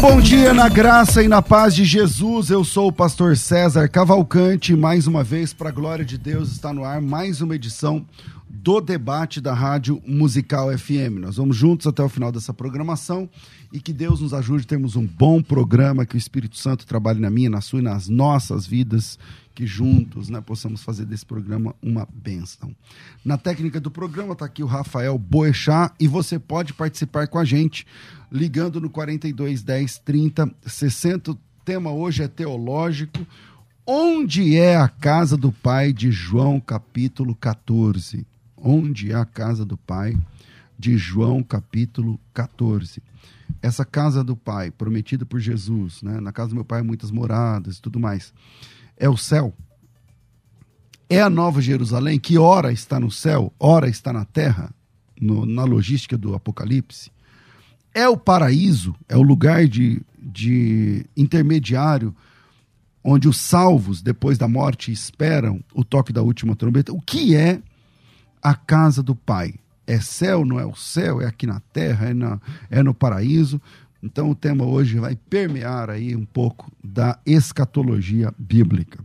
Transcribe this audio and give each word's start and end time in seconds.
Bom 0.00 0.20
dia 0.20 0.54
na 0.54 0.68
graça 0.68 1.24
e 1.24 1.28
na 1.28 1.42
paz 1.42 1.74
de 1.74 1.84
Jesus. 1.84 2.50
Eu 2.50 2.62
sou 2.62 2.86
o 2.86 2.92
pastor 2.92 3.36
César 3.36 3.88
Cavalcante. 3.88 4.76
Mais 4.76 5.08
uma 5.08 5.24
vez, 5.24 5.52
para 5.52 5.70
a 5.70 5.72
glória 5.72 6.04
de 6.04 6.16
Deus, 6.16 6.52
está 6.52 6.72
no 6.72 6.84
ar 6.84 7.00
mais 7.00 7.40
uma 7.40 7.56
edição 7.56 8.06
do 8.48 8.80
debate 8.80 9.40
da 9.40 9.52
Rádio 9.52 10.00
Musical 10.06 10.76
FM. 10.76 11.18
Nós 11.18 11.36
vamos 11.36 11.56
juntos 11.56 11.86
até 11.88 12.00
o 12.00 12.08
final 12.08 12.30
dessa 12.30 12.54
programação 12.54 13.28
e 13.72 13.80
que 13.80 13.92
Deus 13.92 14.20
nos 14.20 14.32
ajude 14.32 14.62
a 14.64 14.68
termos 14.68 14.94
um 14.94 15.04
bom 15.04 15.42
programa, 15.42 16.06
que 16.06 16.14
o 16.14 16.18
Espírito 16.18 16.56
Santo 16.56 16.86
trabalhe 16.86 17.18
na 17.18 17.28
minha, 17.28 17.50
na 17.50 17.60
sua 17.60 17.80
e 17.80 17.82
nas 17.82 18.08
nossas 18.08 18.66
vidas, 18.66 19.18
que 19.58 19.66
juntos 19.66 20.28
né, 20.28 20.40
possamos 20.40 20.84
fazer 20.84 21.04
desse 21.04 21.26
programa 21.26 21.74
uma 21.82 22.06
bênção. 22.14 22.72
Na 23.24 23.36
técnica 23.36 23.80
do 23.80 23.90
programa 23.90 24.34
está 24.34 24.44
aqui 24.44 24.62
o 24.62 24.66
Rafael 24.66 25.18
Boechat 25.18 25.92
e 25.98 26.06
você 26.06 26.38
pode 26.38 26.72
participar 26.72 27.26
com 27.26 27.40
a 27.40 27.44
gente 27.44 27.84
ligando 28.30 28.80
no 28.80 28.88
42 28.88 29.64
10 29.64 29.98
30 29.98 30.54
60. 30.64 31.32
O 31.32 31.38
tema 31.64 31.90
hoje 31.90 32.22
é 32.22 32.28
teológico. 32.28 33.26
Onde 33.84 34.56
é 34.56 34.76
a 34.76 34.86
casa 34.86 35.36
do 35.36 35.50
Pai 35.50 35.92
de 35.92 36.12
João, 36.12 36.60
capítulo 36.60 37.34
14? 37.34 38.24
Onde 38.56 39.10
é 39.10 39.16
a 39.16 39.24
casa 39.24 39.64
do 39.64 39.76
Pai 39.76 40.16
de 40.78 40.96
João, 40.96 41.42
capítulo 41.42 42.20
14? 42.32 43.02
Essa 43.60 43.84
casa 43.84 44.22
do 44.22 44.36
Pai, 44.36 44.70
prometida 44.70 45.26
por 45.26 45.40
Jesus, 45.40 46.00
né? 46.00 46.20
na 46.20 46.30
casa 46.30 46.50
do 46.50 46.54
meu 46.54 46.64
Pai, 46.64 46.80
muitas 46.80 47.10
moradas 47.10 47.78
e 47.78 47.82
tudo 47.82 47.98
mais. 47.98 48.32
É 48.98 49.08
o 49.08 49.16
céu? 49.16 49.54
É 51.08 51.22
a 51.22 51.30
Nova 51.30 51.62
Jerusalém, 51.62 52.18
que 52.18 52.36
ora 52.36 52.72
está 52.72 53.00
no 53.00 53.10
céu, 53.10 53.52
ora 53.58 53.88
está 53.88 54.12
na 54.12 54.24
terra, 54.24 54.70
no, 55.18 55.46
na 55.46 55.64
logística 55.64 56.18
do 56.18 56.34
Apocalipse? 56.34 57.10
É 57.94 58.06
o 58.08 58.16
paraíso, 58.16 58.94
é 59.08 59.16
o 59.16 59.22
lugar 59.22 59.66
de, 59.66 60.02
de 60.18 61.06
intermediário 61.16 62.14
onde 63.02 63.28
os 63.28 63.38
salvos, 63.38 64.02
depois 64.02 64.36
da 64.36 64.46
morte, 64.46 64.92
esperam 64.92 65.64
o 65.72 65.82
toque 65.82 66.12
da 66.12 66.20
última 66.20 66.54
trombeta. 66.54 66.92
O 66.92 67.00
que 67.00 67.34
é 67.34 67.60
a 68.42 68.54
casa 68.54 69.02
do 69.02 69.14
Pai? 69.14 69.54
É 69.86 69.98
céu, 70.00 70.44
não 70.44 70.60
é 70.60 70.66
o 70.66 70.74
céu? 70.74 71.22
É 71.22 71.26
aqui 71.26 71.46
na 71.46 71.60
terra? 71.72 72.08
É, 72.08 72.14
na, 72.14 72.38
é 72.68 72.82
no 72.82 72.92
paraíso? 72.92 73.60
Então 74.02 74.30
o 74.30 74.34
tema 74.34 74.64
hoje 74.64 74.98
vai 74.98 75.16
permear 75.16 75.90
aí 75.90 76.14
um 76.14 76.24
pouco 76.24 76.70
da 76.82 77.18
escatologia 77.26 78.32
bíblica. 78.38 78.98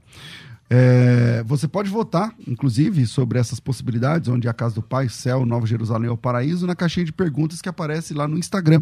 É, 0.70 1.44
você 1.46 1.68
pode 1.68 1.90
votar, 1.90 2.34
inclusive, 2.48 3.06
sobre 3.06 3.38
essas 3.38 3.60
possibilidades, 3.60 4.28
onde 4.28 4.48
é 4.48 4.50
a 4.50 4.54
casa 4.54 4.76
do 4.76 4.82
Pai, 4.82 5.08
céu, 5.10 5.46
Nova 5.46 5.68
Jerusalém 5.68 6.10
ou 6.10 6.18
paraíso, 6.18 6.66
na 6.66 6.76
caixinha 6.76 7.06
de 7.06 7.12
perguntas 7.12 7.62
que 7.62 7.70
aparece 7.70 8.14
lá 8.14 8.28
no 8.28 8.38
Instagram. 8.38 8.82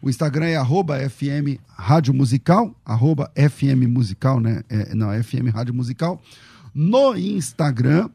O 0.00 0.10
Instagram 0.10 0.46
é 0.46 0.56
arroba 0.56 0.98
FM 1.08 1.58
Rádio 1.68 2.14
Musical, 2.14 2.74
arroba 2.84 3.32
FM 3.34 3.88
Musical, 3.88 4.38
né? 4.38 4.62
É, 4.68 4.94
não, 4.94 5.10
FM 5.22 5.52
Rádio 5.52 5.74
Musical. 5.74 6.22
No 6.74 7.16
Instagram, 7.16 8.08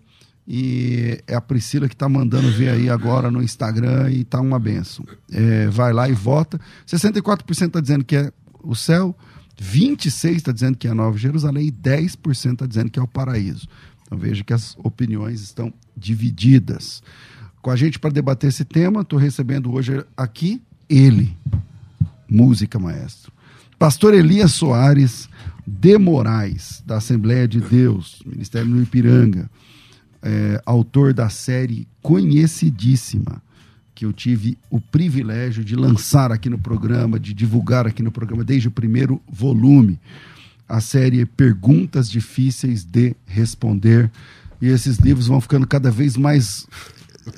e 0.51 1.21
é 1.27 1.35
a 1.35 1.41
Priscila 1.41 1.87
que 1.87 1.93
está 1.93 2.09
mandando 2.09 2.51
ver 2.51 2.69
aí 2.69 2.89
agora 2.89 3.29
no 3.29 3.39
Instagram 3.39 4.09
e 4.09 4.23
tá 4.23 4.41
uma 4.41 4.57
benção. 4.57 5.05
É, 5.31 5.67
vai 5.67 5.93
lá 5.93 6.09
e 6.09 6.13
vota. 6.13 6.59
64% 6.87 7.67
está 7.67 7.79
dizendo 7.79 8.03
que 8.03 8.15
é 8.15 8.33
o 8.63 8.73
céu, 8.73 9.15
26% 9.61 10.37
está 10.37 10.51
dizendo 10.51 10.75
que 10.75 10.87
é 10.87 10.89
a 10.89 10.95
Nova 10.95 11.15
Jerusalém 11.19 11.67
e 11.67 11.71
10% 11.71 12.53
está 12.53 12.65
dizendo 12.65 12.89
que 12.89 12.97
é 12.97 13.01
o 13.01 13.07
paraíso. 13.07 13.67
Então 14.01 14.17
veja 14.17 14.43
que 14.43 14.51
as 14.51 14.75
opiniões 14.79 15.39
estão 15.39 15.71
divididas. 15.95 17.03
Com 17.61 17.69
a 17.69 17.75
gente 17.75 17.99
para 17.99 18.09
debater 18.09 18.47
esse 18.47 18.65
tema, 18.65 19.01
estou 19.01 19.19
recebendo 19.19 19.71
hoje 19.71 20.03
aqui 20.17 20.59
ele, 20.89 21.37
música 22.27 22.79
maestro. 22.79 23.31
Pastor 23.77 24.15
Elias 24.15 24.53
Soares 24.53 25.29
de 25.67 25.95
Moraes, 25.99 26.81
da 26.87 26.97
Assembleia 26.97 27.47
de 27.47 27.61
Deus, 27.61 28.23
Ministério 28.25 28.71
do 28.71 28.81
Ipiranga, 28.81 29.47
é, 30.21 30.61
autor 30.65 31.13
da 31.13 31.29
série 31.29 31.87
conhecidíssima, 32.01 33.41
que 33.93 34.05
eu 34.05 34.13
tive 34.13 34.57
o 34.69 34.79
privilégio 34.79 35.63
de 35.63 35.75
lançar 35.75 36.31
aqui 36.31 36.49
no 36.49 36.57
programa, 36.57 37.19
de 37.19 37.33
divulgar 37.33 37.85
aqui 37.85 38.01
no 38.01 38.11
programa 38.11 38.43
desde 38.43 38.67
o 38.67 38.71
primeiro 38.71 39.21
volume, 39.29 39.99
a 40.67 40.79
série 40.79 41.25
Perguntas 41.25 42.09
Difíceis 42.09 42.83
de 42.83 43.15
Responder. 43.25 44.09
E 44.61 44.67
esses 44.67 44.97
livros 44.97 45.27
vão 45.27 45.41
ficando 45.41 45.65
cada 45.65 45.89
vez 45.89 46.15
mais 46.15 46.67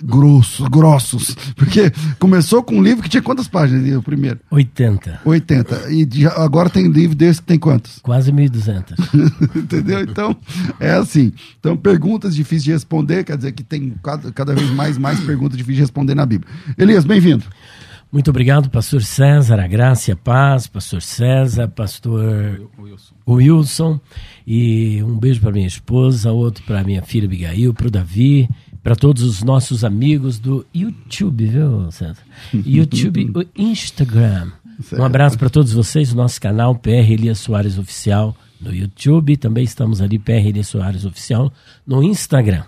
grossos, 0.04 0.68
grossos. 0.68 1.36
Porque 1.56 1.92
começou 2.20 2.64
com 2.64 2.76
um 2.76 2.84
livro 2.84 3.04
que 3.04 3.10
tinha 3.10 3.22
quantas 3.22 3.48
páginas 3.48 3.96
o 3.96 4.02
primeiro? 4.02 4.40
80. 4.50 5.22
80. 5.26 5.92
E 5.92 6.26
agora 6.36 6.70
tem 6.70 6.88
livro 6.88 7.16
desse 7.16 7.42
que 7.42 7.48
tem 7.48 7.60
quantos? 7.60 8.00
Quase 8.00 8.32
1.200. 8.32 8.94
Entendeu? 9.56 10.02
Então, 10.02 10.36
é 10.80 10.92
assim. 10.92 11.34
Então, 11.60 11.76
perguntas 11.76 12.36
difíceis 12.36 12.64
de 12.64 12.72
responder, 12.72 13.24
quer 13.24 13.38
dizer 13.38 13.52
que 13.52 13.64
tem 13.64 13.94
cada, 14.04 14.32
cada 14.32 14.54
vez 14.54 14.70
mais 14.72 14.98
mais 14.98 15.20
perguntas 15.20 15.58
difíceis 15.58 15.78
de 15.78 15.82
responder 15.82 16.16
na 16.16 16.26
Bíblia. 16.26 16.52
Elias, 16.78 17.06
bem-vindo. 17.06 17.46
Muito 18.12 18.30
obrigado, 18.30 18.70
pastor 18.70 19.02
César, 19.04 19.58
a 19.58 19.68
graça 19.68 20.12
e 20.12 20.14
a 20.14 20.18
paz, 20.18 20.68
pastor 20.68 21.02
César, 21.02 21.70
pastor 21.70 22.70
Wilson. 22.78 23.16
Wilson 23.26 24.00
e 24.46 25.02
um 25.02 25.18
beijo 25.18 25.40
para 25.40 25.54
minha 25.54 25.66
esposa, 25.66 26.30
outro 26.30 26.62
para 26.66 26.84
minha 26.84 27.02
filha 27.02 27.26
Abigail, 27.26 27.74
para 27.74 27.88
o 27.88 27.92
Davi, 27.92 28.50
para 28.84 28.96
todos 28.96 29.24
os 29.24 29.44
nossos 29.44 29.84
amigos 29.84 30.40
do 30.40 30.66
YouTube, 30.74 31.46
viu, 31.46 31.92
César? 31.92 32.18
YouTube, 32.54 33.32
o 33.36 33.46
Instagram. 33.56 34.52
Certo. 34.82 35.02
Um 35.02 35.06
abraço 35.06 35.38
para 35.38 35.50
todos 35.50 35.74
vocês, 35.74 36.12
o 36.12 36.16
nosso 36.16 36.42
canal 36.42 36.76
PR 36.76 37.12
Elias 37.12 37.40
Soares 37.40 37.78
Oficial 37.78 38.36
no 38.60 38.74
YouTube, 38.74 39.38
também 39.38 39.64
estamos 39.64 40.02
ali 40.02 40.18
PR 40.18 40.48
Elias 40.48 40.68
Soares 40.68 41.06
Oficial 41.06 41.52
no 41.86 42.04
Instagram. 42.04 42.64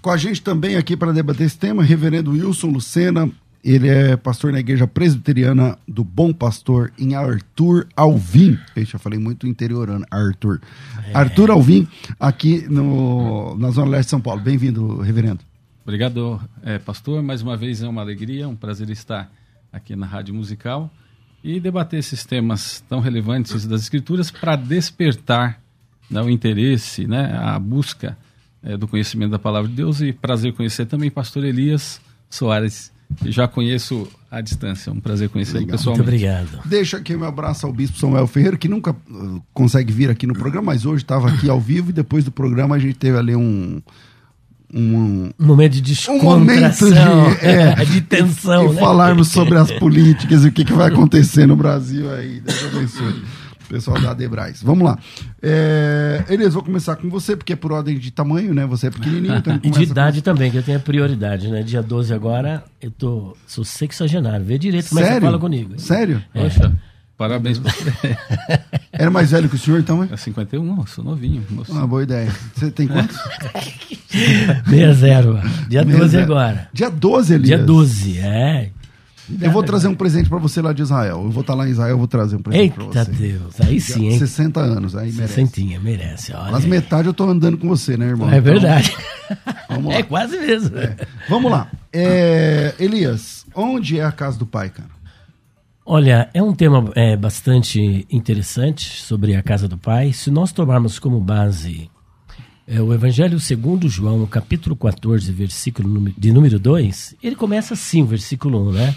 Com 0.00 0.10
a 0.10 0.16
gente 0.16 0.40
também 0.40 0.76
aqui 0.76 0.96
para 0.96 1.12
debater 1.12 1.46
esse 1.46 1.58
tema, 1.58 1.82
reverendo 1.82 2.30
Wilson 2.30 2.68
Lucena, 2.68 3.30
ele 3.66 3.88
é 3.88 4.16
pastor 4.16 4.52
na 4.52 4.60
igreja 4.60 4.86
presbiteriana 4.86 5.76
do 5.88 6.04
Bom 6.04 6.32
Pastor 6.32 6.92
em 6.96 7.16
Arthur 7.16 7.88
Alvim. 7.96 8.56
Eu 8.76 8.84
já 8.84 8.96
falei 8.96 9.18
muito 9.18 9.44
interiorano, 9.44 10.06
Arthur. 10.08 10.60
É. 11.08 11.16
Arthur 11.16 11.50
Alvim, 11.50 11.88
aqui 12.20 12.64
no, 12.68 13.58
na 13.58 13.72
Zona 13.72 13.90
Leste 13.90 14.06
de 14.06 14.10
São 14.10 14.20
Paulo. 14.20 14.40
Bem-vindo, 14.40 15.00
reverendo. 15.00 15.40
Obrigado, 15.82 16.40
é, 16.62 16.78
pastor. 16.78 17.20
Mais 17.24 17.42
uma 17.42 17.56
vez 17.56 17.82
é 17.82 17.88
uma 17.88 18.02
alegria, 18.02 18.48
um 18.48 18.54
prazer 18.54 18.88
estar 18.88 19.32
aqui 19.72 19.96
na 19.96 20.06
Rádio 20.06 20.32
Musical 20.32 20.88
e 21.42 21.58
debater 21.58 21.98
esses 21.98 22.24
temas 22.24 22.84
tão 22.88 23.00
relevantes 23.00 23.66
das 23.66 23.82
Escrituras 23.82 24.30
para 24.30 24.54
despertar 24.54 25.60
né, 26.08 26.22
o 26.22 26.30
interesse, 26.30 27.04
né, 27.08 27.36
a 27.36 27.58
busca 27.58 28.16
é, 28.62 28.76
do 28.76 28.86
conhecimento 28.86 29.32
da 29.32 29.40
palavra 29.40 29.68
de 29.68 29.74
Deus 29.74 30.00
e 30.00 30.12
prazer 30.12 30.52
conhecer 30.52 30.86
também 30.86 31.10
pastor 31.10 31.44
Elias 31.44 32.00
Soares 32.30 32.94
já 33.24 33.48
conheço 33.48 34.08
à 34.30 34.40
distância. 34.40 34.90
É 34.90 34.92
um 34.92 35.00
prazer 35.00 35.28
conhecê-lo 35.28 35.66
pessoalmente. 35.66 36.02
Muito 36.04 36.14
obrigado. 36.14 36.60
Deixa 36.64 36.96
aqui 36.96 37.14
o 37.14 37.18
meu 37.18 37.28
abraço 37.28 37.66
ao 37.66 37.72
Bispo 37.72 37.98
Samuel 37.98 38.26
Ferreira, 38.26 38.56
que 38.56 38.68
nunca 38.68 38.92
uh, 38.92 39.42
consegue 39.54 39.92
vir 39.92 40.10
aqui 40.10 40.26
no 40.26 40.34
programa, 40.34 40.72
mas 40.72 40.84
hoje 40.84 41.02
estava 41.02 41.28
aqui 41.28 41.48
ao 41.48 41.60
vivo 41.60 41.90
e 41.90 41.92
depois 41.92 42.24
do 42.24 42.30
programa 42.30 42.76
a 42.76 42.78
gente 42.78 42.94
teve 42.94 43.16
ali 43.16 43.34
um. 43.34 43.80
Um, 44.74 45.30
um 45.38 45.46
momento 45.46 45.74
de 45.74 45.80
descontração, 45.80 46.28
um 46.28 46.40
momento 46.40 46.90
de, 46.90 47.46
é, 47.46 47.84
de 47.84 48.00
tensão. 48.00 48.72
E, 48.72 48.74
né? 48.74 48.80
falarmos 48.80 49.28
sobre 49.28 49.56
as 49.56 49.70
políticas 49.70 50.44
e 50.44 50.48
o 50.48 50.52
que, 50.52 50.64
que 50.64 50.72
vai 50.72 50.88
acontecer 50.88 51.46
no 51.46 51.54
Brasil 51.54 52.12
aí. 52.12 52.40
Deus 52.40 52.64
abençoe. 52.64 53.22
Pessoal 53.68 54.00
da 54.00 54.14
Debrais. 54.14 54.62
Vamos 54.62 54.84
lá. 54.84 54.98
É, 55.42 56.24
Elias, 56.28 56.54
vou 56.54 56.62
começar 56.62 56.94
com 56.96 57.08
você, 57.10 57.34
porque 57.36 57.52
é 57.52 57.56
por 57.56 57.72
ordem 57.72 57.98
de 57.98 58.10
tamanho, 58.10 58.54
né? 58.54 58.64
Você 58.66 58.86
é 58.86 58.90
pequenininho, 58.90 59.34
então 59.36 59.58
E 59.62 59.70
de 59.70 59.82
idade 59.82 60.22
também, 60.22 60.50
que 60.50 60.56
eu 60.58 60.62
tenho 60.62 60.78
a 60.78 60.80
prioridade, 60.80 61.48
né? 61.48 61.62
Dia 61.62 61.82
12 61.82 62.14
agora, 62.14 62.62
eu 62.80 62.90
tô, 62.90 63.36
sou 63.46 63.64
sexagenário. 63.64 64.44
Vê 64.44 64.56
direito 64.58 64.88
como 64.88 65.00
é 65.00 65.14
que 65.14 65.20
fala 65.20 65.38
comigo. 65.38 65.72
hein? 65.72 65.78
Sério? 65.78 66.22
É. 66.32 66.42
Poxa, 66.44 66.72
parabéns 67.18 67.58
pra 67.58 67.72
você. 67.72 68.16
Era 68.98 69.10
mais 69.10 69.30
velho 69.30 69.48
que 69.48 69.56
o 69.56 69.58
senhor, 69.58 69.78
então, 69.80 70.02
é? 70.02 70.08
É 70.12 70.16
51, 70.16 70.64
não, 70.64 70.86
sou 70.86 71.04
novinho. 71.04 71.44
moço. 71.50 71.70
Uma 71.72 71.86
boa 71.86 72.02
ideia. 72.02 72.30
Você 72.54 72.70
tem 72.70 72.86
quantos? 72.88 73.16
60. 74.08 75.42
Dia 75.68 75.84
12 75.84 76.12
Meia- 76.16 76.22
agora. 76.24 76.68
Dia 76.72 76.90
12, 76.90 77.34
Elias. 77.34 77.46
Dia 77.48 77.58
12, 77.58 78.18
é. 78.18 78.70
Eu 79.40 79.50
vou 79.50 79.62
trazer 79.62 79.88
um 79.88 79.94
presente 79.94 80.28
pra 80.28 80.38
você 80.38 80.60
lá 80.62 80.72
de 80.72 80.82
Israel. 80.82 81.22
Eu 81.24 81.30
vou 81.30 81.40
estar 81.40 81.54
lá 81.54 81.66
em 81.66 81.70
Israel, 81.70 81.90
eu 81.90 81.98
vou 81.98 82.06
trazer 82.06 82.36
um 82.36 82.42
presente 82.42 82.72
pra 82.74 82.84
Eita 82.84 83.04
você. 83.04 83.10
Deus, 83.12 83.60
aí 83.60 83.80
sim, 83.80 84.08
hein? 84.08 84.18
60 84.18 84.60
anos, 84.60 84.94
aí 84.96 85.10
merece. 85.12 85.34
Sessentinha, 85.34 85.80
merece. 85.80 86.32
Olha. 86.32 86.52
Mas 86.52 86.64
metade 86.64 87.08
eu 87.08 87.14
tô 87.14 87.24
andando 87.28 87.58
com 87.58 87.68
você, 87.68 87.96
né, 87.96 88.06
irmão? 88.06 88.28
É 88.30 88.38
Então, 88.38 88.42
verdade. 88.52 88.96
vamos 89.68 89.92
lá. 89.92 89.98
É 89.98 90.02
quase 90.02 90.38
mesmo. 90.38 90.70
Vamos 91.28 91.50
lá. 91.50 91.68
É, 91.92 92.74
Elias, 92.78 93.44
onde 93.54 93.98
é 93.98 94.04
a 94.04 94.12
casa 94.12 94.38
do 94.38 94.46
pai, 94.46 94.70
cara? 94.70 94.90
Olha, 95.88 96.28
é 96.34 96.42
um 96.42 96.52
tema 96.52 96.90
é, 96.96 97.16
bastante 97.16 98.04
interessante 98.10 99.00
sobre 99.02 99.36
a 99.36 99.42
casa 99.42 99.68
do 99.68 99.78
Pai. 99.78 100.12
Se 100.12 100.32
nós 100.32 100.50
tomarmos 100.50 100.98
como 100.98 101.20
base 101.20 101.88
é, 102.66 102.82
o 102.82 102.92
Evangelho 102.92 103.38
segundo 103.38 103.88
João, 103.88 104.26
capítulo 104.26 104.74
14, 104.74 105.30
versículo 105.30 106.12
de 106.18 106.32
número 106.32 106.58
2, 106.58 107.14
ele 107.22 107.36
começa 107.36 107.74
assim, 107.74 108.04
versículo 108.04 108.68
1, 108.70 108.72
né? 108.72 108.96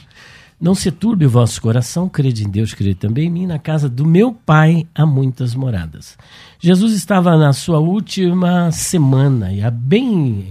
Não 0.59 0.75
se 0.75 0.91
turbe 0.91 1.25
o 1.25 1.29
vosso 1.29 1.61
coração, 1.61 2.09
crede 2.09 2.43
em 2.43 2.49
Deus, 2.49 2.73
crede 2.73 2.95
também 2.95 3.27
em 3.27 3.29
mim. 3.29 3.45
Na 3.45 3.57
casa 3.57 3.87
do 3.87 4.05
meu 4.05 4.33
Pai 4.33 4.85
há 4.93 5.05
muitas 5.05 5.55
moradas. 5.55 6.17
Jesus 6.59 6.93
estava 6.93 7.37
na 7.37 7.53
sua 7.53 7.79
última 7.79 8.69
semana, 8.71 9.53
e 9.53 9.63
há 9.63 9.71
bem, 9.71 10.47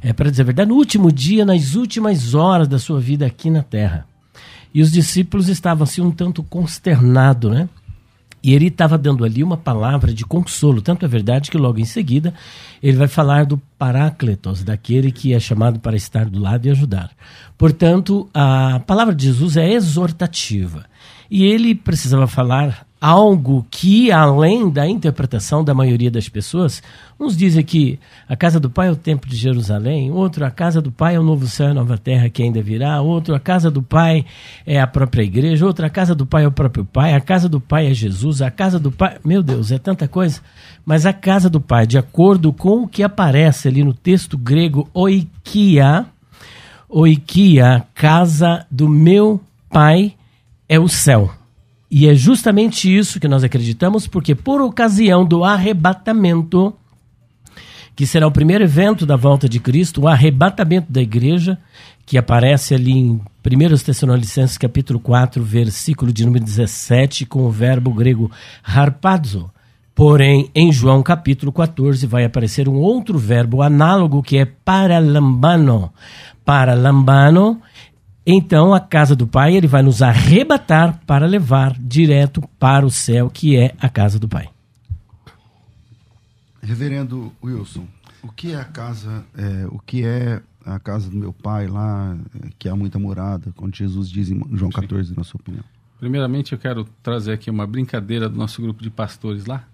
é, 0.00 0.12
para 0.12 0.30
dizer 0.30 0.42
a 0.42 0.44
verdade, 0.44 0.68
no 0.68 0.76
último 0.76 1.10
dia, 1.10 1.44
nas 1.44 1.74
últimas 1.74 2.34
horas 2.34 2.68
da 2.68 2.78
sua 2.78 3.00
vida 3.00 3.26
aqui 3.26 3.50
na 3.50 3.62
terra. 3.62 4.06
E 4.72 4.80
os 4.80 4.92
discípulos 4.92 5.48
estavam 5.48 5.84
assim 5.84 6.02
um 6.02 6.10
tanto 6.10 6.42
consternados, 6.44 7.50
né? 7.50 7.68
E 8.42 8.54
ele 8.54 8.68
estava 8.68 8.96
dando 8.96 9.24
ali 9.24 9.42
uma 9.42 9.56
palavra 9.56 10.12
de 10.12 10.24
consolo. 10.24 10.80
Tanto 10.80 11.04
é 11.04 11.08
verdade 11.08 11.50
que 11.50 11.58
logo 11.58 11.78
em 11.78 11.84
seguida 11.84 12.32
ele 12.82 12.96
vai 12.96 13.08
falar 13.08 13.44
do 13.44 13.58
Paráclitos, 13.78 14.64
daquele 14.64 15.12
que 15.12 15.34
é 15.34 15.40
chamado 15.40 15.80
para 15.80 15.96
estar 15.96 16.26
do 16.26 16.40
lado 16.40 16.66
e 16.66 16.70
ajudar. 16.70 17.10
Portanto, 17.56 18.28
a 18.32 18.80
palavra 18.86 19.14
de 19.14 19.26
Jesus 19.26 19.56
é 19.56 19.70
exortativa. 19.72 20.84
E 21.30 21.44
ele 21.44 21.74
precisava 21.74 22.26
falar 22.26 22.87
algo 23.00 23.64
que, 23.70 24.10
além 24.10 24.68
da 24.68 24.86
interpretação 24.86 25.62
da 25.62 25.72
maioria 25.72 26.10
das 26.10 26.28
pessoas, 26.28 26.82
uns 27.18 27.36
dizem 27.36 27.64
que 27.64 27.98
a 28.28 28.36
casa 28.36 28.58
do 28.58 28.68
Pai 28.68 28.88
é 28.88 28.90
o 28.90 28.96
templo 28.96 29.30
de 29.30 29.36
Jerusalém, 29.36 30.10
outro 30.10 30.44
a 30.44 30.50
casa 30.50 30.82
do 30.82 30.90
Pai 30.90 31.14
é 31.14 31.20
o 31.20 31.22
novo 31.22 31.46
céu 31.46 31.70
e 31.70 31.74
nova 31.74 31.96
terra 31.96 32.28
que 32.28 32.42
ainda 32.42 32.60
virá, 32.60 33.00
outro 33.00 33.34
a 33.34 33.40
casa 33.40 33.70
do 33.70 33.82
Pai 33.82 34.26
é 34.66 34.80
a 34.80 34.86
própria 34.86 35.22
igreja, 35.22 35.64
outra 35.64 35.86
a 35.86 35.90
casa 35.90 36.14
do 36.14 36.26
Pai 36.26 36.44
é 36.44 36.48
o 36.48 36.52
próprio 36.52 36.84
Pai, 36.84 37.14
a 37.14 37.20
casa 37.20 37.48
do 37.48 37.60
Pai 37.60 37.86
é 37.86 37.94
Jesus, 37.94 38.42
a 38.42 38.50
casa 38.50 38.78
do 38.80 38.90
Pai, 38.90 39.18
meu 39.24 39.42
Deus, 39.42 39.70
é 39.70 39.78
tanta 39.78 40.08
coisa. 40.08 40.40
Mas 40.84 41.06
a 41.06 41.12
casa 41.12 41.48
do 41.48 41.60
Pai, 41.60 41.86
de 41.86 41.98
acordo 41.98 42.52
com 42.52 42.82
o 42.82 42.88
que 42.88 43.02
aparece 43.02 43.68
ali 43.68 43.84
no 43.84 43.94
texto 43.94 44.36
grego 44.36 44.88
oikia, 44.92 46.06
oikia, 46.88 47.84
casa 47.94 48.66
do 48.70 48.88
meu 48.88 49.40
Pai 49.70 50.14
é 50.68 50.80
o 50.80 50.88
céu. 50.88 51.37
E 51.90 52.06
é 52.06 52.14
justamente 52.14 52.94
isso 52.94 53.18
que 53.18 53.28
nós 53.28 53.42
acreditamos, 53.42 54.06
porque 54.06 54.34
por 54.34 54.60
ocasião 54.60 55.24
do 55.24 55.42
arrebatamento, 55.42 56.74
que 57.96 58.06
será 58.06 58.26
o 58.26 58.32
primeiro 58.32 58.64
evento 58.64 59.06
da 59.06 59.16
volta 59.16 59.48
de 59.48 59.58
Cristo, 59.58 60.02
o 60.02 60.08
arrebatamento 60.08 60.92
da 60.92 61.00
igreja, 61.00 61.58
que 62.04 62.18
aparece 62.18 62.74
ali 62.74 62.92
em 62.92 63.20
1 63.44 63.84
Tessalonicenses 63.84 64.58
capítulo 64.58 65.00
4, 65.00 65.42
versículo 65.42 66.12
de 66.12 66.24
número 66.24 66.44
17, 66.44 67.24
com 67.26 67.44
o 67.44 67.50
verbo 67.50 67.92
grego 67.92 68.30
harpazo. 68.62 69.50
Porém, 69.94 70.50
em 70.54 70.70
João 70.70 71.02
capítulo 71.02 71.50
14 71.50 72.06
vai 72.06 72.24
aparecer 72.24 72.68
um 72.68 72.76
outro 72.76 73.18
verbo 73.18 73.62
análogo 73.62 74.22
que 74.22 74.38
é 74.38 74.44
paralambano. 74.44 75.92
Paralambano 76.44 77.60
então, 78.30 78.74
a 78.74 78.80
casa 78.80 79.16
do 79.16 79.26
Pai, 79.26 79.56
ele 79.56 79.66
vai 79.66 79.82
nos 79.82 80.02
arrebatar 80.02 81.00
para 81.06 81.24
levar 81.24 81.74
direto 81.80 82.42
para 82.58 82.84
o 82.84 82.90
céu, 82.90 83.30
que 83.30 83.56
é 83.56 83.74
a 83.80 83.88
casa 83.88 84.18
do 84.18 84.28
Pai. 84.28 84.50
Reverendo 86.60 87.32
Wilson, 87.42 87.86
o 88.22 88.30
que 88.30 88.52
é 88.52 88.56
a 88.56 88.66
casa, 88.66 89.24
é, 89.34 89.66
o 89.68 89.78
que 89.78 90.04
é 90.04 90.42
a 90.62 90.78
casa 90.78 91.08
do 91.08 91.16
meu 91.16 91.32
pai 91.32 91.68
lá, 91.68 92.14
é, 92.44 92.48
que 92.58 92.68
há 92.68 92.76
muita 92.76 92.98
morada, 92.98 93.50
quando 93.56 93.74
Jesus 93.74 94.10
diz 94.10 94.30
em 94.30 94.38
João 94.52 94.70
14, 94.70 95.16
na 95.16 95.24
sua 95.24 95.40
opinião? 95.40 95.64
Primeiramente, 95.98 96.52
eu 96.52 96.58
quero 96.58 96.84
trazer 97.02 97.32
aqui 97.32 97.48
uma 97.48 97.66
brincadeira 97.66 98.28
do 98.28 98.36
nosso 98.36 98.60
grupo 98.60 98.82
de 98.82 98.90
pastores 98.90 99.46
lá, 99.46 99.66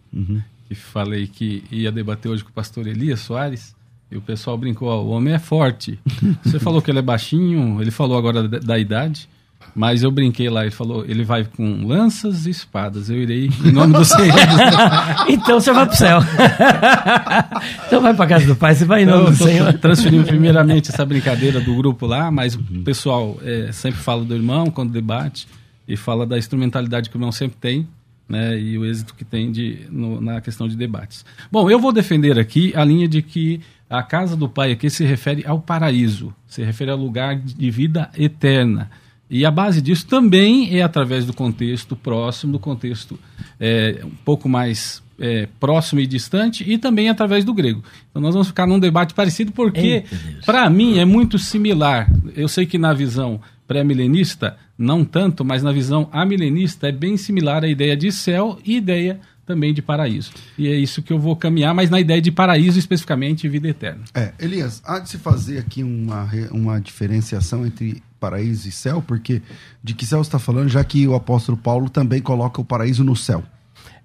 que 0.69 0.77
falei 0.77 1.27
que 1.27 1.65
ia 1.73 1.91
debater 1.91 2.31
hoje 2.31 2.45
com 2.45 2.51
o 2.51 2.53
pastor 2.55 2.87
Elias 2.87 3.19
Soares, 3.19 3.75
e 4.15 4.17
o 4.17 4.21
pessoal 4.23 4.57
brincou, 4.57 4.89
ó, 4.89 5.03
o 5.03 5.09
homem 5.11 5.35
é 5.35 5.39
forte. 5.39 5.99
Você 6.45 6.59
falou 6.59 6.81
que 6.81 6.91
ele 6.91 7.01
é 7.01 7.03
baixinho, 7.03 7.83
ele 7.83 7.91
falou 7.91 8.17
agora 8.17 8.47
da, 8.49 8.59
da 8.59 8.79
idade, 8.79 9.29
mas 9.75 10.03
eu 10.05 10.11
brinquei 10.11 10.49
lá, 10.49 10.63
ele 10.63 10.71
falou, 10.71 11.05
ele 11.05 11.25
vai 11.25 11.45
com 11.45 11.85
lanças 11.87 12.47
e 12.47 12.51
espadas, 12.51 13.11
eu 13.11 13.17
irei 13.21 13.51
em 13.65 13.73
nome 13.73 13.93
do 13.93 14.05
Senhor. 14.05 14.33
então 15.29 15.59
você 15.59 15.73
vai 15.73 15.85
para 15.85 15.95
o 15.95 15.97
céu. 15.97 16.19
então 17.87 18.01
vai 18.01 18.15
para 18.15 18.25
a 18.25 18.29
casa 18.29 18.47
do 18.47 18.57
Pai, 18.57 18.75
você 18.75 18.85
vai 18.85 19.03
em 19.03 19.07
nome 19.07 19.25
Eu 19.27 19.31
do 19.31 19.37
Senhor. 19.37 19.73
transferindo 19.79 20.25
primeiramente 20.25 20.91
essa 20.91 21.05
brincadeira 21.05 21.61
do 21.61 21.75
grupo 21.75 22.07
lá, 22.07 22.31
mas 22.31 22.55
o 22.55 22.63
pessoal 22.85 23.37
é, 23.43 23.71
sempre 23.73 24.01
fala 24.01 24.25
do 24.25 24.35
irmão 24.35 24.67
quando 24.71 24.93
debate 24.93 25.47
e 25.87 25.97
fala 25.97 26.27
da 26.27 26.39
instrumentalidade 26.39 27.11
que 27.11 27.17
o 27.17 27.19
irmão 27.19 27.33
sempre 27.33 27.57
tem, 27.61 27.87
né, 28.29 28.59
e 28.59 28.79
o 28.79 28.85
êxito 28.87 29.15
que 29.15 29.25
tem 29.25 29.53
de, 29.53 29.81
no- 29.91 30.21
na 30.21 30.41
questão 30.41 30.67
de 30.67 30.77
debates. 30.77 31.25
Bom, 31.53 31.69
eu 31.71 31.79
vou 31.79 31.93
defender 31.93 32.39
aqui 32.39 32.73
a 32.75 32.83
linha 32.85 33.07
de 33.07 33.21
que 33.21 33.61
a 33.89 34.03
casa 34.03 34.37
do 34.37 34.49
Pai 34.49 34.73
aqui 34.73 34.89
se 34.91 35.05
refere 35.05 35.45
ao 35.47 35.61
paraíso, 35.61 36.35
se 36.47 36.63
refere 36.63 36.91
ao 36.91 36.99
lugar 36.99 37.37
de 37.37 37.71
vida 37.71 38.11
eterna. 38.17 38.91
E 39.31 39.45
a 39.45 39.51
base 39.51 39.81
disso 39.81 40.07
também 40.07 40.77
é 40.77 40.83
através 40.83 41.25
do 41.25 41.33
contexto 41.33 41.97
próximo, 41.97 42.53
do 42.53 42.59
contexto 42.59 43.19
é, 43.59 44.01
um 44.05 44.11
pouco 44.25 44.49
mais 44.49 45.03
é, 45.19 45.49
próximo 45.59 46.01
e 46.01 46.07
distante, 46.07 46.65
e 46.69 46.77
também 46.79 47.09
através 47.09 47.45
do 47.45 47.55
grego. 47.55 47.83
Então 48.11 48.21
nós 48.21 48.35
vamos 48.35 48.49
ficar 48.49 48.67
num 48.67 48.79
debate 48.79 49.15
parecido, 49.15 49.53
porque, 49.53 50.05
para 50.45 50.69
mim, 50.69 50.99
é 50.99 51.05
muito 51.05 51.39
similar. 51.39 52.11
Eu 52.37 52.49
sei 52.49 52.67
que 52.67 52.79
na 52.79 52.93
visão 52.93 53.41
pré-milenista, 53.67 54.57
não 54.77 55.05
tanto, 55.05 55.45
mas 55.45 55.63
na 55.63 55.73
visão 55.73 56.09
amilenista 56.13 56.89
é 56.89 56.93
bem 56.93 57.17
similar 57.17 57.65
a 57.65 57.69
ideia 57.69 57.97
de 57.97 58.13
céu 58.13 58.59
e 58.65 58.77
ideia 58.77 59.21
também 59.47 59.75
de 59.75 59.83
paraíso. 59.83 60.33
E 60.57 60.69
é 60.69 60.75
isso 60.75 61.03
que 61.03 61.13
eu 61.13 61.19
vou 61.19 61.37
caminhar, 61.37 61.75
mas 61.75 61.91
na 61.91 62.01
ideia 62.01 62.21
de 62.21 62.31
paraíso 62.31 62.79
especificamente 62.79 63.45
e 63.45 63.49
vida 63.49 63.69
eterna. 63.69 64.05
É, 64.15 64.33
Elias, 64.39 64.83
há 64.85 64.99
de 64.99 65.09
se 65.09 65.19
fazer 65.19 65.59
aqui 65.59 65.83
uma, 65.83 66.29
uma 66.51 66.81
diferenciação 66.81 67.67
entre 67.67 68.03
paraíso 68.19 68.69
e 68.69 68.73
céu, 68.73 69.03
porque 69.07 69.43
de 69.83 69.95
que 69.95 70.07
céu 70.07 70.23
você 70.23 70.29
está 70.29 70.39
falando, 70.39 70.69
já 70.69 70.83
que 70.83 71.07
o 71.07 71.15
apóstolo 71.15 71.59
Paulo 71.59 71.91
também 71.91 72.23
coloca 72.23 72.61
o 72.61 72.65
paraíso 72.65 73.05
no 73.05 73.15
céu. 73.15 73.45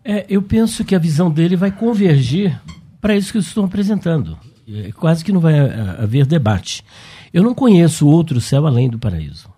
É, 0.03 0.25
eu 0.29 0.41
penso 0.41 0.83
que 0.83 0.95
a 0.95 0.99
visão 0.99 1.29
dele 1.31 1.55
vai 1.55 1.71
convergir 1.71 2.59
para 2.99 3.15
isso 3.15 3.31
que 3.31 3.37
eu 3.37 3.41
estou 3.41 3.65
apresentando. 3.65 4.37
É, 4.67 4.91
quase 4.91 5.23
que 5.23 5.31
não 5.31 5.39
vai 5.39 5.59
ah, 5.59 5.97
haver 6.03 6.25
debate. 6.25 6.83
Eu 7.33 7.43
não 7.43 7.53
conheço 7.53 8.07
outro 8.07 8.41
céu 8.41 8.67
além 8.67 8.89
do 8.89 8.99
paraíso. 8.99 9.49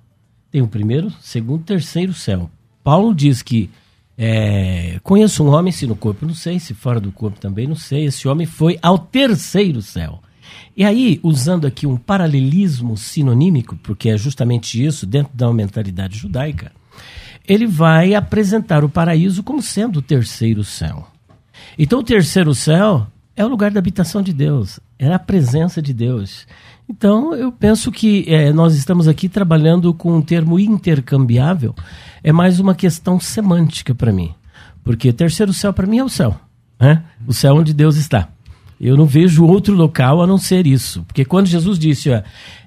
Tem 0.52 0.62
o 0.62 0.68
primeiro, 0.68 1.12
segundo, 1.22 1.64
terceiro 1.64 2.14
céu. 2.14 2.50
Paulo 2.84 3.14
diz 3.14 3.42
que 3.42 3.70
é, 4.24 5.00
conheço 5.02 5.44
um 5.44 5.48
homem, 5.48 5.74
se 5.74 5.88
no 5.88 5.96
corpo 5.96 6.28
não 6.28 6.36
sei, 6.36 6.60
se 6.60 6.76
fora 6.76 7.00
do 7.00 7.12
corpo 7.12 7.40
também 7.40 7.66
não 7.66 7.76
sei. 7.76 8.06
Esse 8.06 8.28
homem 8.28 8.46
foi 8.46 8.78
ao 8.80 9.00
terceiro 9.00 9.82
céu. 9.82 10.22
E 10.78 10.86
aí, 10.86 11.20
usando 11.24 11.66
aqui 11.66 11.88
um 11.88 11.98
paralelismo 11.98 12.96
sinonímico, 12.96 13.76
porque 13.78 14.10
é 14.10 14.18
justamente 14.18 14.86
isso, 14.86 15.08
dentro 15.08 15.36
da 15.36 15.52
mentalidade 15.52 16.20
judaica, 16.20 16.72
ele 17.48 17.66
vai 17.66 18.14
apresentar 18.14 18.84
o 18.84 18.90
paraíso 18.90 19.42
como 19.42 19.60
sendo 19.60 19.98
o 19.98 20.04
terceiro 20.04 20.64
céu. 20.64 21.08
Então, 21.76 21.98
o 21.98 22.04
terceiro 22.04 22.54
céu 22.54 23.08
é 23.36 23.44
o 23.44 23.48
lugar 23.48 23.72
da 23.72 23.80
habitação 23.80 24.22
de 24.22 24.34
Deus, 24.34 24.80
é 25.00 25.12
a 25.12 25.18
presença 25.18 25.82
de 25.82 25.96
Deus. 25.96 26.46
Então, 26.92 27.34
eu 27.34 27.54
penso 27.54 27.90
que 27.90 28.26
eh, 28.28 28.52
nós 28.52 28.76
estamos 28.76 29.08
aqui 29.08 29.30
trabalhando 29.30 29.94
com 29.94 30.14
um 30.14 30.22
termo 30.22 30.60
intercambiável, 30.60 31.74
é 32.22 32.34
mais 32.34 32.60
uma 32.60 32.76
questão 32.76 33.18
semântica 33.18 33.96
para 33.96 34.12
mim. 34.12 34.34
Porque 34.84 35.14
terceiro 35.14 35.54
céu 35.54 35.72
para 35.72 35.88
mim 35.88 36.00
é 36.00 36.04
o 36.04 36.10
céu, 36.10 36.38
né? 36.78 37.02
o 37.26 37.32
céu 37.32 37.56
onde 37.56 37.74
Deus 37.74 37.96
está. 37.96 38.28
Eu 38.78 38.98
não 38.98 39.06
vejo 39.06 39.46
outro 39.46 39.74
local 39.74 40.22
a 40.22 40.28
não 40.28 40.38
ser 40.38 40.68
isso. 40.68 41.02
Porque 41.04 41.24
quando 41.24 41.48
Jesus 41.48 41.80
disse, 41.80 42.10
ó, 42.10 42.22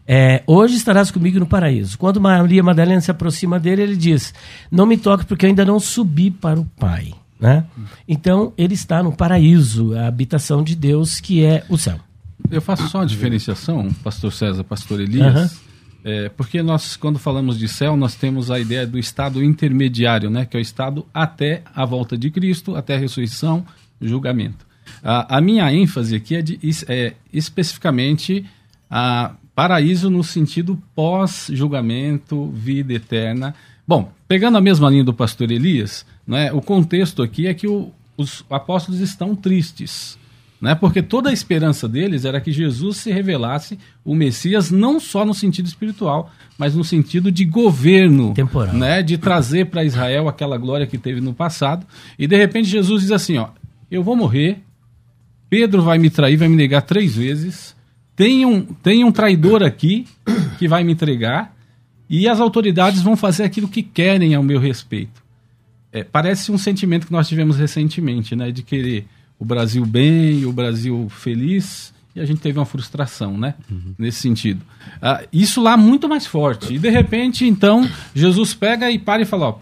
é, 0.09 0.43
hoje 0.47 0.76
estarás 0.76 1.11
comigo 1.11 1.38
no 1.38 1.47
paraíso. 1.47 1.99
Quando 1.99 2.19
Maria 2.19 2.62
Madalena 2.62 3.02
se 3.02 3.11
aproxima 3.11 3.61
dele, 3.61 3.83
ele 3.83 3.97
diz: 3.97 4.33
Não 4.71 4.87
me 4.87 4.97
toque, 4.97 5.26
porque 5.26 5.45
eu 5.45 5.49
ainda 5.50 5.66
não 5.66 5.78
subi 5.78 6.31
para 6.31 6.59
o 6.59 6.64
Pai. 6.64 7.12
Né? 7.38 7.64
Então, 8.09 8.54
ele 8.57 8.73
está 8.73 9.02
no 9.02 9.12
paraíso, 9.12 9.95
a 9.95 10.07
habitação 10.07 10.62
de 10.62 10.75
Deus, 10.75 11.21
que 11.21 11.45
é 11.45 11.62
o 11.69 11.76
céu. 11.76 11.99
Eu 12.50 12.60
faço 12.60 12.86
só 12.88 12.98
uma 12.98 13.06
diferenciação, 13.06 13.92
pastor 14.02 14.32
César, 14.32 14.62
pastor 14.64 15.00
Elias, 15.00 15.52
uhum. 15.52 15.58
é, 16.04 16.28
porque 16.28 16.62
nós, 16.62 16.96
quando 16.96 17.18
falamos 17.18 17.58
de 17.58 17.66
céu, 17.66 17.96
nós 17.96 18.14
temos 18.14 18.50
a 18.50 18.60
ideia 18.60 18.86
do 18.86 18.98
estado 18.98 19.42
intermediário, 19.42 20.30
né, 20.30 20.44
que 20.44 20.56
é 20.56 20.60
o 20.60 20.62
estado 20.62 21.06
até 21.12 21.62
a 21.74 21.84
volta 21.84 22.16
de 22.16 22.30
Cristo, 22.30 22.76
até 22.76 22.94
a 22.94 22.98
ressurreição, 22.98 23.64
julgamento. 24.00 24.66
A, 25.02 25.38
a 25.38 25.40
minha 25.40 25.72
ênfase 25.72 26.14
aqui 26.14 26.36
é, 26.36 26.42
de, 26.42 26.60
é 26.88 27.14
especificamente 27.32 28.44
a 28.90 29.34
paraíso 29.54 30.10
no 30.10 30.22
sentido 30.22 30.80
pós-julgamento, 30.94 32.50
vida 32.50 32.92
eterna. 32.92 33.54
Bom, 33.86 34.12
pegando 34.28 34.58
a 34.58 34.60
mesma 34.60 34.90
linha 34.90 35.04
do 35.04 35.14
pastor 35.14 35.50
Elias, 35.50 36.04
né, 36.26 36.52
o 36.52 36.60
contexto 36.60 37.22
aqui 37.22 37.46
é 37.46 37.54
que 37.54 37.66
o, 37.66 37.90
os 38.16 38.44
apóstolos 38.50 39.00
estão 39.00 39.34
tristes. 39.34 40.18
Né, 40.64 40.75
porque 40.75 41.02
toda 41.02 41.28
a 41.28 41.33
esperança 41.33 41.87
deles 41.87 42.25
era 42.25 42.40
que 42.40 42.50
Jesus 42.50 42.97
se 42.97 43.12
revelasse 43.12 43.78
o 44.02 44.14
Messias 44.14 44.71
não 44.71 44.99
só 44.99 45.23
no 45.23 45.35
sentido 45.35 45.66
espiritual, 45.66 46.33
mas 46.56 46.75
no 46.75 46.83
sentido 46.83 47.30
de 47.30 47.44
governo, 47.44 48.33
Temporal. 48.33 48.75
né, 48.75 49.02
de 49.02 49.18
trazer 49.18 49.66
para 49.66 49.85
Israel 49.85 50.26
aquela 50.26 50.56
glória 50.56 50.87
que 50.87 50.97
teve 50.97 51.21
no 51.21 51.35
passado. 51.35 51.87
E 52.18 52.26
de 52.26 52.35
repente 52.38 52.66
Jesus 52.66 53.02
diz 53.02 53.11
assim, 53.11 53.37
ó, 53.37 53.49
eu 53.90 54.02
vou 54.02 54.16
morrer, 54.16 54.62
Pedro 55.50 55.83
vai 55.83 55.99
me 55.99 56.09
trair, 56.09 56.38
vai 56.38 56.49
me 56.49 56.56
negar 56.56 56.80
três 56.80 57.14
vezes, 57.14 57.76
tem 58.16 58.47
um, 58.47 58.62
tem 58.62 59.04
um 59.04 59.12
traidor 59.12 59.62
aqui 59.62 60.06
que 60.59 60.66
vai 60.66 60.83
me 60.83 60.92
entregar 60.92 61.54
e 62.09 62.26
as 62.26 62.40
autoridades 62.40 63.02
vão 63.02 63.18
fazer 63.18 63.44
aquilo 63.44 63.68
que 63.68 63.83
querem 63.83 64.35
ao 64.35 64.42
meu 64.42 64.59
respeito. 64.59 65.23
É, 65.92 66.02
parece 66.02 66.50
um 66.50 66.56
sentimento 66.56 67.06
que 67.06 67.12
nós 67.12 67.28
tivemos 67.28 67.59
recentemente, 67.59 68.35
né, 68.35 68.50
de 68.50 68.62
querer 68.62 69.06
o 69.38 69.44
Brasil 69.44 69.84
bem, 69.84 70.44
o 70.44 70.52
Brasil 70.52 71.08
feliz, 71.10 71.92
e 72.14 72.20
a 72.20 72.24
gente 72.24 72.40
teve 72.40 72.58
uma 72.58 72.64
frustração, 72.64 73.36
né? 73.36 73.54
Uhum. 73.70 73.94
Nesse 73.98 74.20
sentido. 74.20 74.60
Ah, 75.02 75.24
isso 75.32 75.60
lá 75.60 75.76
muito 75.76 76.08
mais 76.08 76.26
forte. 76.26 76.72
E 76.72 76.78
de 76.78 76.88
repente, 76.88 77.44
então, 77.44 77.88
Jesus 78.14 78.54
pega 78.54 78.90
e 78.90 78.98
para 78.98 79.22
e 79.22 79.24
fala: 79.24 79.48
ó, 79.48 79.58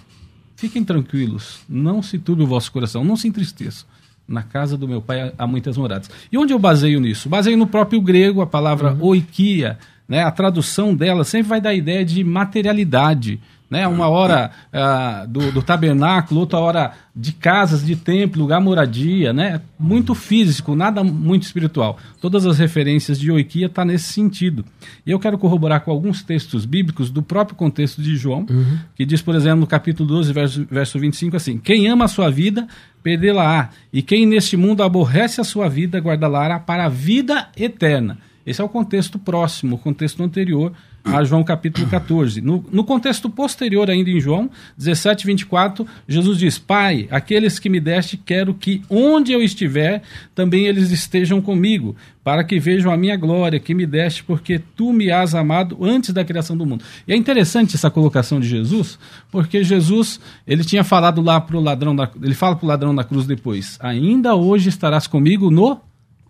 fiquem 0.57 0.85
tranquilos, 0.85 1.61
não 1.69 2.03
se 2.03 2.19
turbe 2.19 2.43
o 2.43 2.47
vosso 2.47 2.71
coração, 2.71 3.05
não 3.05 3.17
se 3.17 3.27
entristeçam. 3.27 3.89
Na 4.29 4.43
casa 4.43 4.77
do 4.77 4.87
meu 4.87 5.03
pai 5.03 5.33
há 5.37 5.47
muitas 5.47 5.77
moradas. 5.77 6.09
E 6.31 6.39
onde 6.39 6.53
eu 6.53 6.59
baseio 6.59 7.01
nisso? 7.01 7.29
Baseio 7.29 7.57
no 7.57 7.67
próprio 7.67 8.01
grego, 8.01 8.41
a 8.41 8.47
palavra 8.47 8.93
uhum. 8.93 9.05
oikia, 9.07 9.79
né? 10.07 10.23
A 10.23 10.31
tradução 10.31 10.95
dela 10.95 11.25
sempre 11.25 11.49
vai 11.49 11.61
dar 11.61 11.71
a 11.71 11.75
ideia 11.75 12.05
de 12.05 12.23
materialidade, 12.23 13.41
né? 13.73 13.89
Uma 13.89 14.07
hora 14.07 14.51
uh, 14.71 15.27
do, 15.27 15.51
do, 15.51 15.63
tabernáculo, 15.63 16.41
outra 16.41 16.59
hora 16.59 16.93
de 17.17 17.33
casas, 17.33 17.83
de 17.83 17.97
templo, 17.97 18.43
lugar 18.43 18.61
moradia, 18.61 19.33
né? 19.33 19.63
Muito 19.79 20.15
físico, 20.15 20.77
nada 20.77 21.03
muito 21.03 21.45
espiritual. 21.45 21.99
Todas 22.21 22.45
as 22.45 22.59
referências 22.59 23.19
de 23.19 23.33
Oikia 23.33 23.71
tá 23.71 23.83
nesse 23.83 24.13
sentido. 24.13 24.63
E 25.07 25.11
eu 25.11 25.19
quero 25.19 25.39
corroborar 25.39 25.81
com 25.81 25.91
alguns 25.91 26.23
textos 26.23 26.67
bíblicos 26.67 27.09
do 27.09 27.23
próprio 27.23 27.57
contexto 27.57 28.03
de 28.03 28.15
João, 28.15 28.45
uhum. 28.51 28.79
que 28.95 29.07
diz, 29.07 29.23
por 29.23 29.35
exemplo, 29.35 29.61
no 29.61 29.67
capítulo 29.67 30.07
12, 30.07 30.33
verso, 30.35 30.67
verso 30.71 30.99
25, 30.99 31.35
assim: 31.35 31.57
Quem 31.57 31.89
ama 31.89 32.05
a 32.05 32.09
sua 32.09 32.31
vida, 32.31 32.69
perdê-la-á, 33.03 33.71
e 33.91 34.03
quem 34.03 34.27
neste 34.27 34.55
mundo 34.55 34.83
aborrece 34.83 35.41
a 35.41 35.45
sua 35.45 35.67
vida, 35.67 35.99
guardá-la 35.99 36.61
para 36.61 36.85
a 36.85 36.91
vida 36.91 37.49
eterna. 37.57 38.19
Esse 38.45 38.61
é 38.61 38.65
o 38.65 38.69
contexto 38.69 39.19
próximo, 39.19 39.77
o 39.77 39.79
contexto 39.79 40.23
anterior 40.23 40.75
a 41.05 41.25
João 41.25 41.43
capítulo 41.43 41.87
14. 41.89 42.41
No, 42.41 42.65
no, 42.71 42.85
contexto 42.85 43.29
posterior, 43.29 43.91
ainda 43.91 44.11
em 44.11 44.21
João 44.21 44.49
17, 44.77 45.27
24, 45.27 45.87
Jesus 46.07 46.39
diz: 46.39 46.59
Pai, 46.59 47.09
aqueles 47.11 47.59
que 47.59 47.69
me 47.69 47.81
deste, 47.81 48.17
quero 48.17 48.55
que 48.55 48.83
onde 48.89 49.33
eu 49.33 49.43
estiver, 49.43 50.03
também 50.35 50.67
eles 50.67 50.91
estejam 50.91 51.41
comigo, 51.41 51.97
para 52.23 52.45
que 52.45 52.61
vejam 52.61 52.93
a 52.93 52.97
minha 52.97 53.17
glória 53.17 53.59
que 53.59 53.75
me 53.75 53.87
deste, 53.87 54.23
porque 54.23 54.61
tu 54.77 54.93
me 54.93 55.11
has 55.11 55.35
amado 55.35 55.77
antes 55.85 56.13
da 56.13 56.25
criação 56.25 56.57
do 56.57 56.65
mundo. 56.65 56.85
E 57.07 57.13
é 57.13 57.17
interessante 57.17 57.75
essa 57.75 57.91
colocação 57.91 58.39
de 58.39 58.49
Jesus, 58.49 58.99
porque 59.31 59.65
Jesus, 59.65 60.21
ele 60.47 60.65
tinha 60.65 60.85
falado 60.85 61.21
lá 61.21 61.41
para 61.41 61.57
o 61.57 61.61
ladrão, 61.61 61.97
da, 61.97 62.09
ele 62.23 62.35
fala 62.35 62.55
para 62.55 62.65
o 62.65 62.69
ladrão 62.69 62.95
da 62.95 63.05
cruz 63.05 63.27
depois: 63.27 63.77
Ainda 63.81 64.35
hoje 64.35 64.69
estarás 64.69 65.07
comigo 65.07 65.51
no 65.51 65.81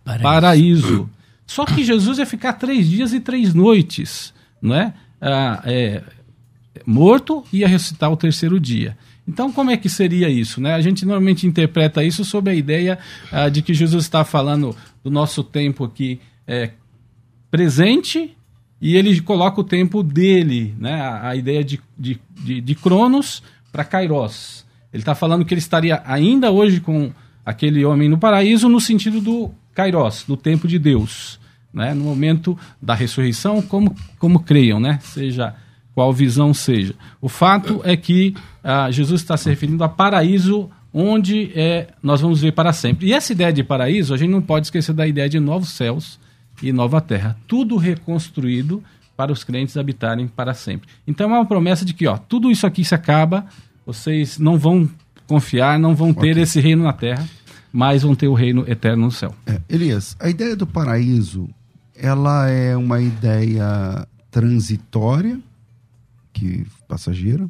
paraíso. 0.03 0.23
paraíso. 0.23 1.09
Só 1.45 1.65
que 1.65 1.83
Jesus 1.83 2.17
ia 2.17 2.25
ficar 2.25 2.53
três 2.53 2.89
dias 2.89 3.13
e 3.13 3.19
três 3.19 3.53
noites 3.53 4.33
não 4.63 4.75
é? 4.75 4.93
Ah, 5.19 5.61
é, 5.65 6.01
morto 6.85 7.43
ia 7.51 7.67
ressuscitar 7.67 8.09
o 8.09 8.17
terceiro 8.17 8.59
dia. 8.59 8.97
Então, 9.27 9.51
como 9.51 9.69
é 9.69 9.77
que 9.77 9.89
seria 9.89 10.29
isso? 10.29 10.61
Né? 10.61 10.73
A 10.73 10.81
gente 10.81 11.05
normalmente 11.05 11.45
interpreta 11.45 12.03
isso 12.03 12.23
sob 12.23 12.49
a 12.49 12.55
ideia 12.55 12.97
ah, 13.31 13.49
de 13.49 13.61
que 13.61 13.73
Jesus 13.73 14.05
está 14.05 14.23
falando 14.23 14.75
do 15.03 15.11
nosso 15.11 15.43
tempo 15.43 15.83
aqui 15.83 16.19
é, 16.47 16.71
presente 17.51 18.35
e 18.81 18.95
ele 18.95 19.19
coloca 19.21 19.61
o 19.61 19.63
tempo 19.63 20.01
dele, 20.01 20.73
né? 20.79 20.93
a, 20.93 21.29
a 21.29 21.35
ideia 21.35 21.63
de, 21.63 21.79
de, 21.97 22.19
de, 22.41 22.61
de 22.61 22.75
Cronos 22.75 23.43
para 23.71 23.83
Kairos. 23.83 24.65
Ele 24.93 25.01
está 25.01 25.15
falando 25.15 25.45
que 25.45 25.53
ele 25.53 25.59
estaria 25.59 26.01
ainda 26.05 26.51
hoje 26.51 26.79
com 26.79 27.11
aquele 27.45 27.83
homem 27.83 28.07
no 28.07 28.17
paraíso 28.17 28.69
no 28.69 28.79
sentido 28.79 29.19
do 29.19 29.51
Kairos, 29.73 30.23
do 30.27 30.37
tempo 30.37 30.67
de 30.67 30.79
Deus 30.79 31.42
né, 31.73 31.93
no 31.93 32.03
momento 32.03 32.57
da 32.81 32.93
ressurreição, 32.93 33.61
como, 33.61 33.95
como 34.19 34.39
creiam, 34.39 34.79
né, 34.79 34.99
seja 35.01 35.55
qual 35.95 36.11
visão 36.11 36.53
seja. 36.53 36.95
O 37.21 37.29
fato 37.29 37.81
é 37.83 37.95
que 37.95 38.35
ah, 38.63 38.89
Jesus 38.91 39.21
está 39.21 39.37
se 39.37 39.49
referindo 39.49 39.83
a 39.83 39.89
paraíso 39.89 40.69
onde 40.93 41.51
é, 41.55 41.87
nós 42.01 42.21
vamos 42.21 42.41
ver 42.41 42.51
para 42.51 42.71
sempre. 42.71 43.07
E 43.07 43.13
essa 43.13 43.31
ideia 43.31 43.51
de 43.51 43.63
paraíso, 43.63 44.13
a 44.13 44.17
gente 44.17 44.29
não 44.29 44.41
pode 44.41 44.67
esquecer 44.67 44.93
da 44.93 45.07
ideia 45.07 45.27
de 45.27 45.39
novos 45.39 45.69
céus 45.69 46.19
e 46.61 46.71
nova 46.71 47.01
terra. 47.01 47.35
Tudo 47.47 47.77
reconstruído 47.77 48.83
para 49.17 49.31
os 49.31 49.43
crentes 49.43 49.75
habitarem 49.77 50.27
para 50.27 50.53
sempre. 50.53 50.87
Então 51.07 51.33
é 51.33 51.37
uma 51.37 51.45
promessa 51.45 51.83
de 51.83 51.93
que 51.93 52.07
ó, 52.07 52.17
tudo 52.17 52.51
isso 52.51 52.65
aqui 52.67 52.83
se 52.85 52.93
acaba, 52.93 53.45
vocês 53.85 54.37
não 54.37 54.57
vão 54.57 54.89
confiar, 55.27 55.79
não 55.79 55.95
vão 55.95 56.13
ter 56.13 56.31
okay. 56.31 56.43
esse 56.43 56.59
reino 56.59 56.83
na 56.83 56.93
terra, 56.93 57.27
mas 57.71 58.03
vão 58.03 58.15
ter 58.15 58.27
o 58.27 58.33
reino 58.33 58.63
eterno 58.67 59.05
no 59.05 59.11
céu. 59.11 59.33
É, 59.45 59.59
Elias, 59.69 60.15
a 60.19 60.29
ideia 60.29 60.55
do 60.55 60.67
paraíso 60.67 61.49
ela 61.95 62.49
é 62.49 62.75
uma 62.75 62.99
ideia 63.01 64.07
transitória, 64.31 65.39
que 66.31 66.65
passageira, 66.87 67.49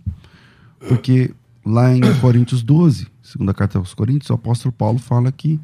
porque 0.88 1.34
lá 1.66 1.96
em 1.96 2.02
Coríntios 2.20 2.62
12, 2.62 3.08
segunda 3.22 3.54
carta 3.54 3.78
aos 3.78 3.94
Coríntios, 3.94 4.30
o 4.30 4.34
apóstolo 4.34 4.72
Paulo 4.74 5.00
fala 5.00 5.32
que 5.32 5.60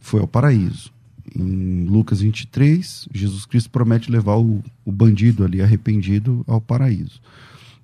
foi 0.00 0.20
ao 0.20 0.28
paraíso. 0.28 0.92
Em 1.34 1.86
Lucas 1.86 2.20
23, 2.20 3.08
Jesus 3.12 3.46
Cristo 3.46 3.70
promete 3.70 4.10
levar 4.10 4.36
o, 4.36 4.62
o 4.84 4.92
bandido 4.92 5.42
ali 5.44 5.62
arrependido 5.62 6.44
ao 6.46 6.60
paraíso. 6.60 7.20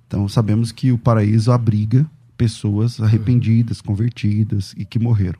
Então 0.07 0.27
sabemos 0.29 0.71
que 0.71 0.91
o 0.91 0.97
paraíso 0.97 1.51
abriga 1.51 2.05
pessoas 2.37 3.01
arrependidas, 3.01 3.81
convertidas 3.81 4.73
e 4.77 4.85
que 4.85 4.99
morreram. 4.99 5.39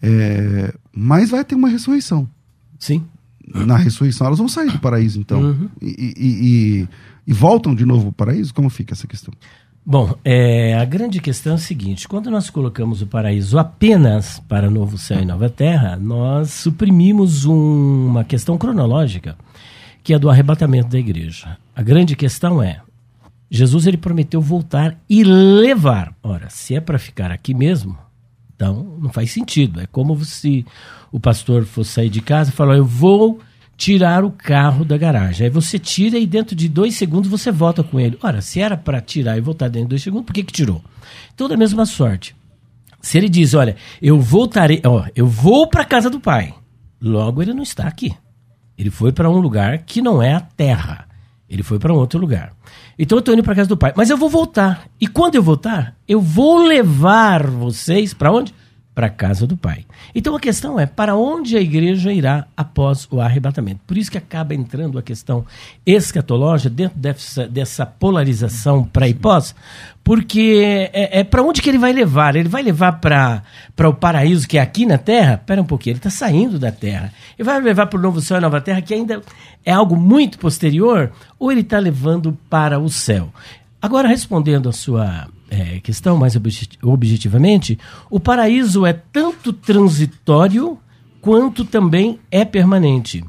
É, 0.00 0.72
mas 0.92 1.30
vai 1.30 1.44
ter 1.44 1.56
uma 1.56 1.68
ressurreição. 1.68 2.28
Sim 2.78 3.04
na 3.54 3.76
ressurreição, 3.76 4.26
elas 4.26 4.38
vão 4.38 4.48
sair 4.48 4.70
do 4.70 4.78
paraíso, 4.78 5.20
então. 5.20 5.40
Uhum. 5.40 5.68
E, 5.80 6.14
e, 6.16 6.26
e, 6.26 6.88
e, 7.26 7.32
voltam 7.32 7.74
de 7.74 7.84
novo 7.84 8.04
para 8.04 8.08
o 8.10 8.12
paraíso? 8.12 8.54
Como 8.54 8.68
fica 8.68 8.94
essa 8.94 9.06
questão? 9.06 9.32
Bom, 9.84 10.14
é, 10.24 10.74
a 10.74 10.84
grande 10.84 11.20
questão 11.20 11.52
é 11.52 11.56
a 11.56 11.58
seguinte: 11.58 12.06
quando 12.06 12.30
nós 12.30 12.50
colocamos 12.50 13.00
o 13.00 13.06
paraíso 13.06 13.58
apenas 13.58 14.38
para 14.48 14.70
novo 14.70 14.98
céu 14.98 15.20
e 15.20 15.24
nova 15.24 15.48
terra, 15.48 15.96
nós 15.96 16.50
suprimimos 16.50 17.44
um, 17.44 18.06
uma 18.06 18.24
questão 18.24 18.58
cronológica, 18.58 19.36
que 20.02 20.12
é 20.12 20.18
do 20.18 20.28
arrebatamento 20.28 20.88
da 20.88 20.98
igreja. 20.98 21.56
A 21.74 21.82
grande 21.82 22.14
questão 22.14 22.62
é: 22.62 22.82
Jesus 23.50 23.86
ele 23.86 23.96
prometeu 23.96 24.40
voltar 24.40 24.98
e 25.08 25.24
levar. 25.24 26.14
Ora, 26.22 26.50
se 26.50 26.74
é 26.74 26.80
para 26.80 26.98
ficar 26.98 27.30
aqui 27.30 27.54
mesmo, 27.54 27.96
então 28.58 28.98
não 29.00 29.10
faz 29.12 29.30
sentido. 29.30 29.80
É 29.80 29.86
como 29.86 30.24
se 30.24 30.66
o 31.12 31.20
pastor 31.20 31.64
fosse 31.64 31.92
sair 31.92 32.10
de 32.10 32.20
casa 32.20 32.50
e 32.50 32.52
falar: 32.52 32.76
Eu 32.76 32.84
vou 32.84 33.38
tirar 33.76 34.24
o 34.24 34.32
carro 34.32 34.84
da 34.84 34.98
garagem. 34.98 35.44
Aí 35.44 35.50
você 35.50 35.78
tira 35.78 36.18
e 36.18 36.26
dentro 36.26 36.56
de 36.56 36.68
dois 36.68 36.96
segundos 36.96 37.30
você 37.30 37.52
volta 37.52 37.84
com 37.84 38.00
ele. 38.00 38.18
Ora, 38.20 38.42
se 38.42 38.60
era 38.60 38.76
para 38.76 39.00
tirar 39.00 39.38
e 39.38 39.40
voltar 39.40 39.68
dentro 39.68 39.86
de 39.86 39.90
dois 39.90 40.02
segundos, 40.02 40.26
por 40.26 40.32
que, 40.32 40.42
que 40.42 40.52
tirou? 40.52 40.82
Então, 41.32 41.48
da 41.48 41.56
mesma 41.56 41.86
sorte. 41.86 42.34
Se 43.00 43.16
ele 43.16 43.28
diz: 43.28 43.54
Olha, 43.54 43.76
eu 44.02 44.20
voltarei, 44.20 44.82
ó, 44.84 45.06
eu 45.14 45.28
vou 45.28 45.68
para 45.68 45.84
casa 45.84 46.10
do 46.10 46.18
pai. 46.18 46.52
Logo, 47.00 47.40
ele 47.40 47.54
não 47.54 47.62
está 47.62 47.86
aqui. 47.86 48.12
Ele 48.76 48.90
foi 48.90 49.12
para 49.12 49.30
um 49.30 49.38
lugar 49.38 49.78
que 49.78 50.02
não 50.02 50.20
é 50.20 50.34
a 50.34 50.40
terra. 50.40 51.07
Ele 51.48 51.62
foi 51.62 51.78
para 51.78 51.92
um 51.92 51.96
outro 51.96 52.18
lugar. 52.18 52.52
Então 52.98 53.16
eu 53.16 53.20
estou 53.20 53.34
indo 53.34 53.42
para 53.42 53.54
casa 53.54 53.68
do 53.68 53.76
pai. 53.76 53.92
Mas 53.96 54.10
eu 54.10 54.16
vou 54.16 54.28
voltar. 54.28 54.86
E 55.00 55.06
quando 55.06 55.36
eu 55.36 55.42
voltar, 55.42 55.96
eu 56.06 56.20
vou 56.20 56.58
levar 56.58 57.46
vocês 57.46 58.12
para 58.12 58.30
onde? 58.30 58.54
Para 58.98 59.06
a 59.06 59.10
casa 59.10 59.46
do 59.46 59.56
Pai. 59.56 59.84
Então 60.12 60.34
a 60.34 60.40
questão 60.40 60.80
é 60.80 60.84
para 60.84 61.14
onde 61.14 61.56
a 61.56 61.60
igreja 61.60 62.12
irá 62.12 62.48
após 62.56 63.06
o 63.12 63.20
arrebatamento. 63.20 63.78
Por 63.86 63.96
isso 63.96 64.10
que 64.10 64.18
acaba 64.18 64.56
entrando 64.56 64.98
a 64.98 65.02
questão 65.02 65.46
escatológica 65.86 66.68
dentro 66.68 66.98
dessa, 66.98 67.46
dessa 67.46 67.86
polarização 67.86 68.82
para 68.82 69.08
e 69.08 69.14
pós, 69.14 69.54
porque 70.02 70.90
é, 70.92 71.20
é 71.20 71.22
para 71.22 71.44
onde 71.44 71.62
que 71.62 71.68
ele 71.68 71.78
vai 71.78 71.92
levar? 71.92 72.34
Ele 72.34 72.48
vai 72.48 72.60
levar 72.60 72.94
para 72.94 73.88
o 73.88 73.94
paraíso 73.94 74.48
que 74.48 74.58
é 74.58 74.60
aqui 74.60 74.84
na 74.84 74.98
Terra? 74.98 75.34
Espera 75.34 75.62
um 75.62 75.64
pouquinho, 75.64 75.92
ele 75.92 76.00
está 76.00 76.10
saindo 76.10 76.58
da 76.58 76.72
Terra. 76.72 77.12
Ele 77.38 77.46
vai 77.46 77.60
levar 77.60 77.86
para 77.86 78.00
o 78.00 78.02
novo 78.02 78.20
céu 78.20 78.38
e 78.38 78.40
nova 78.40 78.60
Terra, 78.60 78.82
que 78.82 78.92
ainda 78.92 79.22
é 79.64 79.70
algo 79.70 79.94
muito 79.94 80.40
posterior, 80.40 81.12
ou 81.38 81.52
ele 81.52 81.60
está 81.60 81.78
levando 81.78 82.36
para 82.50 82.80
o 82.80 82.88
céu? 82.88 83.32
Agora, 83.80 84.08
respondendo 84.08 84.68
a 84.68 84.72
sua 84.72 85.28
é, 85.50 85.80
questão 85.80 86.16
mais 86.16 86.34
objetivamente, 86.82 87.78
o 88.10 88.20
paraíso 88.20 88.84
é 88.84 88.92
tanto 88.92 89.52
transitório 89.52 90.78
quanto 91.20 91.64
também 91.64 92.18
é 92.30 92.44
permanente 92.44 93.24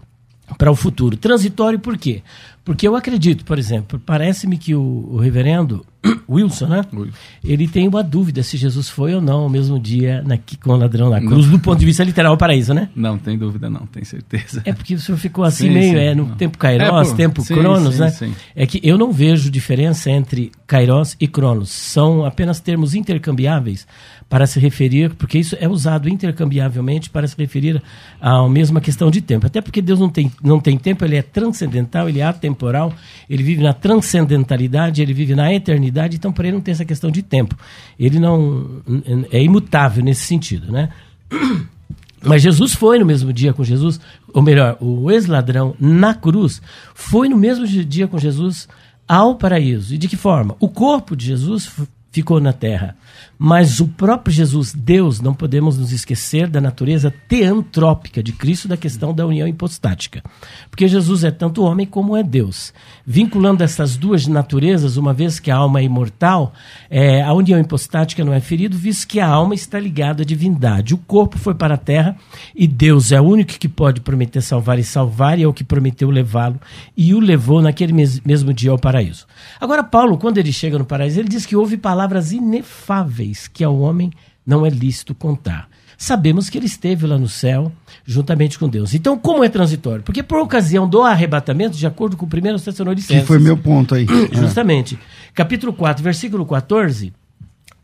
para 0.57 0.71
o 0.71 0.75
futuro. 0.75 1.17
Transitório 1.17 1.79
por 1.79 1.97
quê? 1.97 2.23
Porque 2.69 2.87
eu 2.87 2.95
acredito, 2.95 3.43
por 3.45 3.57
exemplo, 3.57 3.99
parece-me 4.05 4.55
que 4.55 4.75
o, 4.75 5.09
o, 5.09 5.17
reverendo 5.17 5.83
Wilson, 6.29 6.67
né? 6.67 6.85
Wilson. 6.93 7.17
Ele 7.43 7.67
tem 7.67 7.87
uma 7.87 8.03
dúvida 8.03 8.43
se 8.43 8.57
Jesus 8.57 8.87
foi 8.87 9.11
ou 9.15 9.19
não 9.19 9.47
o 9.47 9.49
mesmo 9.49 9.79
dia 9.79 10.21
na, 10.21 10.37
com 10.37 10.73
o 10.73 10.77
ladrão 10.77 11.09
na 11.09 11.19
cruz, 11.19 11.47
não. 11.47 11.53
do 11.53 11.59
ponto 11.59 11.79
de 11.79 11.85
vista 11.87 12.03
literal, 12.03 12.37
paraíso, 12.37 12.71
né? 12.75 12.89
Não, 12.95 13.17
tem 13.17 13.35
dúvida 13.39 13.71
não, 13.71 13.87
tem 13.87 14.03
certeza. 14.03 14.61
É 14.63 14.71
porque 14.71 14.93
o 14.93 14.99
senhor 14.99 15.17
ficou 15.17 15.43
assim 15.43 15.67
sim, 15.67 15.73
meio, 15.73 15.97
sim, 15.97 15.97
é, 15.97 16.13
no 16.13 16.27
não. 16.27 16.35
tempo 16.35 16.59
Kairos, 16.59 17.11
é, 17.11 17.15
tempo 17.15 17.41
sim, 17.41 17.55
Cronos, 17.55 17.97
né? 17.97 18.13
É 18.55 18.67
que 18.67 18.79
eu 18.83 18.99
não 18.99 19.11
vejo 19.11 19.49
diferença 19.49 20.11
entre 20.11 20.51
Kairos 20.67 21.17
e 21.19 21.27
Cronos. 21.27 21.71
São 21.71 22.23
apenas 22.23 22.59
termos 22.59 22.93
intercambiáveis 22.93 23.87
para 24.29 24.45
se 24.45 24.59
referir, 24.59 25.15
porque 25.15 25.39
isso 25.39 25.57
é 25.59 25.67
usado 25.67 26.07
intercambiavelmente 26.07 27.09
para 27.09 27.27
se 27.27 27.35
referir 27.35 27.81
à 28.21 28.47
mesma 28.47 28.79
questão 28.79 29.09
de 29.09 29.21
tempo. 29.21 29.47
Até 29.47 29.59
porque 29.59 29.81
Deus 29.81 29.99
não 29.99 30.07
tem, 30.07 30.31
não 30.43 30.59
tem 30.59 30.77
tempo, 30.77 31.03
ele 31.03 31.15
é 31.15 31.23
transcendental, 31.23 32.07
ele 32.07 32.19
é 32.19 32.23
atemporal, 32.23 32.93
ele 33.27 33.41
vive 33.41 33.63
na 33.63 33.73
transcendentalidade, 33.73 35.01
ele 35.01 35.13
vive 35.13 35.33
na 35.33 35.51
eternidade, 35.51 36.15
então 36.15 36.31
para 36.31 36.47
ele 36.47 36.57
não 36.57 36.61
tem 36.61 36.71
essa 36.71 36.85
questão 36.85 37.09
de 37.09 37.23
tempo. 37.23 37.57
Ele 37.99 38.19
não 38.19 38.81
é 39.31 39.41
imutável 39.41 40.03
nesse 40.03 40.21
sentido, 40.21 40.71
né? 40.71 40.89
Mas 42.21 42.41
Jesus 42.41 42.73
foi 42.73 42.99
no 42.99 43.05
mesmo 43.05 43.31
dia 43.33 43.53
com 43.53 43.63
Jesus, 43.63 43.99
ou 44.33 44.41
melhor, 44.43 44.77
o 44.81 45.09
ex-ladrão 45.09 45.73
na 45.79 46.13
cruz 46.13 46.61
foi 46.93 47.29
no 47.29 47.37
mesmo 47.37 47.65
dia 47.65 48.07
com 48.07 48.19
Jesus 48.19 48.67
ao 49.07 49.35
paraíso. 49.35 49.95
E 49.95 49.97
de 49.97 50.07
que 50.07 50.17
forma? 50.17 50.55
O 50.59 50.67
corpo 50.67 51.15
de 51.15 51.25
Jesus 51.27 51.71
ficou 52.11 52.39
na 52.39 52.53
terra. 52.53 52.97
Mas 53.41 53.79
o 53.79 53.87
próprio 53.87 54.35
Jesus, 54.35 54.73
Deus, 54.73 55.21
não 55.21 55.33
podemos 55.33 55.77
nos 55.77 55.93
esquecer 55.93 56.49
da 56.49 56.59
natureza 56.59 57.13
teantrópica 57.25 58.21
de 58.21 58.33
Cristo, 58.33 58.67
da 58.67 58.75
questão 58.75 59.13
da 59.13 59.25
união 59.25 59.47
hipostática. 59.47 60.21
Porque 60.69 60.89
Jesus 60.89 61.23
é 61.23 61.31
tanto 61.31 61.63
homem 61.63 61.87
como 61.87 62.17
é 62.17 62.21
Deus. 62.21 62.73
Vinculando 63.05 63.63
essas 63.63 63.95
duas 63.95 64.27
naturezas, 64.27 64.97
uma 64.97 65.13
vez 65.13 65.39
que 65.39 65.49
a 65.49 65.55
alma 65.55 65.79
é 65.79 65.83
imortal, 65.83 66.51
é, 66.89 67.21
a 67.21 67.31
união 67.31 67.57
hipostática 67.57 68.25
não 68.25 68.33
é 68.33 68.41
ferido, 68.41 68.77
visto 68.77 69.07
que 69.07 69.21
a 69.21 69.27
alma 69.27 69.55
está 69.55 69.79
ligada 69.79 70.23
à 70.23 70.25
divindade. 70.25 70.93
O 70.93 70.97
corpo 70.97 71.39
foi 71.39 71.55
para 71.55 71.75
a 71.75 71.77
terra 71.77 72.17
e 72.53 72.67
Deus 72.67 73.13
é 73.13 73.21
o 73.21 73.23
único 73.23 73.57
que 73.57 73.69
pode 73.69 74.01
prometer 74.01 74.41
salvar 74.41 74.77
e 74.77 74.83
salvar, 74.83 75.39
e 75.39 75.43
é 75.43 75.47
o 75.47 75.53
que 75.53 75.63
prometeu 75.63 76.11
levá-lo, 76.11 76.59
e 76.95 77.13
o 77.13 77.21
levou 77.21 77.61
naquele 77.61 77.93
mes 77.93 78.19
mesmo 78.19 78.53
dia 78.53 78.71
ao 78.71 78.77
paraíso. 78.77 79.25
Agora, 79.61 79.81
Paulo, 79.81 80.17
quando 80.17 80.39
ele 80.39 80.51
chega 80.51 80.77
no 80.77 80.83
paraíso, 80.83 81.21
ele 81.21 81.29
diz 81.29 81.45
que 81.45 81.55
houve 81.55 81.77
palavras 81.77 82.33
inefáveis 82.33 83.28
que 83.47 83.63
ao 83.63 83.77
homem 83.79 84.11
não 84.45 84.65
é 84.65 84.69
lícito 84.69 85.13
contar. 85.13 85.69
Sabemos 85.97 86.49
que 86.49 86.57
ele 86.57 86.65
esteve 86.65 87.05
lá 87.05 87.17
no 87.17 87.27
céu 87.27 87.71
juntamente 88.05 88.57
com 88.57 88.69
Deus. 88.69 88.93
Então, 88.93 89.17
como 89.17 89.43
é 89.43 89.49
transitório? 89.49 90.01
Porque 90.01 90.23
por 90.23 90.39
ocasião 90.39 90.87
do 90.87 91.03
arrebatamento, 91.03 91.77
de 91.77 91.85
acordo 91.85 92.15
com 92.15 92.25
o 92.25 92.29
1 92.29 92.59
Tessalonicenses... 92.59 93.21
Que 93.21 93.27
foi 93.27 93.37
meu 93.37 93.57
ponto 93.57 93.93
aí. 93.93 94.07
Justamente. 94.31 94.97
Capítulo 95.33 95.73
4, 95.73 96.01
versículo 96.01 96.45
14, 96.45 97.11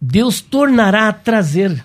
Deus 0.01 0.39
tornará 0.39 1.09
a 1.09 1.13
trazer 1.13 1.83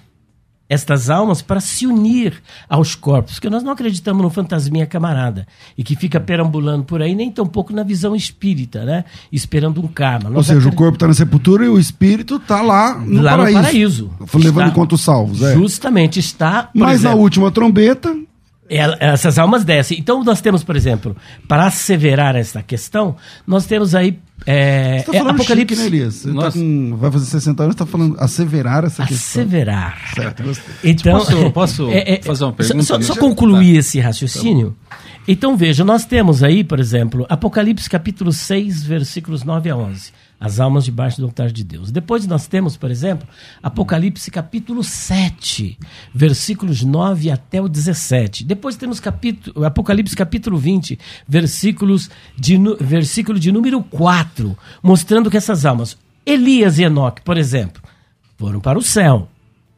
estas 0.71 1.11
almas 1.11 1.43
para 1.43 1.59
se 1.59 1.85
unir 1.85 2.41
aos 2.69 2.95
corpos, 2.95 3.35
porque 3.35 3.51
nós 3.51 3.65
não 3.65 3.73
acreditamos 3.73 4.23
no 4.23 4.31
fantasminha 4.31 4.87
camarada 4.87 5.45
e 5.77 5.83
que 5.83 5.97
fica 5.97 6.21
perambulando 6.21 6.85
por 6.85 7.03
aí, 7.03 7.13
nem 7.13 7.29
tampouco 7.29 7.73
na 7.73 7.83
visão 7.83 8.15
espírita, 8.15 8.85
né? 8.85 9.05
Esperando 9.33 9.85
um 9.85 9.89
karma. 9.89 10.31
Nós 10.31 10.49
Ou 10.49 10.55
seja, 10.55 10.69
o 10.69 10.75
corpo 10.75 10.95
está 10.95 11.09
na 11.09 11.15
sepultura 11.15 11.65
e 11.65 11.69
o 11.69 11.77
espírito 11.77 12.37
está 12.37 12.63
lá 12.63 12.97
no 12.97 13.21
lá 13.21 13.37
paraíso. 13.37 13.57
No 13.57 13.63
paraíso. 13.63 14.11
Levando 14.35 14.59
está, 14.59 14.69
em 14.69 14.71
conta 14.71 14.95
os 14.95 15.01
salvos. 15.01 15.43
É. 15.43 15.55
Justamente 15.55 16.21
está. 16.21 16.71
Mas 16.73 17.01
exemplo, 17.01 17.17
na 17.17 17.21
última 17.21 17.51
trombeta, 17.51 18.17
essas 19.01 19.39
almas 19.39 19.65
descem. 19.65 19.99
Então 19.99 20.23
nós 20.23 20.41
temos, 20.41 20.63
por 20.63 20.77
exemplo, 20.77 21.17
para 21.49 21.67
asseverar 21.67 22.37
essa 22.37 22.63
questão, 22.63 23.17
nós 23.45 23.67
temos 23.67 23.97
aí 23.97 24.21
é, 24.47 24.99
Você 24.99 25.05
tá 25.05 25.13
falando 25.13 25.29
é, 25.29 25.35
Apocalipse. 25.35 25.77
Chique, 25.77 25.91
né, 25.91 25.99
Elias? 25.99 26.15
Você 26.15 26.35
tá 26.35 26.53
com, 26.53 26.97
vai 26.97 27.11
fazer 27.11 27.27
60 27.27 27.63
anos, 27.63 27.75
está 27.75 27.87
falando 27.87 28.17
asseverar 28.19 28.85
essa 28.85 29.07
questão. 29.07 29.43
Asseverar. 29.43 30.13
Certo, 30.15 30.43
gostei. 30.43 30.75
Então, 30.85 31.19
posso, 31.19 31.51
posso 31.53 31.91
é, 31.91 32.15
é, 32.15 32.23
fazer 32.23 32.45
uma 32.45 32.53
pergunta? 32.53 32.83
Só, 32.83 33.01
só 33.01 33.17
concluir 33.17 33.75
tá. 33.75 33.79
esse 33.81 34.01
raciocínio. 34.01 34.77
Tá 34.89 34.99
então 35.29 35.57
veja, 35.57 35.85
nós 35.85 36.05
temos 36.05 36.43
aí, 36.43 36.65
por 36.65 36.81
exemplo, 36.81 37.27
Apocalipse 37.29 37.89
capítulo 37.89 38.33
6, 38.33 38.83
versículos 38.83 39.45
9 39.45 39.71
a 39.71 39.77
11 39.77 40.13
as 40.41 40.59
almas 40.59 40.87
debaixo 40.87 41.21
do 41.21 41.27
altar 41.27 41.53
de 41.53 41.63
Deus. 41.63 41.91
Depois 41.91 42.27
nós 42.27 42.47
temos, 42.47 42.75
por 42.75 42.91
exemplo, 42.91 43.29
Apocalipse 43.63 44.31
capítulo 44.31 44.83
7, 44.83 45.79
versículos 46.15 46.83
9 46.83 47.31
até 47.31 47.61
o 47.61 47.69
17. 47.69 48.45
Depois 48.45 48.75
temos 48.77 48.99
capítulo, 48.99 49.67
Apocalipse 49.67 50.17
capítulo 50.17 50.57
20, 50.57 50.99
versículos 51.29 52.09
de, 52.39 52.57
versículo 52.81 53.39
de 53.39 53.53
número 53.53 53.83
4, 53.83 54.57
mostrando 54.83 55.31
que 55.31 55.37
essas 55.37 55.67
almas, 55.67 55.99
Elias 56.25 56.79
e 56.79 56.85
Enoque, 56.85 57.21
por 57.21 57.37
exemplo, 57.37 57.83
foram 58.39 58.61
para 58.61 58.79
o 58.79 58.83
céu. 58.83 59.29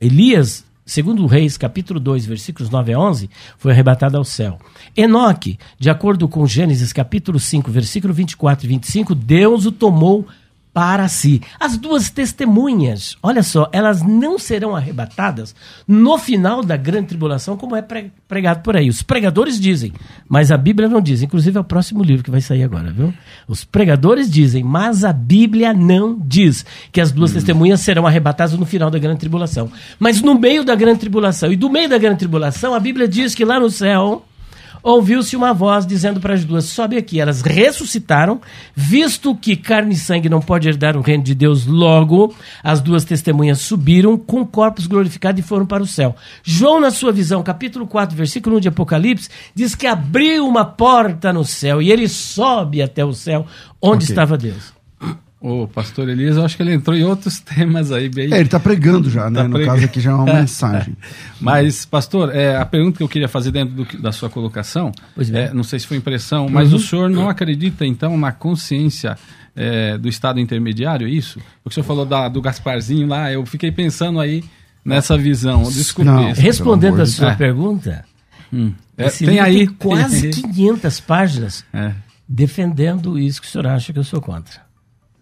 Elias 0.00 0.64
segundo 0.84 1.26
Reis, 1.26 1.56
capítulo 1.56 1.98
2, 1.98 2.26
versículos 2.26 2.68
9 2.68 2.92
a 2.92 2.98
11, 2.98 3.30
foi 3.56 3.72
arrebatado 3.72 4.16
ao 4.16 4.24
céu. 4.24 4.58
Enoque, 4.96 5.58
de 5.78 5.88
acordo 5.88 6.28
com 6.28 6.46
Gênesis, 6.46 6.92
capítulo 6.92 7.38
5, 7.38 7.70
versículo 7.70 8.12
24 8.12 8.66
e 8.66 8.68
25, 8.68 9.14
Deus 9.14 9.64
o 9.64 9.72
tomou 9.72 10.26
para 10.72 11.06
si. 11.08 11.42
As 11.60 11.76
duas 11.76 12.08
testemunhas, 12.08 13.16
olha 13.22 13.42
só, 13.42 13.68
elas 13.72 14.02
não 14.02 14.38
serão 14.38 14.74
arrebatadas 14.74 15.54
no 15.86 16.16
final 16.16 16.62
da 16.62 16.76
grande 16.76 17.08
tribulação, 17.08 17.56
como 17.56 17.76
é 17.76 17.82
pregado 18.26 18.62
por 18.62 18.76
aí. 18.76 18.88
Os 18.88 19.02
pregadores 19.02 19.60
dizem, 19.60 19.92
mas 20.28 20.50
a 20.50 20.56
Bíblia 20.56 20.88
não 20.88 21.00
diz. 21.00 21.22
Inclusive 21.22 21.58
é 21.58 21.60
o 21.60 21.64
próximo 21.64 22.02
livro 22.02 22.24
que 22.24 22.30
vai 22.30 22.40
sair 22.40 22.62
agora, 22.62 22.90
viu? 22.90 23.12
Os 23.46 23.64
pregadores 23.64 24.30
dizem, 24.30 24.64
mas 24.64 25.04
a 25.04 25.12
Bíblia 25.12 25.74
não 25.74 26.18
diz 26.18 26.64
que 26.90 27.00
as 27.00 27.12
duas 27.12 27.30
hum. 27.30 27.34
testemunhas 27.34 27.80
serão 27.80 28.06
arrebatadas 28.06 28.58
no 28.58 28.64
final 28.64 28.90
da 28.90 28.98
grande 28.98 29.20
tribulação. 29.20 29.70
Mas 29.98 30.22
no 30.22 30.38
meio 30.38 30.64
da 30.64 30.74
grande 30.74 31.00
tribulação, 31.00 31.52
e 31.52 31.56
do 31.56 31.68
meio 31.68 31.88
da 31.88 31.98
grande 31.98 32.18
tribulação, 32.18 32.74
a 32.74 32.80
Bíblia 32.80 33.06
diz 33.06 33.34
que 33.34 33.44
lá 33.44 33.60
no 33.60 33.68
céu 33.68 34.24
ouviu-se 34.82 35.36
uma 35.36 35.52
voz 35.52 35.86
dizendo 35.86 36.20
para 36.20 36.34
as 36.34 36.44
duas: 36.44 36.64
sobe 36.64 36.96
aqui. 36.96 37.20
Elas 37.20 37.42
ressuscitaram, 37.42 38.40
visto 38.74 39.34
que 39.34 39.56
carne 39.56 39.94
e 39.94 39.98
sangue 39.98 40.28
não 40.28 40.40
pode 40.40 40.68
herdar 40.68 40.96
o 40.96 41.00
reino 41.00 41.22
de 41.22 41.34
Deus, 41.34 41.66
logo 41.66 42.34
as 42.62 42.80
duas 42.80 43.04
testemunhas 43.04 43.60
subiram 43.60 44.16
com 44.18 44.44
corpos 44.44 44.86
glorificados 44.86 45.40
e 45.40 45.46
foram 45.46 45.66
para 45.66 45.82
o 45.82 45.86
céu. 45.86 46.16
João, 46.42 46.80
na 46.80 46.90
sua 46.90 47.12
visão, 47.12 47.42
capítulo 47.42 47.86
4, 47.86 48.16
versículo 48.16 48.56
1 48.56 48.60
de 48.60 48.68
Apocalipse, 48.68 49.28
diz 49.54 49.74
que 49.74 49.86
abriu 49.86 50.46
uma 50.46 50.64
porta 50.64 51.32
no 51.32 51.44
céu 51.44 51.80
e 51.80 51.90
ele 51.90 52.08
sobe 52.08 52.82
até 52.82 53.04
o 53.04 53.12
céu 53.12 53.46
onde 53.80 54.04
okay. 54.04 54.12
estava 54.12 54.36
Deus. 54.36 54.81
O 55.42 55.66
pastor 55.66 56.08
Elias, 56.08 56.36
eu 56.36 56.44
acho 56.44 56.56
que 56.56 56.62
ele 56.62 56.72
entrou 56.72 56.96
em 56.96 57.02
outros 57.02 57.40
temas 57.42 57.90
aí 57.90 58.08
bem. 58.08 58.32
É, 58.32 58.36
ele 58.36 58.44
está 58.44 58.60
pregando 58.60 59.10
já, 59.10 59.28
né? 59.28 59.42
Tá 59.42 59.48
no 59.48 59.64
caso 59.64 59.84
aqui 59.84 60.00
já 60.00 60.12
é 60.12 60.14
uma 60.14 60.24
mensagem. 60.32 60.96
mas, 61.40 61.84
pastor, 61.84 62.32
é, 62.34 62.56
a 62.56 62.64
pergunta 62.64 62.98
que 62.98 63.02
eu 63.02 63.08
queria 63.08 63.26
fazer 63.28 63.50
dentro 63.50 63.74
do, 63.74 63.98
da 64.00 64.12
sua 64.12 64.30
colocação, 64.30 64.92
é, 65.32 65.52
não 65.52 65.64
sei 65.64 65.80
se 65.80 65.86
foi 65.88 65.96
impressão, 65.96 66.48
mas 66.48 66.70
uhum. 66.70 66.76
o 66.76 66.80
senhor 66.80 67.10
não 67.10 67.28
acredita 67.28 67.84
então 67.84 68.16
na 68.16 68.30
consciência 68.30 69.18
é, 69.56 69.98
do 69.98 70.08
estado 70.08 70.38
intermediário, 70.38 71.08
isso? 71.08 71.40
O 71.64 71.68
que 71.68 71.70
o 71.70 71.74
senhor 71.74 71.86
falou 71.86 72.06
da, 72.06 72.28
do 72.28 72.40
Gasparzinho 72.40 73.08
lá, 73.08 73.32
eu 73.32 73.44
fiquei 73.44 73.72
pensando 73.72 74.20
aí 74.20 74.44
nessa 74.84 75.18
visão. 75.18 75.64
Desculpe. 75.64 76.08
Não, 76.08 76.32
Respondendo 76.32 77.02
a 77.02 77.06
sua 77.06 77.34
pergunta, 77.34 78.04
hum. 78.52 78.72
É, 78.96 79.08
tem 79.08 79.40
aí 79.40 79.66
tem 79.66 79.74
quase 79.74 80.30
500 80.54 81.00
páginas 81.00 81.64
é. 81.72 81.92
defendendo 82.28 83.18
isso 83.18 83.40
que 83.40 83.48
o 83.48 83.50
senhor 83.50 83.66
acha 83.66 83.92
que 83.92 83.98
eu 83.98 84.04
sou 84.04 84.20
contra. 84.20 84.60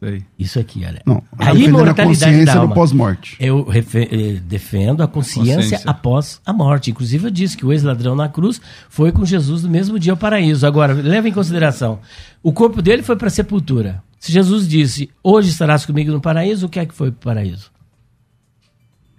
Sei. 0.00 0.22
Isso 0.38 0.58
aqui, 0.58 0.82
olha. 0.86 1.02
Não, 1.04 1.22
a 1.38 1.52
imortalidade 1.52 2.46
da 2.46 2.56
alma. 2.56 2.74
pós-morte. 2.74 3.36
Eu 3.38 3.68
eh, 3.70 4.40
defendo 4.42 5.02
a 5.02 5.06
consciência, 5.06 5.56
consciência, 5.56 5.90
após 5.90 6.40
a 6.44 6.54
morte. 6.54 6.90
Inclusive, 6.90 7.26
eu 7.26 7.30
disse 7.30 7.54
que 7.54 7.66
o 7.66 7.72
ex-ladrão 7.72 8.16
na 8.16 8.26
cruz 8.26 8.62
foi 8.88 9.12
com 9.12 9.26
Jesus 9.26 9.62
no 9.62 9.68
mesmo 9.68 9.98
dia 9.98 10.14
ao 10.14 10.16
paraíso. 10.16 10.66
Agora, 10.66 10.94
leva 10.94 11.28
em 11.28 11.32
consideração: 11.32 11.98
o 12.42 12.50
corpo 12.50 12.80
dele 12.80 13.02
foi 13.02 13.14
para 13.14 13.26
a 13.26 13.30
sepultura. 13.30 14.02
Se 14.18 14.32
Jesus 14.32 14.66
disse, 14.66 15.10
hoje 15.22 15.50
estarás 15.50 15.84
comigo 15.84 16.10
no 16.10 16.20
paraíso, 16.20 16.66
o 16.66 16.68
que 16.68 16.78
é 16.78 16.86
que 16.86 16.94
foi 16.94 17.10
para 17.10 17.18
o 17.18 17.34
paraíso? 17.34 17.70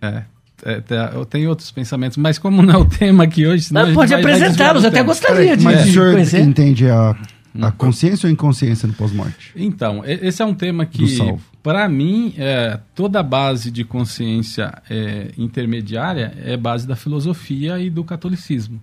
É. 0.02 0.24
é, 0.65 0.84
eu 1.13 1.26
tenho 1.26 1.50
outros 1.50 1.70
pensamentos, 1.70 2.17
mas 2.17 2.39
como 2.39 2.63
não 2.63 2.74
é 2.74 2.78
o 2.78 2.86
tema 2.86 3.24
aqui 3.24 3.46
hoje... 3.46 3.72
Não, 3.72 3.94
pode 3.94 4.13
apresentá-los, 4.13 4.86
até 4.86 5.02
gostaria 5.02 5.58
de, 5.58 5.63
mas 5.63 5.84
de 5.84 5.89
o 5.89 5.94
senhor 5.94 6.13
conhecer. 6.13 6.41
entende 6.41 6.88
a, 6.88 7.15
a 7.60 7.72
consciência 7.72 8.28
ou 8.28 8.32
inconsciência 8.32 8.88
no 8.88 8.94
pós-morte? 8.94 9.52
Então, 9.56 10.04
esse 10.06 10.42
é 10.42 10.46
um 10.46 10.54
tema 10.54 10.86
que, 10.86 11.18
para 11.62 11.90
mim, 11.90 12.34
é, 12.38 12.80
toda 12.96 13.20
a 13.20 13.24
base 13.24 13.70
de 13.72 13.84
consciência 13.84 14.74
é, 14.90 15.32
intermediária 15.38 16.34
é 16.44 16.56
base 16.56 16.88
da 16.88 16.96
filosofia 16.96 17.80
e 17.80 17.90
do 17.90 18.04
catolicismo. 18.04 18.82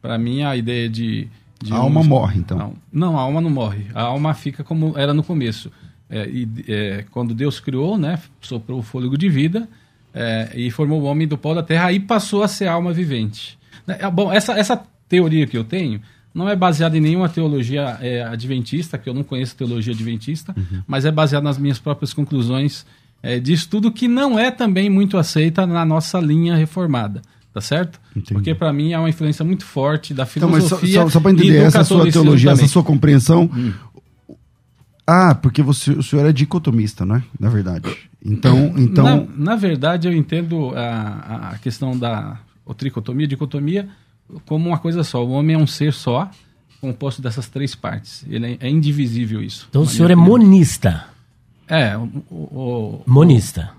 Para 0.00 0.16
mim, 0.16 0.42
a 0.42 0.56
ideia 0.56 0.88
de... 0.88 1.28
de 1.62 1.72
a 1.72 1.76
alma 1.76 2.02
morre, 2.02 2.38
então? 2.38 2.56
Não, 2.58 2.76
não, 2.92 3.18
a 3.18 3.22
alma 3.22 3.40
não 3.40 3.50
morre. 3.50 3.86
A 3.94 4.02
alma 4.02 4.32
fica 4.32 4.64
como 4.64 4.96
era 4.96 5.12
no 5.12 5.22
começo. 5.22 5.70
É, 6.08 6.26
e, 6.26 6.48
é, 6.66 7.04
quando 7.10 7.34
Deus 7.34 7.60
criou, 7.60 7.98
né, 7.98 8.18
soprou 8.40 8.78
o 8.78 8.82
fôlego 8.82 9.18
de 9.18 9.28
vida 9.28 9.68
é, 10.14 10.50
e 10.54 10.70
formou 10.70 11.02
o 11.02 11.04
homem 11.04 11.28
do 11.28 11.36
pó 11.36 11.52
da 11.54 11.62
terra, 11.62 11.88
aí 11.88 12.00
passou 12.00 12.42
a 12.42 12.48
ser 12.48 12.66
alma 12.66 12.92
vivente. 12.92 13.58
Né, 13.86 13.98
é, 14.00 14.10
bom, 14.10 14.32
essa, 14.32 14.52
essa 14.52 14.82
teoria 15.06 15.46
que 15.46 15.58
eu 15.58 15.64
tenho 15.64 16.00
não 16.34 16.48
é 16.48 16.54
baseada 16.54 16.96
em 16.96 17.00
nenhuma 17.00 17.28
teologia 17.28 17.98
é, 18.00 18.22
adventista, 18.22 18.98
que 18.98 19.08
eu 19.08 19.14
não 19.14 19.24
conheço 19.24 19.56
teologia 19.56 19.92
adventista, 19.92 20.54
uhum. 20.56 20.82
mas 20.86 21.04
é 21.04 21.10
baseada 21.10 21.44
nas 21.44 21.58
minhas 21.58 21.78
próprias 21.78 22.12
conclusões 22.12 22.86
é, 23.22 23.40
de 23.40 23.52
estudo 23.52 23.90
que 23.90 24.06
não 24.06 24.38
é 24.38 24.50
também 24.50 24.88
muito 24.88 25.16
aceita 25.16 25.66
na 25.66 25.84
nossa 25.84 26.18
linha 26.20 26.56
reformada. 26.56 27.22
Tá 27.52 27.62
certo? 27.62 27.98
Entendi. 28.10 28.34
Porque 28.34 28.54
para 28.54 28.72
mim 28.72 28.92
é 28.92 28.98
uma 28.98 29.08
influência 29.08 29.44
muito 29.44 29.64
forte 29.64 30.14
da 30.14 30.26
filosofia. 30.26 30.58
Então, 30.58 30.80
mas 30.80 30.92
só, 30.92 31.04
só, 31.04 31.10
só 31.14 31.20
para 31.20 31.32
entender, 31.32 31.56
essa 31.56 31.82
sua 31.82 32.08
teologia, 32.08 32.50
também. 32.50 32.64
essa 32.64 32.72
sua 32.72 32.84
compreensão, 32.84 33.50
hum 33.52 33.72
ah, 35.10 35.34
porque 35.34 35.62
você, 35.62 35.92
o 35.92 36.02
senhor 36.02 36.26
é 36.26 36.32
dicotomista, 36.32 37.06
não 37.06 37.16
é? 37.16 37.22
Na 37.40 37.48
verdade. 37.48 37.96
Então. 38.22 38.74
então... 38.76 39.04
Na, 39.04 39.52
na 39.52 39.56
verdade, 39.56 40.06
eu 40.06 40.12
entendo 40.12 40.70
a, 40.76 41.52
a 41.52 41.58
questão 41.58 41.98
da 41.98 42.38
o 42.62 42.74
tricotomia, 42.74 43.26
dicotomia, 43.26 43.88
como 44.46 44.68
uma 44.68 44.78
coisa 44.78 45.02
só. 45.04 45.24
O 45.24 45.30
homem 45.30 45.56
é 45.56 45.58
um 45.58 45.66
ser 45.66 45.92
só, 45.92 46.30
composto 46.80 47.20
dessas 47.22 47.48
três 47.48 47.74
partes. 47.74 48.24
Ele 48.28 48.58
é, 48.60 48.66
é 48.66 48.68
indivisível 48.68 49.42
isso. 49.42 49.66
Então 49.70 49.82
o 49.82 49.86
senhor 49.86 50.10
é 50.10 50.14
monista. 50.14 51.04
É, 51.66 51.96
o, 51.96 52.08
o, 52.30 53.02
monista. 53.06 53.70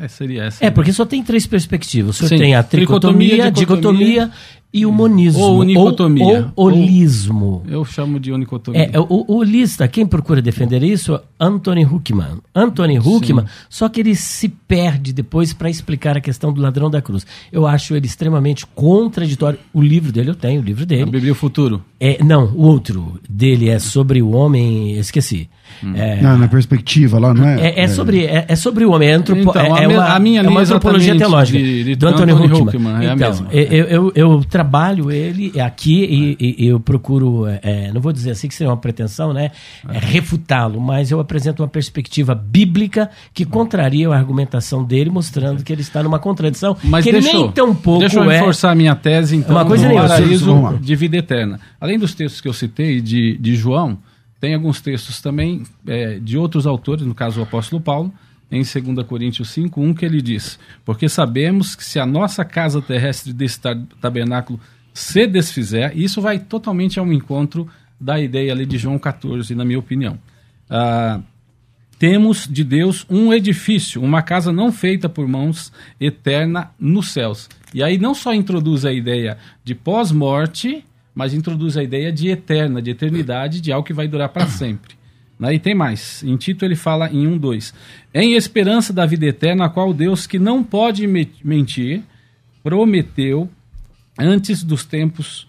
É, 0.00 0.08
seria 0.08 0.44
essa. 0.44 0.64
É, 0.64 0.70
porque 0.70 0.92
só 0.92 1.04
tem 1.04 1.22
três 1.22 1.46
perspectivas. 1.46 2.16
O 2.16 2.18
senhor 2.18 2.30
Sim. 2.30 2.38
tem 2.38 2.54
a 2.54 2.62
tricotomia, 2.62 3.50
tricotomia 3.50 3.50
dicotomia, 3.50 4.24
dicotomia 4.26 4.32
e 4.72 4.86
o 4.86 4.92
monismo. 4.92 5.42
Ou 5.42 5.58
unicotomia. 5.58 6.50
Ou, 6.56 6.66
holismo. 6.66 7.62
Eu 7.68 7.84
chamo 7.84 8.18
de 8.18 8.32
unicotomia. 8.32 8.90
É, 8.92 8.98
o, 8.98 9.06
o 9.28 9.36
holista, 9.36 9.86
quem 9.86 10.06
procura 10.06 10.40
defender 10.40 10.82
isso, 10.82 11.20
Anthony 11.38 11.84
Huckman. 11.84 12.38
Anthony 12.54 12.98
Huckman, 12.98 13.46
Sim. 13.46 13.52
só 13.68 13.88
que 13.88 14.00
ele 14.00 14.14
se 14.14 14.48
perde 14.48 15.12
depois 15.12 15.52
para 15.52 15.68
explicar 15.68 16.16
a 16.16 16.20
questão 16.20 16.52
do 16.52 16.60
ladrão 16.60 16.90
da 16.90 17.02
cruz. 17.02 17.26
Eu 17.50 17.66
acho 17.66 17.94
ele 17.94 18.06
extremamente 18.06 18.66
contraditório. 18.66 19.58
O 19.74 19.82
livro 19.82 20.10
dele, 20.10 20.30
eu 20.30 20.34
tenho 20.34 20.62
o 20.62 20.64
livro 20.64 20.86
dele. 20.86 21.02
A 21.02 21.06
Bíblia 21.06 21.32
o 21.32 21.36
Futuro. 21.36 21.82
É, 22.00 22.22
não, 22.24 22.46
o 22.54 22.62
outro 22.62 23.20
dele 23.28 23.68
é 23.68 23.78
sobre 23.78 24.22
o 24.22 24.30
homem, 24.30 24.98
esqueci. 24.98 25.48
Hum. 25.82 25.92
É, 25.94 26.20
não, 26.20 26.38
na 26.38 26.48
perspectiva 26.48 27.18
lá, 27.18 27.34
não 27.34 27.46
é? 27.46 27.68
É, 27.68 27.80
é 27.82 27.88
sobre, 27.88 28.24
é, 28.24 28.44
é, 28.48 28.56
sobre 28.56 28.84
o 28.84 28.92
homem, 28.92 29.08
é, 29.08 29.12
antropo, 29.12 29.40
então, 29.42 29.76
é, 29.76 29.84
a, 29.84 29.88
uma, 29.88 30.04
a 30.14 30.18
minha 30.18 30.42
é 30.42 30.48
uma 30.48 30.60
antropologia 30.60 31.16
teológica 31.16 31.58
de, 31.58 31.84
de 31.84 31.94
do 31.96 32.08
Antônio 32.08 32.36
Huckman. 32.36 33.06
É 33.06 33.12
então, 33.12 33.46
eu, 33.50 33.86
eu, 33.86 34.12
eu, 34.14 34.44
trabalho 34.44 35.10
ele 35.10 35.58
aqui 35.60 36.36
e, 36.38 36.64
e 36.64 36.66
eu 36.66 36.80
procuro, 36.80 37.46
é, 37.46 37.90
não 37.92 38.00
vou 38.00 38.12
dizer 38.12 38.32
assim 38.32 38.48
que 38.48 38.54
seria 38.54 38.70
uma 38.70 38.76
pretensão, 38.76 39.32
né? 39.32 39.50
refutá-lo, 39.88 40.80
mas 40.80 41.10
eu 41.10 41.20
apresento 41.20 41.62
uma 41.62 41.68
perspectiva 41.68 42.34
bíblica 42.34 43.10
que 43.32 43.44
contraria 43.44 44.08
a 44.08 44.16
argumentação 44.16 44.84
dele, 44.84 45.10
mostrando 45.10 45.62
que 45.62 45.72
ele 45.72 45.82
está 45.82 46.02
numa 46.02 46.18
contradição 46.18 46.76
mas 46.84 47.04
que 47.04 47.12
deixa, 47.12 47.32
nem 47.32 47.50
tão 47.50 47.74
pouco 47.74 48.00
Deixa 48.00 48.18
eu 48.18 48.28
reforçar 48.28 48.70
a 48.70 48.74
minha 48.74 48.94
tese, 48.94 49.36
então, 49.36 49.54
uma 49.54 49.64
coisa 49.64 49.88
do 49.88 49.94
paraíso 49.94 50.78
de 50.80 50.96
vida 50.96 51.16
eterna. 51.16 51.60
Além 51.80 51.98
dos 51.98 52.14
textos 52.14 52.40
que 52.40 52.48
eu 52.48 52.52
citei 52.52 53.00
de, 53.00 53.36
de 53.38 53.54
João, 53.54 53.98
tem 54.42 54.54
alguns 54.54 54.80
textos 54.80 55.20
também 55.20 55.62
é, 55.86 56.18
de 56.18 56.36
outros 56.36 56.66
autores, 56.66 57.06
no 57.06 57.14
caso 57.14 57.38
o 57.38 57.44
apóstolo 57.44 57.80
Paulo, 57.80 58.12
em 58.50 58.60
2 58.60 59.06
Coríntios 59.06 59.50
5, 59.50 59.80
1, 59.80 59.94
que 59.94 60.04
ele 60.04 60.20
diz: 60.20 60.58
Porque 60.84 61.08
sabemos 61.08 61.76
que 61.76 61.84
se 61.84 62.00
a 62.00 62.04
nossa 62.04 62.44
casa 62.44 62.82
terrestre 62.82 63.32
desse 63.32 63.60
tabernáculo 64.00 64.58
se 64.92 65.28
desfizer, 65.28 65.96
isso 65.96 66.20
vai 66.20 66.40
totalmente 66.40 66.98
ao 66.98 67.12
encontro 67.12 67.68
da 68.00 68.20
ideia 68.20 68.52
ali 68.52 68.66
de 68.66 68.78
João 68.78 68.98
14, 68.98 69.54
na 69.54 69.64
minha 69.64 69.78
opinião. 69.78 70.18
Ah, 70.68 71.20
temos 71.96 72.48
de 72.50 72.64
Deus 72.64 73.06
um 73.08 73.32
edifício, 73.32 74.02
uma 74.02 74.22
casa 74.22 74.50
não 74.50 74.72
feita 74.72 75.08
por 75.08 75.28
mãos, 75.28 75.72
eterna 76.00 76.72
nos 76.80 77.12
céus. 77.12 77.48
E 77.72 77.80
aí 77.80 77.96
não 77.96 78.12
só 78.12 78.34
introduz 78.34 78.84
a 78.84 78.92
ideia 78.92 79.38
de 79.62 79.72
pós-morte, 79.72 80.84
mas 81.14 81.34
introduz 81.34 81.76
a 81.76 81.82
ideia 81.82 82.12
de 82.12 82.28
eterna, 82.28 82.80
de 82.80 82.90
eternidade, 82.90 83.60
de 83.60 83.72
algo 83.72 83.86
que 83.86 83.92
vai 83.92 84.08
durar 84.08 84.28
para 84.30 84.46
sempre. 84.46 84.94
E 85.50 85.58
tem 85.58 85.74
mais. 85.74 86.22
Em 86.22 86.36
Tito 86.36 86.64
ele 86.64 86.76
fala 86.76 87.10
em 87.10 87.26
1:2. 87.26 87.74
Em 88.14 88.34
esperança 88.34 88.92
da 88.92 89.04
vida 89.04 89.26
eterna, 89.26 89.64
a 89.64 89.68
qual 89.68 89.92
Deus, 89.92 90.26
que 90.26 90.38
não 90.38 90.62
pode 90.62 91.06
mentir, 91.42 92.02
prometeu 92.62 93.50
antes 94.18 94.62
dos 94.62 94.84
tempos 94.84 95.48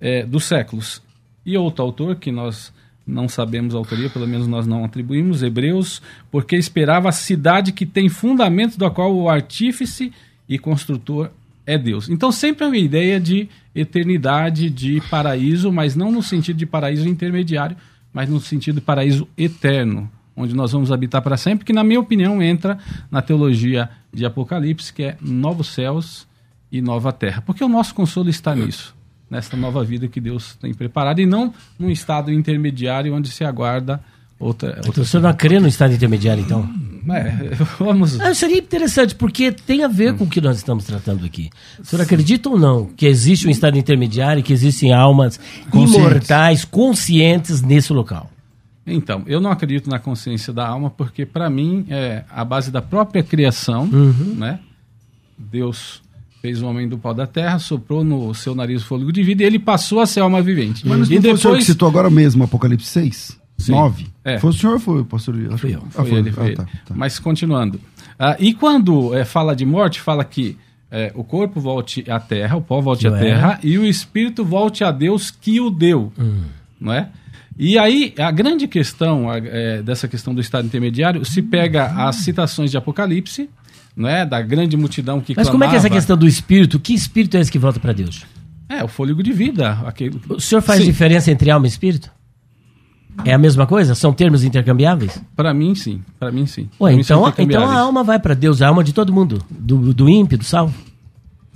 é, 0.00 0.24
dos 0.24 0.44
séculos. 0.44 1.02
E 1.44 1.58
outro 1.58 1.84
autor, 1.84 2.16
que 2.16 2.32
nós 2.32 2.72
não 3.06 3.28
sabemos 3.28 3.74
a 3.74 3.78
autoria, 3.78 4.08
pelo 4.08 4.26
menos 4.26 4.46
nós 4.46 4.66
não 4.66 4.82
atribuímos, 4.82 5.42
Hebreus, 5.42 6.00
porque 6.30 6.56
esperava 6.56 7.10
a 7.10 7.12
cidade 7.12 7.72
que 7.72 7.84
tem 7.84 8.08
fundamentos, 8.08 8.78
da 8.78 8.88
qual 8.88 9.14
o 9.14 9.28
artífice 9.28 10.10
e 10.48 10.58
construtor 10.58 11.30
é 11.66 11.78
Deus. 11.78 12.08
Então 12.08 12.30
sempre 12.30 12.64
é 12.64 12.68
uma 12.68 12.76
ideia 12.76 13.18
de 13.18 13.48
eternidade, 13.74 14.70
de 14.70 15.00
paraíso, 15.10 15.72
mas 15.72 15.96
não 15.96 16.12
no 16.12 16.22
sentido 16.22 16.56
de 16.56 16.66
paraíso 16.66 17.08
intermediário, 17.08 17.76
mas 18.12 18.28
no 18.28 18.40
sentido 18.40 18.76
de 18.76 18.80
paraíso 18.80 19.26
eterno, 19.36 20.10
onde 20.36 20.54
nós 20.54 20.72
vamos 20.72 20.92
habitar 20.92 21.22
para 21.22 21.36
sempre, 21.36 21.64
que 21.64 21.72
na 21.72 21.82
minha 21.82 22.00
opinião 22.00 22.42
entra 22.42 22.78
na 23.10 23.20
teologia 23.22 23.88
de 24.12 24.24
Apocalipse, 24.24 24.92
que 24.92 25.02
é 25.02 25.16
novos 25.20 25.68
céus 25.68 26.26
e 26.70 26.80
nova 26.80 27.12
terra. 27.12 27.42
Porque 27.42 27.64
o 27.64 27.68
nosso 27.68 27.94
consolo 27.94 28.28
está 28.28 28.54
nisso, 28.54 28.94
nessa 29.30 29.56
nova 29.56 29.84
vida 29.84 30.06
que 30.06 30.20
Deus 30.20 30.56
tem 30.56 30.72
preparado, 30.72 31.20
e 31.20 31.26
não 31.26 31.52
num 31.78 31.90
estado 31.90 32.32
intermediário 32.32 33.14
onde 33.14 33.28
se 33.28 33.44
aguarda 33.44 34.00
outra. 34.38 34.68
outra 34.68 34.90
então, 34.90 35.02
o 35.02 35.06
senhor 35.06 35.22
não 35.22 35.34
crê 35.34 35.58
no 35.58 35.68
estado 35.68 35.94
intermediário, 35.94 36.42
então? 36.42 36.68
É, 37.10 37.54
vamos. 37.78 38.20
Ah, 38.20 38.34
seria 38.34 38.58
interessante, 38.58 39.14
porque 39.14 39.52
tem 39.52 39.82
a 39.84 39.88
ver 39.88 40.14
com 40.14 40.24
o 40.24 40.28
que 40.28 40.40
nós 40.40 40.56
estamos 40.56 40.84
tratando 40.84 41.24
aqui. 41.24 41.50
O 41.78 41.84
senhor 41.84 42.02
acredita 42.02 42.48
ou 42.48 42.58
não 42.58 42.86
que 42.86 43.06
existe 43.06 43.46
um 43.46 43.50
estado 43.50 43.76
intermediário, 43.76 44.42
que 44.42 44.52
existem 44.52 44.92
almas 44.92 45.38
conscientes. 45.70 45.94
imortais, 45.94 46.64
conscientes 46.64 47.62
nesse 47.62 47.92
local? 47.92 48.30
Então, 48.86 49.22
eu 49.26 49.40
não 49.40 49.50
acredito 49.50 49.88
na 49.88 49.98
consciência 49.98 50.52
da 50.52 50.66
alma, 50.66 50.90
porque 50.90 51.24
para 51.24 51.48
mim 51.48 51.86
é 51.88 52.24
a 52.30 52.44
base 52.44 52.70
da 52.70 52.82
própria 52.82 53.22
criação, 53.22 53.84
uhum. 53.84 54.34
né? 54.36 54.60
Deus 55.38 56.02
fez 56.42 56.60
o 56.60 56.66
homem 56.66 56.86
do 56.86 56.98
pau 56.98 57.14
da 57.14 57.26
terra, 57.26 57.58
soprou 57.58 58.04
no 58.04 58.34
seu 58.34 58.54
nariz 58.54 58.82
o 58.82 58.84
fôlego 58.84 59.10
de 59.10 59.22
vida 59.22 59.42
e 59.42 59.46
ele 59.46 59.58
passou 59.58 60.00
a 60.00 60.06
ser 60.06 60.20
alma 60.20 60.42
vivente. 60.42 60.86
Mas 60.86 61.08
e 61.08 61.14
não 61.14 61.22
depois... 61.22 61.22
foi 61.22 61.32
o 61.32 61.38
senhor 61.38 61.56
que 61.56 61.64
citou 61.64 61.88
agora 61.88 62.10
mesmo, 62.10 62.44
Apocalipse 62.44 62.86
6? 62.86 63.43
Sim. 63.56 63.72
9? 63.72 64.06
É. 64.24 64.38
Foi 64.38 64.50
o 64.50 64.52
senhor 64.52 64.74
ou 64.74 64.80
foi 64.80 65.00
o 65.00 65.04
pastor? 65.04 65.34
Acho... 65.48 65.58
Foi 65.58 65.74
eu. 65.74 65.82
Ah, 65.88 65.90
foi, 65.90 66.08
foi 66.08 66.18
ele, 66.18 66.32
foi 66.32 66.42
ah, 66.42 66.46
ele. 66.46 66.56
Tá, 66.56 66.64
tá. 66.64 66.94
Mas 66.94 67.18
continuando. 67.18 67.80
Ah, 68.18 68.36
e 68.38 68.54
quando 68.54 69.14
é, 69.14 69.24
fala 69.24 69.54
de 69.54 69.64
morte, 69.64 70.00
fala 70.00 70.24
que 70.24 70.58
é, 70.90 71.12
o 71.14 71.24
corpo 71.24 71.60
volte 71.60 72.08
à 72.10 72.20
terra, 72.20 72.56
o 72.56 72.62
pó 72.62 72.80
volte 72.80 73.06
à 73.06 73.12
terra, 73.12 73.58
e 73.62 73.76
o 73.78 73.84
espírito 73.84 74.44
volte 74.44 74.84
a 74.84 74.90
Deus 74.90 75.30
que 75.30 75.60
o 75.60 75.70
deu. 75.70 76.12
Hum. 76.18 76.42
Não 76.80 76.92
é? 76.92 77.08
E 77.58 77.78
aí, 77.78 78.12
a 78.18 78.30
grande 78.30 78.66
questão 78.66 79.32
é, 79.32 79.82
dessa 79.82 80.08
questão 80.08 80.34
do 80.34 80.40
estado 80.40 80.66
intermediário 80.66 81.24
se 81.24 81.40
pega 81.40 81.86
as 81.86 82.16
citações 82.16 82.70
de 82.70 82.76
Apocalipse, 82.76 83.48
não 83.96 84.08
é? 84.08 84.26
Da 84.26 84.40
grande 84.40 84.76
multidão 84.76 85.20
que 85.20 85.34
Mas 85.36 85.48
clamava. 85.48 85.52
como 85.52 85.64
é 85.64 85.68
que 85.68 85.74
é 85.74 85.78
essa 85.78 85.90
questão 85.90 86.16
do 86.16 86.26
espírito? 86.26 86.80
Que 86.80 86.92
espírito 86.92 87.36
é 87.36 87.40
esse 87.40 87.50
que 87.50 87.58
volta 87.58 87.78
para 87.78 87.92
Deus? 87.92 88.24
É, 88.68 88.82
o 88.82 88.88
fôlego 88.88 89.22
de 89.22 89.32
vida. 89.32 89.78
Aquele... 89.86 90.20
O 90.28 90.40
senhor 90.40 90.62
faz 90.62 90.80
sim. 90.80 90.86
diferença 90.86 91.30
entre 91.30 91.50
alma 91.50 91.66
e 91.66 91.68
espírito? 91.68 92.10
É 93.24 93.32
a 93.32 93.38
mesma 93.38 93.66
coisa? 93.66 93.94
São 93.94 94.12
termos 94.12 94.44
intercambiáveis? 94.44 95.22
Para 95.36 95.54
mim, 95.54 95.74
sim. 95.74 96.02
Para 96.18 96.32
mim, 96.32 96.46
sim. 96.46 96.68
Ué, 96.80 96.94
então, 96.94 97.32
então 97.38 97.68
a 97.68 97.78
alma 97.78 98.02
vai 98.02 98.18
para 98.18 98.34
Deus, 98.34 98.60
a 98.60 98.68
alma 98.68 98.82
de 98.82 98.92
todo 98.92 99.12
mundo, 99.12 99.42
do, 99.50 99.92
do 99.92 100.08
ímpio, 100.08 100.38
do 100.38 100.44
salvo? 100.44 100.74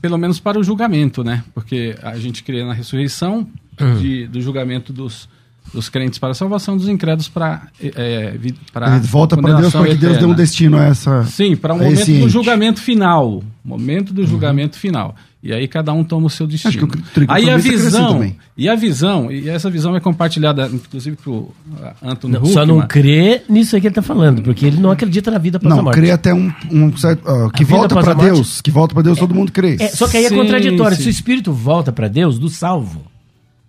Pelo 0.00 0.16
menos 0.16 0.38
para 0.38 0.58
o 0.58 0.62
julgamento, 0.62 1.24
né? 1.24 1.42
Porque 1.52 1.96
a 2.02 2.16
gente 2.16 2.44
crê 2.44 2.64
na 2.64 2.72
ressurreição 2.72 3.46
hum. 3.80 3.94
de, 3.96 4.28
do 4.28 4.40
julgamento 4.40 4.92
dos, 4.92 5.28
dos 5.72 5.88
crentes 5.88 6.18
para 6.18 6.30
a 6.30 6.34
salvação, 6.34 6.76
dos 6.76 6.88
incrédulos 6.88 7.28
para 7.28 7.68
é, 7.80 8.38
para 8.72 8.98
volta 8.98 9.36
para 9.36 9.54
Deus 9.54 9.72
porque 9.72 9.92
eterna. 9.92 10.08
Deus 10.08 10.18
deu 10.18 10.28
um 10.28 10.34
destino 10.34 10.78
a 10.78 10.84
essa 10.84 11.24
Sim, 11.24 11.56
para 11.56 11.74
o 11.74 11.76
um 11.76 11.80
momento 11.80 12.06
do 12.06 12.28
julgamento 12.28 12.80
final, 12.80 13.42
momento 13.64 14.12
do 14.14 14.22
uhum. 14.22 14.26
julgamento 14.26 14.78
final. 14.78 15.14
E 15.40 15.52
aí 15.52 15.68
cada 15.68 15.92
um 15.92 16.02
toma 16.02 16.26
o 16.26 16.30
seu 16.30 16.48
destino. 16.48 16.88
aí 17.28 17.48
a 17.48 17.56
visão, 17.56 18.34
e 18.56 18.68
a 18.68 18.74
visão, 18.74 19.30
e 19.30 19.48
essa 19.48 19.70
visão 19.70 19.94
é 19.94 20.00
compartilhada, 20.00 20.66
inclusive 20.66 21.16
para 21.16 21.30
o 21.30 21.54
Antônio 22.02 22.44
Só 22.46 22.66
não 22.66 22.84
crê 22.86 23.42
nisso 23.48 23.76
aí 23.76 23.80
que 23.80 23.86
ele 23.86 23.92
está 23.92 24.02
falando, 24.02 24.42
porque 24.42 24.66
ele 24.66 24.78
não 24.78 24.90
acredita 24.90 25.30
na 25.30 25.38
vida 25.38 25.58
após 25.58 25.70
não, 25.72 25.78
a 25.78 25.82
morte. 25.84 25.96
Não, 25.96 26.02
crê 26.02 26.10
até 26.10 26.34
um, 26.34 26.52
um 26.72 26.96
certo, 26.96 27.22
uh, 27.24 27.50
que 27.50 27.64
volta 27.64 27.94
para 27.94 28.14
Deus, 28.14 28.60
que 28.60 28.70
volta 28.70 28.94
para 28.94 29.04
Deus, 29.04 29.16
é, 29.16 29.20
todo 29.20 29.32
mundo 29.32 29.52
crê. 29.52 29.76
É, 29.78 29.88
só 29.88 30.08
que 30.08 30.16
aí 30.16 30.26
é 30.26 30.30
contraditório. 30.30 30.96
Sim. 30.96 31.04
Se 31.04 31.08
o 31.08 31.10
espírito 31.10 31.52
volta 31.52 31.92
para 31.92 32.08
Deus, 32.08 32.36
do 32.36 32.48
salvo, 32.48 33.06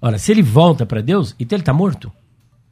Ora, 0.01 0.17
se 0.17 0.32
ele 0.32 0.41
volta 0.41 0.86
para 0.86 1.01
Deus, 1.01 1.36
então 1.39 1.55
ele 1.55 1.62
está 1.62 1.73
morto. 1.73 2.12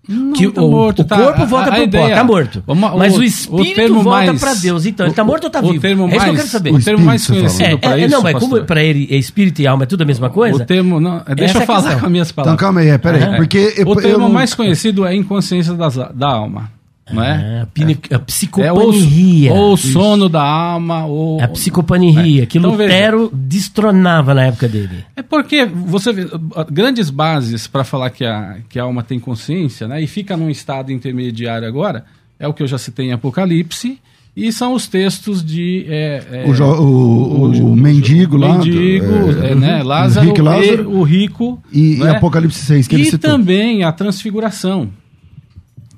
Não, 0.07 0.33
que 0.33 0.49
tá 0.49 0.61
o, 0.61 0.71
morto, 0.71 1.01
o 1.01 1.05
tá, 1.05 1.17
corpo 1.17 1.45
volta 1.45 1.71
para 1.71 1.83
o 1.83 1.89
pó, 1.89 2.09
tá 2.09 2.23
morto. 2.23 2.63
Uma, 2.65 2.93
o, 2.93 2.99
mas 2.99 3.17
o 3.17 3.23
espírito 3.23 3.97
o 3.97 4.01
volta 4.01 4.33
para 4.35 4.53
Deus. 4.53 4.85
Então, 4.85 5.05
ele 5.05 5.11
está 5.11 5.23
morto 5.23 5.43
ou 5.43 5.47
está 5.47 5.59
vivo? 5.59 5.81
Termo 5.81 6.07
é 6.07 6.15
isso 6.15 6.23
que 6.23 6.29
eu 6.29 6.35
quero 6.35 6.47
saber. 6.47 6.73
O, 6.73 6.81
termo 6.81 7.05
mais 7.05 7.27
conhecido 7.27 7.63
é, 7.63 7.77
para 7.77 7.99
é, 7.99 8.05
isso, 8.05 8.15
Não, 8.15 8.23
mas 8.23 8.39
como 8.39 8.63
para 8.63 8.83
ele 8.83 9.07
é 9.11 9.17
espírito 9.17 9.61
e 9.61 9.67
alma 9.67 9.83
é 9.83 9.85
tudo 9.85 10.03
a 10.03 10.05
mesma 10.05 10.29
coisa? 10.29 10.63
O 10.63 10.65
termo, 10.65 10.99
não, 10.99 11.21
deixa 11.35 11.57
eu 11.57 11.61
é 11.61 11.65
falar 11.65 11.99
com 11.99 12.05
as 12.05 12.11
minhas 12.11 12.31
palavras. 12.31 12.55
Então, 12.55 12.67
calma 12.67 12.79
aí, 12.79 12.89
é, 12.89 12.97
peraí. 12.97 13.23
É. 13.23 13.35
Porque 13.35 13.83
o 13.85 13.95
termo 13.97 14.29
mais 14.29 14.53
conhecido 14.53 15.05
é 15.05 15.13
inconsciência 15.13 15.73
das, 15.73 15.95
da 15.95 16.29
alma 16.29 16.76
não 17.11 17.23
é? 17.23 17.61
Ah, 17.61 18.15
a 18.15 18.19
psicopania. 18.19 19.49
É, 19.49 19.53
ou, 19.53 19.73
o 19.73 19.77
sono 19.77 20.27
da 20.27 20.43
alma, 20.43 21.05
ou... 21.05 21.41
A 21.41 21.47
psicopania, 21.47 22.43
é. 22.43 22.45
que 22.45 22.57
então, 22.57 22.71
Lutero 22.71 23.29
veja, 23.29 23.31
destronava 23.33 24.33
na 24.33 24.45
época 24.45 24.67
dele. 24.67 25.05
É 25.15 25.21
porque 25.21 25.65
você 25.65 26.11
vê 26.11 26.27
grandes 26.71 27.09
bases 27.09 27.67
para 27.67 27.83
falar 27.83 28.09
que 28.09 28.25
a, 28.25 28.57
que 28.69 28.79
a 28.79 28.83
alma 28.83 29.03
tem 29.03 29.19
consciência, 29.19 29.87
né? 29.87 30.01
E 30.01 30.07
fica 30.07 30.35
num 30.35 30.49
estado 30.49 30.91
intermediário 30.91 31.67
agora, 31.67 32.05
é 32.39 32.47
o 32.47 32.53
que 32.53 32.61
eu 32.61 32.67
já 32.67 32.77
citei 32.77 33.07
em 33.07 33.13
Apocalipse, 33.13 33.99
e 34.35 34.51
são 34.51 34.73
os 34.73 34.87
textos 34.87 35.43
de... 35.43 35.85
É, 35.89 36.23
é, 36.31 36.45
o, 36.45 36.51
o, 36.51 37.47
o, 37.47 37.71
o, 37.71 37.75
mendigo 37.75 38.37
lá. 38.37 38.53
Mendigo, 38.57 39.31
é, 39.43 39.55
né? 39.55 39.81
Lázaro, 39.81 40.27
rico, 40.27 40.41
Lázaro, 40.43 40.91
o 40.91 41.01
rico. 41.01 41.63
E, 41.73 41.95
né? 41.95 42.05
e 42.05 42.15
Apocalipse 42.15 42.59
6, 42.59 42.87
que 42.87 42.95
e 42.95 42.99
ele 42.99 43.09
citou. 43.09 43.31
E 43.31 43.33
também 43.33 43.83
a 43.83 43.91
transfiguração. 43.91 44.89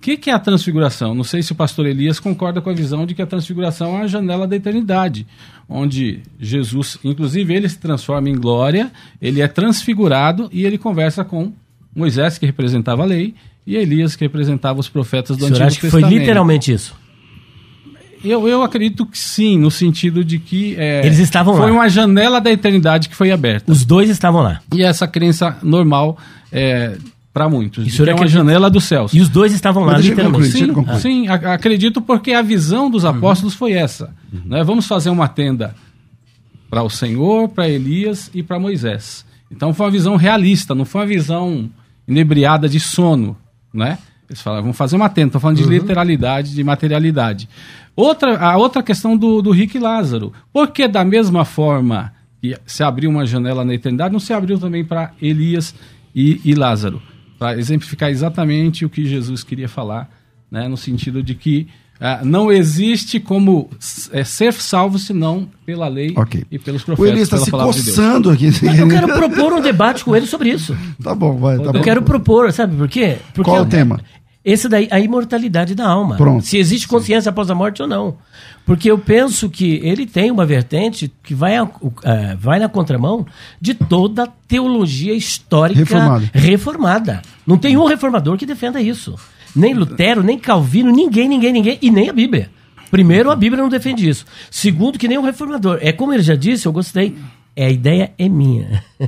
O 0.10 0.12
que, 0.12 0.18
que, 0.18 0.30
é 0.32 0.34
a 0.34 0.40
transfiguração? 0.40 1.14
Não 1.14 1.24
sei 1.24 1.44
se 1.44 1.52
o 1.52 1.56
pastor 1.56 1.86
Elias 1.86 2.20
concorda 2.20 2.60
com 2.60 2.70
a 2.72 2.74
visão 2.74 3.06
de 3.06 3.14
que 3.14 3.22
a 3.22 3.28
transfiguração 3.28 3.96
é 4.00 4.02
a 4.02 4.08
janela 4.08 4.48
da 4.48 4.56
eternidade, 4.56 5.28
onde 5.70 6.22
Jesus, 6.40 6.98
inclusive, 7.04 7.54
ele 7.54 7.70
se 7.70 7.78
transforma 7.78 8.28
em 8.28 8.36
glória, 8.36 8.92
ele 9.22 9.40
é 9.40 9.48
transfigurado 9.48 10.50
e 10.52 10.66
ele 10.66 10.80
conversa 10.80 11.24
com 11.24 11.54
Moisés, 11.96 12.40
que 12.40 12.46
representava 12.48 13.04
a 13.04 13.06
lei, 13.06 13.36
e 13.68 13.76
Elias, 13.76 14.16
que 14.16 14.26
representava 14.26 14.80
os 14.80 14.90
profetas 14.90 15.38
do 15.38 15.46
Antigo 15.46 15.64
acha 15.64 15.80
Testamento. 15.80 16.08
que 16.08 16.10
foi 16.10 16.20
literalmente 16.20 16.74
isso? 16.74 16.96
Eu, 18.24 18.48
eu 18.48 18.64
acredito 18.64 19.06
que 19.06 19.18
sim, 19.18 19.60
no 19.60 19.70
sentido 19.70 20.26
de 20.26 20.40
que 20.40 20.76
é, 20.76 21.06
eles 21.06 21.20
estavam 21.20 21.56
foi 21.56 21.70
lá. 21.70 21.78
uma 21.78 21.88
janela 21.88 22.42
da 22.42 22.52
eternidade 22.52 23.10
que 23.10 23.16
foi 23.16 23.32
aberta. 23.32 23.72
Os 23.72 23.86
dois 23.86 24.10
estavam 24.10 24.42
lá. 24.42 24.60
E 24.74 24.82
essa 24.82 25.08
crença 25.08 25.56
normal 25.62 26.18
é, 26.52 26.98
para 27.40 27.48
muitos. 27.48 27.88
Isso 27.88 28.04
é 28.04 28.14
uma 28.14 28.28
janela 28.28 28.70
dos 28.70 28.84
céus. 28.84 29.14
E 29.14 29.22
os 29.22 29.30
dois 29.30 29.54
estavam 29.54 29.86
lá, 29.86 29.98
literalmente. 29.98 30.52
Sim, 30.52 30.74
sim, 31.00 31.28
acredito 31.30 32.02
porque 32.02 32.34
a 32.34 32.42
visão 32.42 32.92
dos 32.92 33.06
uhum. 33.06 33.12
apóstolos 33.12 33.54
uhum. 33.54 33.60
foi 33.60 33.72
essa. 33.72 34.14
Uhum. 34.34 34.42
Né? 34.46 34.62
Vamos 34.62 34.86
fazer 34.86 35.10
uma 35.10 35.30
tenda 35.30 35.74
para 36.70 36.84
o 36.84 36.90
Senhor, 36.90 37.48
para 37.48 37.70
Elias 37.70 38.30
e 38.34 38.44
para 38.44 38.60
Moisés. 38.60 39.26
Então 39.50 39.74
foi 39.74 39.86
uma 39.86 39.92
visão 39.92 40.18
realista, 40.18 40.76
não 40.76 40.84
foi 40.84 41.00
uma 41.00 41.08
visão 41.08 41.70
inebriada 42.06 42.68
de 42.68 42.78
sono, 42.78 43.38
né? 43.74 43.98
Eles 44.30 44.42
falaram, 44.42 44.64
vamos 44.64 44.78
fazer 44.78 44.98
uma 44.98 45.08
tenda, 45.08 45.30
estou 45.30 45.42
falando 45.42 45.58
de 45.58 45.64
uhum. 45.64 45.70
literalidade, 45.70 46.54
de 46.54 46.62
materialidade. 46.62 47.48
Outra, 47.96 48.38
a 48.38 48.58
outra 48.58 48.84
questão 48.84 49.16
do, 49.16 49.42
do 49.42 49.52
Rick 49.52 49.80
Lázaro. 49.80 50.34
Porque 50.52 50.90
da 50.90 51.06
mesma 51.06 51.46
forma 51.46 52.12
que 52.42 52.54
se 52.66 52.84
abriu 52.84 53.10
uma 53.10 53.26
janela 53.26 53.64
na 53.64 53.74
eternidade, 53.74 54.12
não 54.12 54.20
se 54.20 54.34
abriu 54.34 54.60
também 54.60 54.84
para 54.84 55.14
Elias 55.22 55.74
e, 56.14 56.42
e 56.44 56.54
Lázaro? 56.54 57.02
Para 57.40 57.58
exemplificar 57.58 58.10
exatamente 58.10 58.84
o 58.86 58.90
que 58.90 59.06
Jesus 59.06 59.44
queria 59.44 59.70
falar, 59.70 60.10
né, 60.52 60.68
no 60.68 60.76
sentido 60.76 61.24
de 61.24 61.34
que 61.34 61.68
uh, 62.02 62.26
não 62.26 62.52
existe 62.52 63.18
como 63.18 63.70
é, 64.12 64.26
ser 64.26 64.52
salvo 64.52 65.00
senão 65.00 65.48
pela 65.66 65.88
lei 65.88 66.14
okay. 66.18 66.44
e 66.52 66.60
pelos 66.60 66.84
profetas. 66.84 67.10
O 67.10 67.14
Elias 67.14 67.32
está 67.32 67.38
se 67.38 67.50
coçando 67.50 68.36
de 68.36 68.48
aqui. 68.48 68.66
Eu 68.78 68.90
quero 68.90 69.08
propor 69.08 69.54
um 69.54 69.62
debate 69.62 70.04
com 70.04 70.14
ele 70.14 70.26
sobre 70.28 70.50
isso. 70.50 70.78
Tá 71.02 71.16
bom, 71.16 71.38
vai. 71.38 71.58
Tá 71.58 71.64
eu 71.64 71.74
bom. 71.74 71.82
quero 71.82 72.02
propor, 72.02 72.52
sabe 72.52 72.76
por 72.76 72.90
quê? 72.90 73.18
Porque 73.34 73.50
Qual 73.50 73.58
é 73.58 73.62
o 73.62 73.66
tema? 73.66 74.02
Esse 74.50 74.68
daí, 74.68 74.88
a 74.90 75.00
imortalidade 75.00 75.76
da 75.76 75.88
alma. 75.88 76.18
Pronto. 76.18 76.44
Se 76.44 76.58
existe 76.58 76.88
consciência 76.88 77.30
após 77.30 77.52
a 77.52 77.56
morte 77.56 77.82
ou 77.82 77.88
não. 77.88 78.18
Porque 78.66 78.90
eu 78.90 78.98
penso 78.98 79.50
que 79.50 79.80
ele 79.84 80.08
tem 80.08 80.32
uma 80.32 80.46
vertente 80.46 81.12
que 81.24 81.36
vai, 81.36 81.56
a, 81.56 81.64
uh, 81.64 81.70
vai 82.40 82.60
na 82.60 82.68
contramão 82.68 83.26
de 83.62 83.74
toda 83.74 84.24
a 84.24 84.28
teologia 84.48 85.14
histórica 85.14 85.80
reformada. 85.80 86.32
reformada. 86.34 87.22
Não 87.46 87.58
tem 87.58 87.78
um 87.78 87.86
reformador 87.86 88.38
que 88.38 88.46
defenda 88.46 88.82
isso. 88.82 89.16
Nem 89.56 89.74
Lutero, 89.74 90.24
nem 90.24 90.38
Calvino, 90.38 90.92
ninguém, 90.92 91.28
ninguém, 91.28 91.54
ninguém, 91.54 91.78
e 91.80 91.92
nem 91.92 92.10
a 92.10 92.14
Bíblia. 92.14 92.50
Primeiro, 92.90 93.30
a 93.30 93.36
Bíblia 93.36 93.62
não 93.62 93.70
defende 93.70 94.10
isso. 94.10 94.26
Segundo, 94.50 94.98
que 94.98 95.08
nem 95.08 95.18
o 95.18 95.22
reformador. 95.22 95.78
É 95.82 95.92
como 95.92 96.12
ele 96.12 96.24
já 96.24 96.36
disse, 96.36 96.66
eu 96.66 96.72
gostei 96.72 97.16
é, 97.60 97.66
a 97.66 97.70
ideia 97.70 98.12
é 98.18 98.30
minha. 98.30 98.82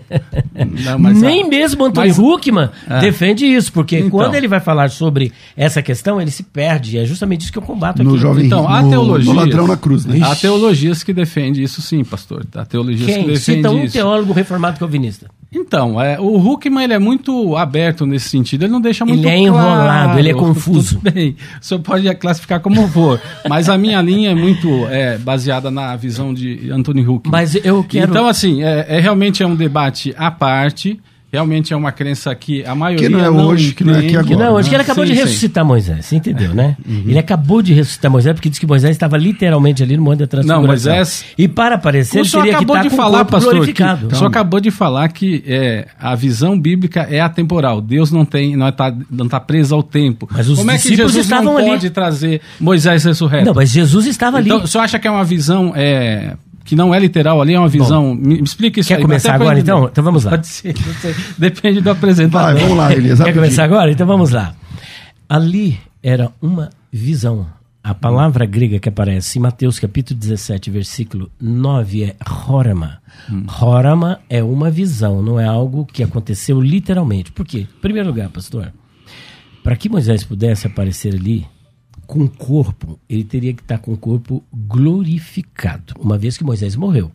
Não, 0.84 1.00
Nem 1.14 1.44
a... 1.44 1.48
mesmo 1.48 1.86
Antônio 1.86 2.10
mas... 2.10 2.20
Huckman 2.20 2.70
ah. 2.86 3.00
defende 3.00 3.46
isso, 3.46 3.72
porque 3.72 3.98
então. 3.98 4.10
quando 4.10 4.36
ele 4.36 4.48
vai 4.48 4.60
falar 4.60 4.90
sobre 4.90 5.32
essa 5.56 5.82
questão, 5.82 6.20
ele 6.20 6.32
se 6.32 6.44
perde. 6.44 6.98
É 6.98 7.06
justamente 7.06 7.44
isso 7.44 7.52
que 7.52 7.58
eu 7.58 7.62
combato 7.62 8.04
no 8.04 8.12
aqui. 8.12 8.20
Jovem, 8.20 8.46
então, 8.46 8.68
há 8.68 8.82
no, 8.82 8.90
teologias, 8.90 9.34
no 9.34 9.40
ladrão 9.42 9.68
na 9.68 9.78
cruz, 9.78 10.06
né? 10.06 10.20
Há 10.22 10.36
teologias 10.36 11.02
que 11.02 11.14
defendem 11.14 11.64
isso 11.64 11.82
sim, 11.82 12.04
pastor. 12.04 12.46
Há 12.54 12.66
teologias 12.66 13.06
Quem? 13.06 13.24
que 13.24 13.32
defendem 13.32 13.62
Cita 13.64 13.72
um 13.72 13.84
isso. 13.86 13.94
teólogo 13.94 14.34
reformado 14.34 14.78
calvinista. 14.78 15.28
Então, 15.54 16.02
é, 16.02 16.18
o 16.18 16.38
Huckman 16.38 16.86
ele 16.86 16.94
é 16.94 17.00
muito 17.00 17.58
aberto 17.58 18.06
nesse 18.06 18.30
sentido, 18.30 18.64
ele 18.64 18.72
não 18.72 18.80
deixa 18.80 19.06
muito 19.06 19.20
Ele 19.20 19.28
é 19.28 19.38
enrolado, 19.38 19.84
claro, 19.84 20.20
ele 20.20 20.30
é 20.30 20.34
confuso. 20.34 20.96
Tudo 20.96 21.12
bem, 21.12 21.36
o 21.62 21.66
senhor 21.66 21.82
pode 21.82 22.16
classificar 22.16 22.62
como 22.62 22.88
for, 22.88 23.22
mas 23.50 23.68
a 23.68 23.78
minha 23.78 24.02
linha 24.02 24.32
é 24.32 24.36
muito 24.36 24.88
é, 24.88 25.18
baseada 25.18 25.70
na 25.70 25.94
visão 25.98 26.34
de 26.34 26.72
Anthony 26.72 27.02
Huckman. 27.02 27.32
Mas 27.32 27.54
eu 27.56 27.84
quero... 27.84 28.10
Então, 28.10 28.28
assim, 28.28 28.64
é, 28.64 28.86
é 28.88 29.00
realmente 29.02 29.44
é 29.44 29.48
um 29.48 29.56
debate 29.56 30.16
à 30.18 30.32
parte, 30.32 30.98
realmente 31.32 31.74
é 31.74 31.76
uma 31.78 31.92
crença 31.92 32.34
que 32.36 32.66
a 32.66 32.76
maioria 32.76 33.08
que 33.08 33.14
não 33.14 33.20
é 33.20 33.30
não 33.30 33.48
hoje, 33.48 33.74
que 33.74 33.84
não 33.84 33.96
é 33.96 34.00
aqui 34.00 34.10
agora. 34.10 34.28
Que 34.28 34.36
não 34.36 34.46
é 34.46 34.52
hoje, 34.52 34.64
né? 34.64 34.70
que 34.70 34.76
ele 34.76 34.84
acabou 34.84 35.06
sim, 35.06 35.14
de 35.14 35.20
ressuscitar 35.20 35.64
sim. 35.64 35.68
Moisés, 35.68 36.06
você 36.06 36.16
entendeu, 36.18 36.54
né? 36.54 36.76
Uhum. 36.86 37.04
Ele 37.08 37.20
acabou 37.20 37.62
de 37.62 37.74
ressuscitar 37.74 38.12
Moisés 38.12 38.36
porque 38.36 38.50
disse 38.50 38.60
que 38.60 38.68
Moisés 38.68 38.92
estava 38.92 39.18
literalmente 39.18 39.82
ali 39.82 39.96
no 39.96 40.04
Monte 40.04 40.20
da 40.20 40.28
Transfiguração. 40.28 40.62
Não, 40.62 40.68
Moisés... 40.68 41.26
E 41.38 41.48
para 41.48 41.76
aparecer, 41.76 42.20
ele 42.20 42.30
teria 42.30 42.58
que 42.58 42.64
estar 42.64 42.84
de 42.84 42.90
falar, 42.90 43.22
o 43.22 43.26
pastor. 43.26 43.66
Que, 43.66 43.72
o 43.72 44.16
senhor 44.16 44.28
acabou 44.28 44.60
de 44.60 44.72
falar 44.72 45.08
que 45.10 45.44
é, 45.48 45.88
a 45.98 46.16
visão 46.16 46.60
bíblica 46.60 47.08
é 47.10 47.22
atemporal. 47.22 47.80
Deus 47.80 48.12
não 48.12 48.26
tem, 48.26 48.58
não 48.58 48.68
está 48.68 48.94
não 49.10 49.30
tá 49.30 49.40
preso 49.40 49.74
ao 49.74 49.82
tempo. 49.82 50.28
Mas 50.30 50.50
os 50.50 50.58
Como 50.58 50.72
é 50.72 50.78
que 50.78 50.96
Jesus 50.96 51.16
estavam 51.16 51.54
não 51.54 51.58
ali. 51.58 51.70
pode 51.70 51.90
trazer 51.92 52.42
Moisés 52.60 53.06
ressurreto? 53.06 53.46
Não, 53.46 53.54
mas 53.54 53.70
Jesus 53.70 54.06
estava 54.06 54.42
então, 54.42 54.58
ali. 54.58 54.66
O 54.66 54.68
senhor 54.68 54.84
acha 54.84 55.00
que 55.00 55.08
é 55.08 55.12
uma 55.12 55.24
visão... 55.24 55.72
É, 55.76 56.36
que 56.64 56.76
não 56.76 56.94
é 56.94 57.00
literal 57.00 57.42
ali, 57.42 57.54
é 57.54 57.60
uma 57.60 57.68
visão. 57.68 58.16
Bom, 58.16 58.16
me, 58.16 58.36
me 58.36 58.44
explica 58.44 58.80
isso 58.80 58.90
Quer 58.90 58.96
aí. 58.96 59.02
começar 59.02 59.34
agora 59.36 59.60
então? 59.60 59.86
Então 59.86 60.04
vamos 60.04 60.24
lá. 60.24 60.32
Pode 60.32 60.48
ser, 60.48 60.74
Depende 61.38 61.82
do 61.82 61.90
apresentador. 61.90 62.54
Vai, 62.54 62.62
vamos 62.62 62.78
lá, 62.78 62.94
Elias. 62.94 63.20
Quer 63.20 63.34
começar 63.34 63.64
agora? 63.64 63.92
Então 63.92 64.06
vamos 64.08 64.32
lá. 64.32 64.54
Ali 65.28 65.80
era 66.04 66.32
uma 66.42 66.70
visão. 66.92 67.48
A 67.84 67.96
palavra 67.96 68.46
grega 68.46 68.78
que 68.78 68.90
aparece 68.90 69.40
em 69.40 69.42
Mateus 69.42 69.80
capítulo 69.80 70.20
17, 70.20 70.70
versículo 70.70 71.32
9 71.42 72.04
é 72.04 72.16
horama. 72.48 73.00
Hum. 73.28 73.44
Horama 73.60 74.20
é 74.30 74.44
uma 74.44 74.70
visão, 74.70 75.24
não 75.24 75.40
é 75.40 75.46
algo 75.46 75.84
que 75.84 76.04
aconteceu 76.04 76.62
literalmente. 76.62 77.32
Por 77.32 77.44
quê? 77.44 77.62
Em 77.62 77.82
primeiro 77.82 78.10
lugar, 78.10 78.30
pastor, 78.30 78.72
para 79.64 79.76
que 79.76 79.90
Moisés 79.90 80.24
pudesse 80.24 80.68
aparecer 80.68 81.16
ali, 81.16 81.48
com 82.12 82.26
o 82.26 82.30
corpo, 82.30 83.00
ele 83.08 83.24
teria 83.24 83.54
que 83.54 83.62
estar 83.62 83.78
com 83.78 83.94
o 83.94 83.98
corpo 83.98 84.44
glorificado, 84.54 85.94
uma 85.98 86.18
vez 86.18 86.38
que 86.38 86.44
Moisés 86.44 86.76
morreu. 86.76 87.10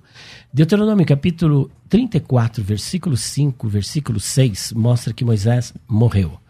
Deuteronômio 0.50 1.04
capítulo 1.04 1.70
34, 1.90 2.64
versículo 2.64 3.14
5, 3.14 3.68
versículo 3.68 4.18
6, 4.18 4.72
mostra 4.72 5.12
que 5.12 5.22
Moisés 5.22 5.74
morreu. 5.86 6.40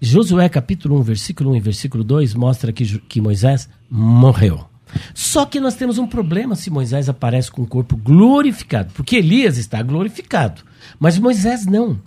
Josué 0.00 0.48
capítulo 0.48 0.96
1, 1.00 1.02
versículo 1.02 1.50
1 1.50 1.56
e 1.56 1.60
versículo 1.60 2.04
2 2.04 2.34
mostra 2.36 2.72
que, 2.72 3.00
que 3.00 3.20
Moisés 3.20 3.68
morreu. 3.90 4.64
Só 5.12 5.44
que 5.44 5.58
nós 5.58 5.74
temos 5.74 5.98
um 5.98 6.06
problema 6.06 6.54
se 6.54 6.70
Moisés 6.70 7.08
aparece 7.08 7.50
com 7.50 7.62
o 7.62 7.66
corpo 7.66 7.96
glorificado, 7.96 8.92
porque 8.94 9.16
Elias 9.16 9.58
está 9.58 9.82
glorificado, 9.82 10.62
mas 11.00 11.18
Moisés 11.18 11.66
não. 11.66 11.98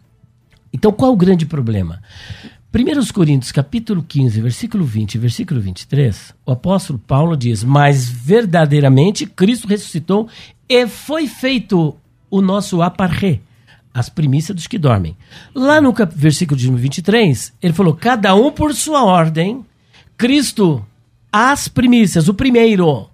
Então 0.71 0.93
qual 0.93 1.11
o 1.11 1.17
grande 1.17 1.45
problema? 1.45 2.01
1 2.75 3.13
Coríntios 3.13 3.53
capítulo 3.53 4.03
15, 4.05 4.41
versículo 4.41 4.83
20 4.83 5.15
e 5.15 5.17
versículo 5.17 5.61
23, 5.61 6.35
o 6.45 6.51
apóstolo 6.51 6.99
Paulo 6.99 7.37
diz, 7.37 7.63
mas 7.63 8.09
verdadeiramente 8.09 9.25
Cristo 9.25 9.65
ressuscitou 9.65 10.27
e 10.67 10.85
foi 10.85 11.25
feito 11.25 11.95
o 12.29 12.41
nosso 12.41 12.81
aparré, 12.81 13.39
as 13.93 14.09
primícias 14.09 14.53
dos 14.53 14.67
que 14.67 14.77
dormem. 14.77 15.15
Lá 15.55 15.79
no 15.79 15.93
versículo 16.13 16.59
de 16.59 16.65
número 16.65 16.81
23, 16.83 17.53
ele 17.63 17.71
falou: 17.71 17.93
cada 17.93 18.35
um 18.35 18.51
por 18.51 18.73
sua 18.73 19.05
ordem, 19.05 19.63
Cristo, 20.17 20.85
as 21.31 21.69
primícias, 21.69 22.27
o 22.27 22.33
primeiro. 22.33 23.07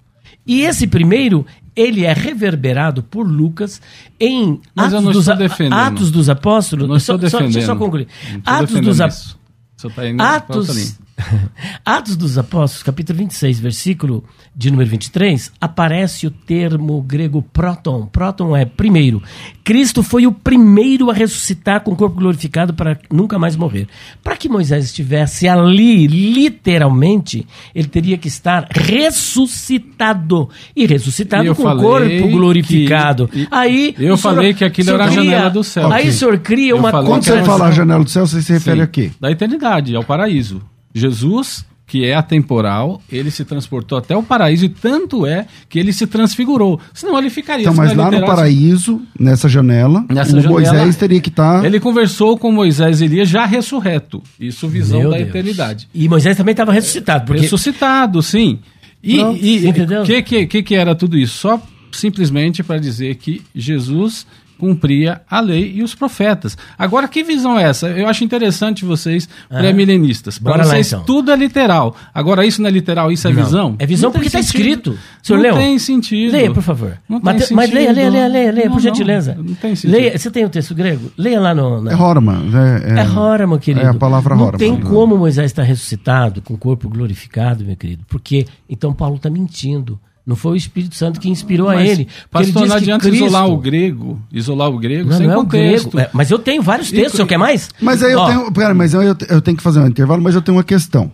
E 0.44 0.62
esse 0.62 0.88
primeiro, 0.88 1.46
ele 1.76 2.04
é 2.04 2.14
reverberado 2.14 3.04
por 3.04 3.28
Lucas 3.28 3.80
em 4.20 4.60
Atos 4.76 5.04
dos, 5.04 5.26
defendendo. 5.38 5.74
Atos 5.74 6.10
dos 6.10 6.30
Apóstolos. 6.30 6.90
Não 6.90 6.96
estou 6.96 7.20
Só- 7.20 7.30
só- 7.30 7.38
defendendo. 7.38 7.54
deixa 7.54 7.72
eu 7.72 7.76
só 7.76 7.80
concluir. 7.80 8.08
Atos 8.44 8.70
defendendo 8.72 8.98
dos. 8.98 9.41
Você 9.82 9.88
está 9.88 10.08
indo. 10.08 10.22
Atos, 10.22 10.98
Atos 11.86 12.16
dos 12.16 12.38
Apóstolos, 12.38 12.84
capítulo 12.84 13.18
26, 13.20 13.60
versículo 13.60 14.24
de 14.56 14.70
número 14.72 14.90
23, 14.90 15.52
aparece 15.60 16.28
o 16.28 16.32
termo 16.32 17.02
grego 17.02 17.42
próton. 17.42 18.06
Próton 18.08 18.56
é 18.56 18.66
primeiro. 18.66 19.22
Cristo 19.64 20.04
foi 20.04 20.26
o 20.28 20.32
primeiro 20.32 21.10
a 21.10 21.14
ressuscitar 21.14 21.82
com 21.82 21.92
o 21.92 21.96
corpo 21.96 22.18
glorificado 22.20 22.74
para 22.74 22.98
nunca 23.12 23.38
mais 23.40 23.56
morrer. 23.56 23.88
Para 24.24 24.36
que 24.36 24.50
Moisés 24.50 24.86
estivesse 24.86 25.48
ali, 25.48 26.08
literalmente, 26.08 27.46
ele 27.74 27.88
teria 27.88 28.18
que 28.18 28.28
estar 28.28 28.68
ressuscitado. 28.72 30.50
E 30.76 30.86
ressuscitado 30.86 31.44
E 31.44 31.48
eu 31.48 31.56
com 31.56 31.64
o 31.64 31.78
corpo 31.78 32.28
glorificado. 32.30 33.28
que- 33.28 33.42
e- 33.44 33.48
Aí, 33.52 33.90
eu 33.98 34.18
senhor- 34.18 34.18
falei 34.18 34.54
que 34.54 34.64
aquilo 34.66 34.92
era 34.92 35.06
a 35.06 35.08
cria- 35.08 35.24
janela 35.24 35.50
do 35.50 35.64
céu. 35.64 35.92
Aí 35.92 36.10
o 36.10 36.14
senhor 36.14 36.38
cria 36.40 36.72
Eu 36.72 36.78
uma 36.78 36.92
Quando 36.92 37.24
você 37.24 37.44
fala 37.44 37.72
janela 37.72 38.04
do 38.04 38.10
céu, 38.10 38.26
você 38.28 38.42
se 38.42 38.54
refere 38.54 38.78
Sim, 38.78 38.84
a 38.84 38.88
quê? 38.88 39.12
Da 39.20 39.32
eternidade, 39.32 39.96
ao 39.96 40.04
paraíso. 40.04 40.62
Jesus, 40.94 41.66
que 41.92 42.06
é 42.06 42.16
atemporal, 42.16 43.02
ele 43.12 43.30
se 43.30 43.44
transportou 43.44 43.98
até 43.98 44.16
o 44.16 44.24
paraíso 44.24 44.64
e 44.64 44.70
tanto 44.70 45.26
é 45.26 45.46
que 45.68 45.78
ele 45.78 45.92
se 45.92 46.08
transfigurou. 46.08 46.80
Senão 46.94 47.20
ele 47.20 47.30
ficaria. 47.30 47.64
Então, 47.64 47.74
se 47.74 47.80
mas 47.80 47.94
não 47.94 48.06
lá 48.06 48.12
no 48.12 48.26
paraíso, 48.26 49.02
nessa 49.20 49.50
janela, 49.50 50.06
Nessa 50.10 50.38
o 50.38 50.42
janela, 50.42 50.54
Moisés 50.54 50.96
teria 50.96 51.20
que 51.20 51.30
tá 51.30 51.58
estar. 51.58 51.66
Ele 51.66 51.82
conversou 51.82 52.38
com 52.38 52.50
Moisés 52.50 53.02
e 53.02 53.06
Elias 53.06 53.28
já 53.28 53.46
ressurreto. 53.46 54.24
Isso 54.40 54.70
visão 54.70 55.00
Meu 55.02 55.10
da 55.12 55.18
Deus. 55.18 55.30
eternidade. 55.30 55.90
E 55.94 56.08
Moisés 56.08 56.38
também 56.38 56.54
estava 56.54 56.72
ressuscitado. 56.72 57.26
Porque 57.26 57.42
Ressuscitado, 57.42 58.22
sim. 58.22 58.60
E 59.04 59.20
o 59.22 60.04
que, 60.06 60.22
que, 60.22 60.48
que, 60.48 60.64
que 60.64 60.76
era 60.76 60.96
tudo 60.96 61.18
isso? 61.18 61.40
Só 61.40 61.62
simplesmente 61.92 62.64
para 62.64 62.80
dizer 62.80 63.16
que 63.16 63.42
Jesus 63.54 64.26
cumpria 64.62 65.22
a 65.28 65.40
lei 65.40 65.74
e 65.76 65.82
os 65.82 65.96
profetas. 65.96 66.56
Agora, 66.78 67.08
que 67.08 67.24
visão 67.24 67.58
é 67.58 67.64
essa? 67.64 67.88
Eu 67.88 68.08
acho 68.08 68.24
interessante 68.24 68.86
vocês, 68.86 69.28
pré-milenistas. 69.50 70.38
Para 70.38 70.58
lá, 70.58 70.64
vocês, 70.66 70.88
então. 70.88 71.04
tudo 71.04 71.32
é 71.32 71.36
literal. 71.36 71.96
Agora, 72.14 72.46
isso 72.46 72.62
não 72.62 72.70
é 72.70 72.72
literal, 72.72 73.12
isso 73.12 73.28
é 73.28 73.34
Não. 73.34 73.44
visão? 73.44 73.76
É 73.80 73.86
visão 73.88 74.10
Não 74.10 74.12
porque 74.14 74.28
está 74.28 74.40
escrito. 74.40 74.98
Senhor 75.24 75.38
não 75.38 75.44
Leão, 75.44 75.58
tem 75.58 75.80
sentido. 75.80 76.32
Leia, 76.32 76.52
por 76.52 76.62
favor. 76.64 76.98
Não 77.10 77.20
tem 77.20 77.34
mas 77.52 77.72
leia, 77.72 77.92
leia, 77.92 78.10
leia, 78.10 78.28
leia, 78.28 78.52
leia, 78.52 78.66
Não, 78.66 78.74
por 78.74 78.78
não, 78.78 78.80
gentileza. 78.80 79.36
não 79.36 79.54
tem 79.56 79.76
sentido. 79.76 79.92
Leia, 79.98 80.18
você 80.18 80.30
tem 80.32 80.46
o 80.46 80.50
texto 80.50 80.76
grego? 80.76 81.12
Leia 81.18 81.40
lá 81.40 81.54
no. 81.56 81.82
na- 81.82 81.92
É 81.92 81.96
Horma. 81.96 82.42
É, 82.86 83.00
É 83.00 83.04
Rora, 83.04 83.48
meu 83.48 83.58
querido. 83.60 83.86
É 83.86 83.90
a 83.90 83.94
palavra 83.94 84.36
Não 84.36 84.44
Horma. 84.46 84.58
tem 84.60 84.80
como 84.80 85.18
Moisés 85.18 85.48
estar 85.48 85.64
ressuscitado, 85.64 86.42
com 86.42 86.54
o 86.54 86.58
corpo 86.58 86.88
glorificado, 86.90 87.64
meu 87.66 87.76
querido. 87.76 88.04
Porque 88.08 88.46
então 88.70 88.94
Paulo 88.94 89.16
está 89.16 89.30
mentindo. 89.30 90.00
Não 90.26 90.36
foi 90.36 90.52
o 90.52 90.56
Espírito 90.56 90.94
Santo 90.96 91.20
que 91.20 91.30
inspirou 91.30 91.68
a 91.70 91.76
Mas, 91.76 91.90
ele. 91.90 92.06
Porque 92.30 92.46
ele 92.46 92.54
Pastor, 92.54 92.62
diz 92.62 92.70
não 92.70 92.78
que 92.78 92.84
adianta 92.84 93.08
Cristo- 93.08 93.26
isolar 93.26 93.48
o 93.50 93.58
grego, 93.58 94.22
isolar 94.32 94.70
o 94.70 94.78
grego 94.78 95.10
Não, 95.10 95.18
sem 95.18 95.26
não 95.28 95.34
é 95.34 95.38
o 95.38 95.42
contexto. 95.42 95.90
grego. 95.92 96.00
É, 96.00 96.10
mas 96.14 96.30
eu 96.30 96.38
tenho 96.38 96.62
vários 96.62 96.92
textos, 96.92 97.14
o 97.14 97.16
senhor 97.18 97.28
quer 97.28 97.38
mais? 97.38 97.70
Mas 97.82 98.04
aí 98.04 98.12
eu 98.14 98.26
tenho. 98.26 98.52
Pera, 98.52 98.74
mas 98.74 98.94
eu, 98.94 99.02
eu 99.02 99.42
tenho 99.42 99.58
que 99.58 99.64
fazer 99.64 99.80
um 99.80 99.88
intervalo, 99.88 100.22
mas 100.22 100.36
eu 100.36 100.42
tenho 100.42 100.58
uma 100.58 100.64
questão. 100.64 101.12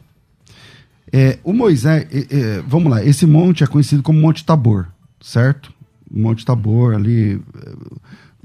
É, 1.11 1.39
o 1.43 1.53
Moisés, 1.53 2.05
é, 2.11 2.27
é, 2.29 2.63
vamos 2.67 2.91
lá, 2.91 3.03
esse 3.03 3.25
monte 3.25 3.63
é 3.63 3.67
conhecido 3.67 4.03
como 4.03 4.19
Monte 4.19 4.43
Tabor, 4.43 4.87
certo? 5.21 5.71
Monte 6.11 6.43
Tabor, 6.45 6.93
ali, 6.95 7.39
é, 7.65 7.71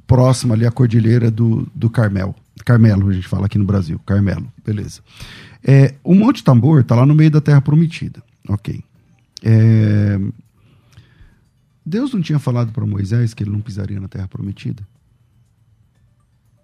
próximo 0.06 0.52
ali 0.52 0.64
à 0.64 0.70
cordilheira 0.70 1.28
do, 1.30 1.66
do 1.74 1.90
Carmel. 1.90 2.34
Carmelo, 2.64 3.08
a 3.08 3.12
gente 3.12 3.26
fala 3.26 3.46
aqui 3.46 3.58
no 3.58 3.64
Brasil, 3.64 4.00
Carmelo, 4.06 4.46
beleza. 4.64 5.00
É, 5.64 5.94
o 6.04 6.14
Monte 6.14 6.44
Tabor 6.44 6.80
está 6.80 6.94
lá 6.94 7.04
no 7.04 7.14
meio 7.16 7.32
da 7.32 7.40
Terra 7.40 7.60
Prometida, 7.60 8.22
ok. 8.48 8.80
É, 9.44 10.20
Deus 11.84 12.12
não 12.14 12.20
tinha 12.20 12.38
falado 12.38 12.72
para 12.72 12.86
Moisés 12.86 13.34
que 13.34 13.42
ele 13.42 13.50
não 13.50 13.60
pisaria 13.60 13.98
na 14.00 14.08
Terra 14.08 14.28
Prometida? 14.28 14.82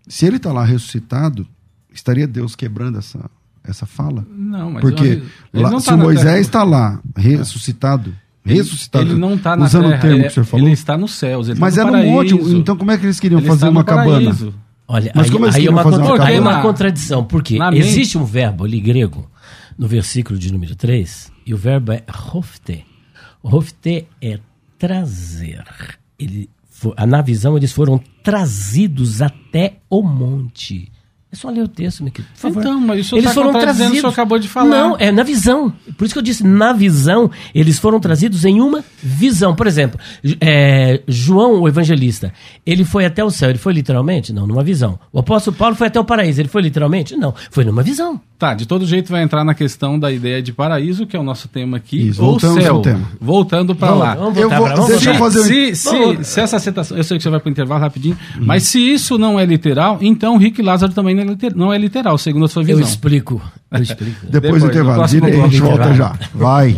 Se 0.06 0.24
ele 0.26 0.36
está 0.36 0.52
lá 0.52 0.64
ressuscitado, 0.64 1.46
estaria 1.92 2.26
Deus 2.26 2.56
quebrando 2.56 2.98
essa, 2.98 3.28
essa 3.62 3.84
fala? 3.84 4.26
Não, 4.30 4.70
mas 4.72 4.80
Porque 4.80 5.04
ele 5.04 5.22
lá- 5.52 5.70
não 5.70 5.80
se 5.80 5.86
tá 5.86 5.96
na 5.96 6.04
Moisés 6.04 6.40
está 6.46 6.62
lá, 6.64 7.00
ressuscitado, 7.16 8.14
ressuscitado, 8.44 9.10
Ele 9.10 9.18
não 9.18 9.34
está 9.34 9.54
na 9.56 9.66
usando 9.66 9.84
terra, 9.88 9.98
o 9.98 10.00
termo 10.00 10.16
ele, 10.16 10.22
que 10.24 10.28
o 10.28 10.32
senhor 10.34 10.46
falou, 10.46 10.66
ele 10.66 10.72
está 10.72 10.96
nos 10.96 11.12
céus, 11.12 11.48
ele 11.48 11.60
mas 11.60 11.76
é 11.76 11.84
no 11.84 11.92
no 11.92 11.98
monte, 12.04 12.30
paraíso. 12.34 12.56
então 12.56 12.76
como 12.76 12.90
é 12.90 12.96
que 12.96 13.04
eles 13.04 13.20
queriam 13.20 13.40
Ele 13.40 13.48
fazer 13.48 13.68
uma 13.68 13.84
cabana? 13.84 14.34
Olha, 14.90 15.12
Mas 15.14 15.26
aí, 15.26 15.30
como 15.32 15.44
eles 15.44 15.54
aí 15.56 15.66
é 15.66 15.70
uma, 15.70 15.82
fazer 15.82 15.96
uma 16.00 16.24
aí 16.24 16.36
é 16.36 16.40
uma 16.40 16.62
contradição. 16.62 17.22
Porque 17.22 17.58
Na 17.58 17.70
mente- 17.70 17.86
existe 17.86 18.16
um 18.16 18.24
verbo 18.24 18.64
ali 18.64 18.80
grego, 18.80 19.30
no 19.76 19.86
versículo 19.86 20.38
de 20.38 20.50
número 20.50 20.74
3, 20.74 21.30
e 21.44 21.52
o 21.52 21.58
verbo 21.58 21.92
é 21.92 22.02
rofte. 22.08 22.86
Rofte 23.44 24.06
é 24.22 24.40
trazer. 24.78 25.64
Ele, 26.18 26.48
na 27.06 27.20
visão, 27.20 27.56
eles 27.56 27.72
foram 27.72 27.98
trazidos 28.22 29.20
até 29.20 29.78
o 29.90 30.02
monte. 30.02 30.92
É 31.30 31.36
só 31.36 31.50
ler 31.50 31.62
o 31.62 31.68
texto, 31.68 32.02
meu 32.02 32.10
querido. 32.10 32.32
Por 32.32 32.40
favor. 32.40 32.60
Então, 32.60 32.80
mas 32.80 33.00
isso 33.00 33.14
tá 33.22 33.34
contradizendo 33.34 33.88
o 33.90 33.92
que 33.92 33.98
o 33.98 34.00
senhor 34.00 34.12
acabou 34.12 34.38
de 34.38 34.48
falar. 34.48 34.70
Não, 34.70 34.96
é 34.98 35.12
na 35.12 35.22
visão. 35.22 35.70
Por 35.98 36.06
isso 36.06 36.14
que 36.14 36.18
eu 36.18 36.22
disse, 36.22 36.42
na 36.42 36.72
visão, 36.72 37.30
eles 37.54 37.78
foram 37.78 38.00
trazidos 38.00 38.46
em 38.46 38.62
uma 38.62 38.82
visão. 39.02 39.54
Por 39.54 39.66
exemplo, 39.66 40.00
é, 40.40 41.02
João, 41.06 41.60
o 41.60 41.68
evangelista, 41.68 42.32
ele 42.64 42.82
foi 42.82 43.04
até 43.04 43.22
o 43.22 43.30
céu, 43.30 43.50
ele 43.50 43.58
foi 43.58 43.74
literalmente? 43.74 44.32
Não, 44.32 44.46
numa 44.46 44.62
visão. 44.64 44.98
O 45.12 45.18
apóstolo 45.18 45.54
Paulo 45.54 45.74
foi 45.76 45.88
até 45.88 46.00
o 46.00 46.04
paraíso, 46.04 46.40
ele 46.40 46.48
foi 46.48 46.62
literalmente? 46.62 47.14
Não, 47.14 47.34
foi 47.50 47.62
numa 47.62 47.82
visão. 47.82 48.18
Tá, 48.38 48.54
de 48.54 48.66
todo 48.66 48.86
jeito 48.86 49.10
vai 49.10 49.22
entrar 49.22 49.44
na 49.44 49.52
questão 49.52 49.98
da 49.98 50.10
ideia 50.12 50.40
de 50.40 50.52
paraíso, 50.52 51.06
que 51.06 51.16
é 51.16 51.18
o 51.20 51.24
nosso 51.24 51.48
tema 51.48 51.76
aqui, 51.76 52.08
Isso, 52.08 52.22
ou 52.22 52.30
voltamos 52.30 52.62
céu. 52.62 52.76
ao 52.76 52.82
tema. 52.82 53.06
Voltando 53.20 53.74
para 53.74 53.90
lá. 53.94 54.14
vamos 54.14 54.36
Eu 54.36 54.42
voltar 54.42 54.58
vou- 54.58 54.66
pra- 54.66 54.76
vamos 54.76 54.90
deixa 54.92 55.10
eu 55.10 55.14
fazer 55.16 55.40
um- 55.40 55.42
Se, 55.42 55.74
se, 55.74 55.90
Vamos- 55.90 56.26
se 56.26 56.40
essa 56.40 56.58
citação, 56.60 56.96
eu 56.96 57.02
sei 57.04 57.16
que 57.18 57.22
você 57.22 57.28
vai 57.30 57.40
para 57.40 57.48
o 57.48 57.50
intervalo 57.50 57.80
rapidinho, 57.80 58.16
mas 58.40 58.62
se 58.62 58.78
isso 58.78 59.18
não 59.18 59.38
é 59.40 59.44
literal, 59.44 59.98
então 60.00 60.36
Rick 60.38 60.62
Lázaro 60.62 60.92
também 60.94 61.17
não 61.24 61.32
é 61.32 61.34
liter- 61.34 61.56
não 61.56 61.72
é 61.72 61.78
literal, 61.78 62.16
segundo 62.18 62.44
a 62.44 62.48
sua 62.48 62.62
Eu 62.62 62.66
visão. 62.66 62.82
explico. 62.82 63.40
Eu 63.70 63.82
explico. 63.82 64.18
Depois, 64.26 64.32
Depois, 64.42 64.62
do 64.62 64.68
intervalo, 64.68 65.02
a 65.02 65.06
gente 65.06 65.60
volta 65.60 65.94
já. 65.94 66.18
Vai. 66.34 66.76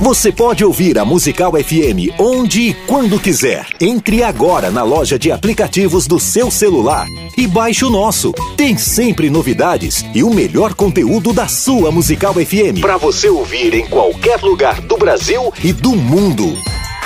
Você 0.00 0.30
pode 0.30 0.62
ouvir 0.64 0.98
a 0.98 1.04
Musical 1.04 1.52
FM 1.52 2.12
onde 2.18 2.60
e 2.70 2.74
quando 2.86 3.18
quiser. 3.18 3.66
Entre 3.80 4.22
agora 4.22 4.70
na 4.70 4.82
loja 4.82 5.18
de 5.18 5.32
aplicativos 5.32 6.06
do 6.06 6.20
seu 6.20 6.50
celular 6.50 7.06
e 7.36 7.46
baixe 7.46 7.84
o 7.84 7.90
nosso. 7.90 8.32
Tem 8.56 8.76
sempre 8.76 9.30
novidades 9.30 10.04
e 10.14 10.22
o 10.22 10.32
melhor 10.32 10.74
conteúdo 10.74 11.32
da 11.32 11.48
sua 11.48 11.90
Musical 11.90 12.34
FM 12.34 12.80
para 12.80 12.96
você 12.98 13.28
ouvir 13.28 13.72
em 13.74 13.86
qualquer 13.86 14.40
lugar 14.42 14.80
do 14.82 14.98
Brasil 14.98 15.52
e 15.64 15.72
do 15.72 15.96
mundo. 15.96 16.54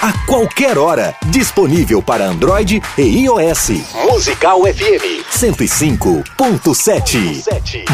A 0.02 0.14
qualquer 0.26 0.78
hora, 0.78 1.14
disponível 1.26 2.00
para 2.00 2.24
Android 2.24 2.82
e 2.96 3.02
iOS. 3.02 3.68
Musical 4.10 4.62
FM 4.62 5.22
105.7. 5.30 7.44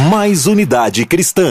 Mais 0.08 0.46
unidade 0.46 1.04
cristã. 1.04 1.50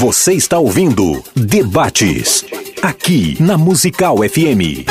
Você 0.00 0.32
está 0.32 0.58
ouvindo 0.58 1.22
Debates. 1.36 2.42
Aqui 2.82 3.36
na 3.38 3.58
Musical 3.58 4.16
FM. 4.16 4.88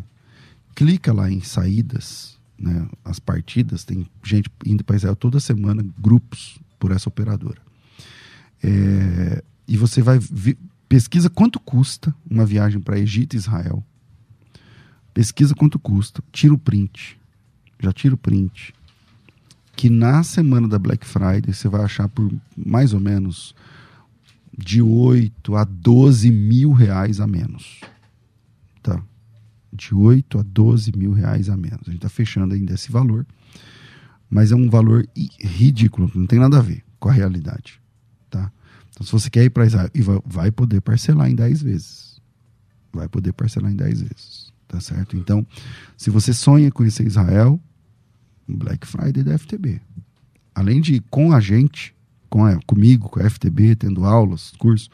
clica 0.75 1.13
lá 1.13 1.31
em 1.31 1.41
saídas, 1.41 2.37
né, 2.57 2.87
as 3.03 3.17
partidas, 3.19 3.83
tem 3.83 4.07
gente 4.23 4.49
indo 4.65 4.83
para 4.83 4.95
Israel 4.95 5.15
toda 5.15 5.39
semana, 5.39 5.83
grupos 5.97 6.59
por 6.77 6.91
essa 6.91 7.09
operadora. 7.09 7.61
É, 8.63 9.43
e 9.67 9.77
você 9.77 10.01
vai 10.01 10.19
pesquisa 10.87 11.29
quanto 11.29 11.59
custa 11.59 12.13
uma 12.29 12.45
viagem 12.45 12.79
para 12.79 12.99
Egito 12.99 13.35
e 13.35 13.37
Israel. 13.37 13.83
Pesquisa 15.13 15.55
quanto 15.55 15.79
custa, 15.79 16.23
tira 16.31 16.53
o 16.53 16.57
print. 16.57 17.17
Já 17.79 17.91
tira 17.91 18.13
o 18.13 18.17
print 18.17 18.73
que 19.81 19.89
na 19.89 20.21
semana 20.21 20.67
da 20.67 20.77
Black 20.77 21.03
Friday 21.03 21.51
você 21.51 21.67
vai 21.67 21.83
achar 21.83 22.07
por 22.07 22.31
mais 22.55 22.93
ou 22.93 22.99
menos 22.99 23.55
de 24.55 24.79
8 24.79 25.55
a 25.55 25.63
12 25.63 26.29
mil 26.29 26.71
reais 26.71 27.19
a 27.19 27.25
menos. 27.25 27.81
Tá? 28.83 29.01
De 29.73 29.95
8 29.95 30.37
a 30.37 30.43
12 30.43 30.91
mil 30.95 31.13
reais 31.13 31.49
a 31.49 31.57
menos. 31.57 31.79
A 31.81 31.85
gente 31.85 31.95
está 31.95 32.09
fechando 32.09 32.53
ainda 32.53 32.75
esse 32.75 32.91
valor, 32.91 33.25
mas 34.29 34.51
é 34.51 34.55
um 34.55 34.69
valor 34.69 35.03
ridículo, 35.39 36.11
não 36.13 36.27
tem 36.27 36.37
nada 36.37 36.59
a 36.59 36.61
ver 36.61 36.83
com 36.99 37.09
a 37.09 37.11
realidade. 37.11 37.81
Tá? 38.29 38.51
Então, 38.91 39.03
se 39.03 39.11
você 39.11 39.31
quer 39.31 39.45
ir 39.45 39.49
para 39.49 39.65
Israel, 39.65 39.89
vai 40.23 40.51
poder 40.51 40.81
parcelar 40.81 41.27
em 41.27 41.33
10 41.33 41.63
vezes. 41.63 42.21
Vai 42.93 43.07
poder 43.07 43.33
parcelar 43.33 43.71
em 43.71 43.75
10 43.75 44.01
vezes. 44.01 44.53
Tá 44.67 44.79
certo? 44.79 45.17
Então, 45.17 45.43
se 45.97 46.11
você 46.11 46.35
sonha 46.35 46.71
conhecer 46.71 47.07
Israel, 47.07 47.59
Black 48.55 48.87
Friday 48.87 49.23
da 49.23 49.37
FTB. 49.37 49.81
Além 50.53 50.81
de 50.81 50.99
com 51.09 51.33
a 51.33 51.39
gente, 51.39 51.93
com 52.29 52.45
a, 52.45 52.59
comigo, 52.65 53.09
com 53.09 53.19
a 53.19 53.29
FTB, 53.29 53.75
tendo 53.75 54.05
aulas, 54.05 54.53
cursos, 54.57 54.89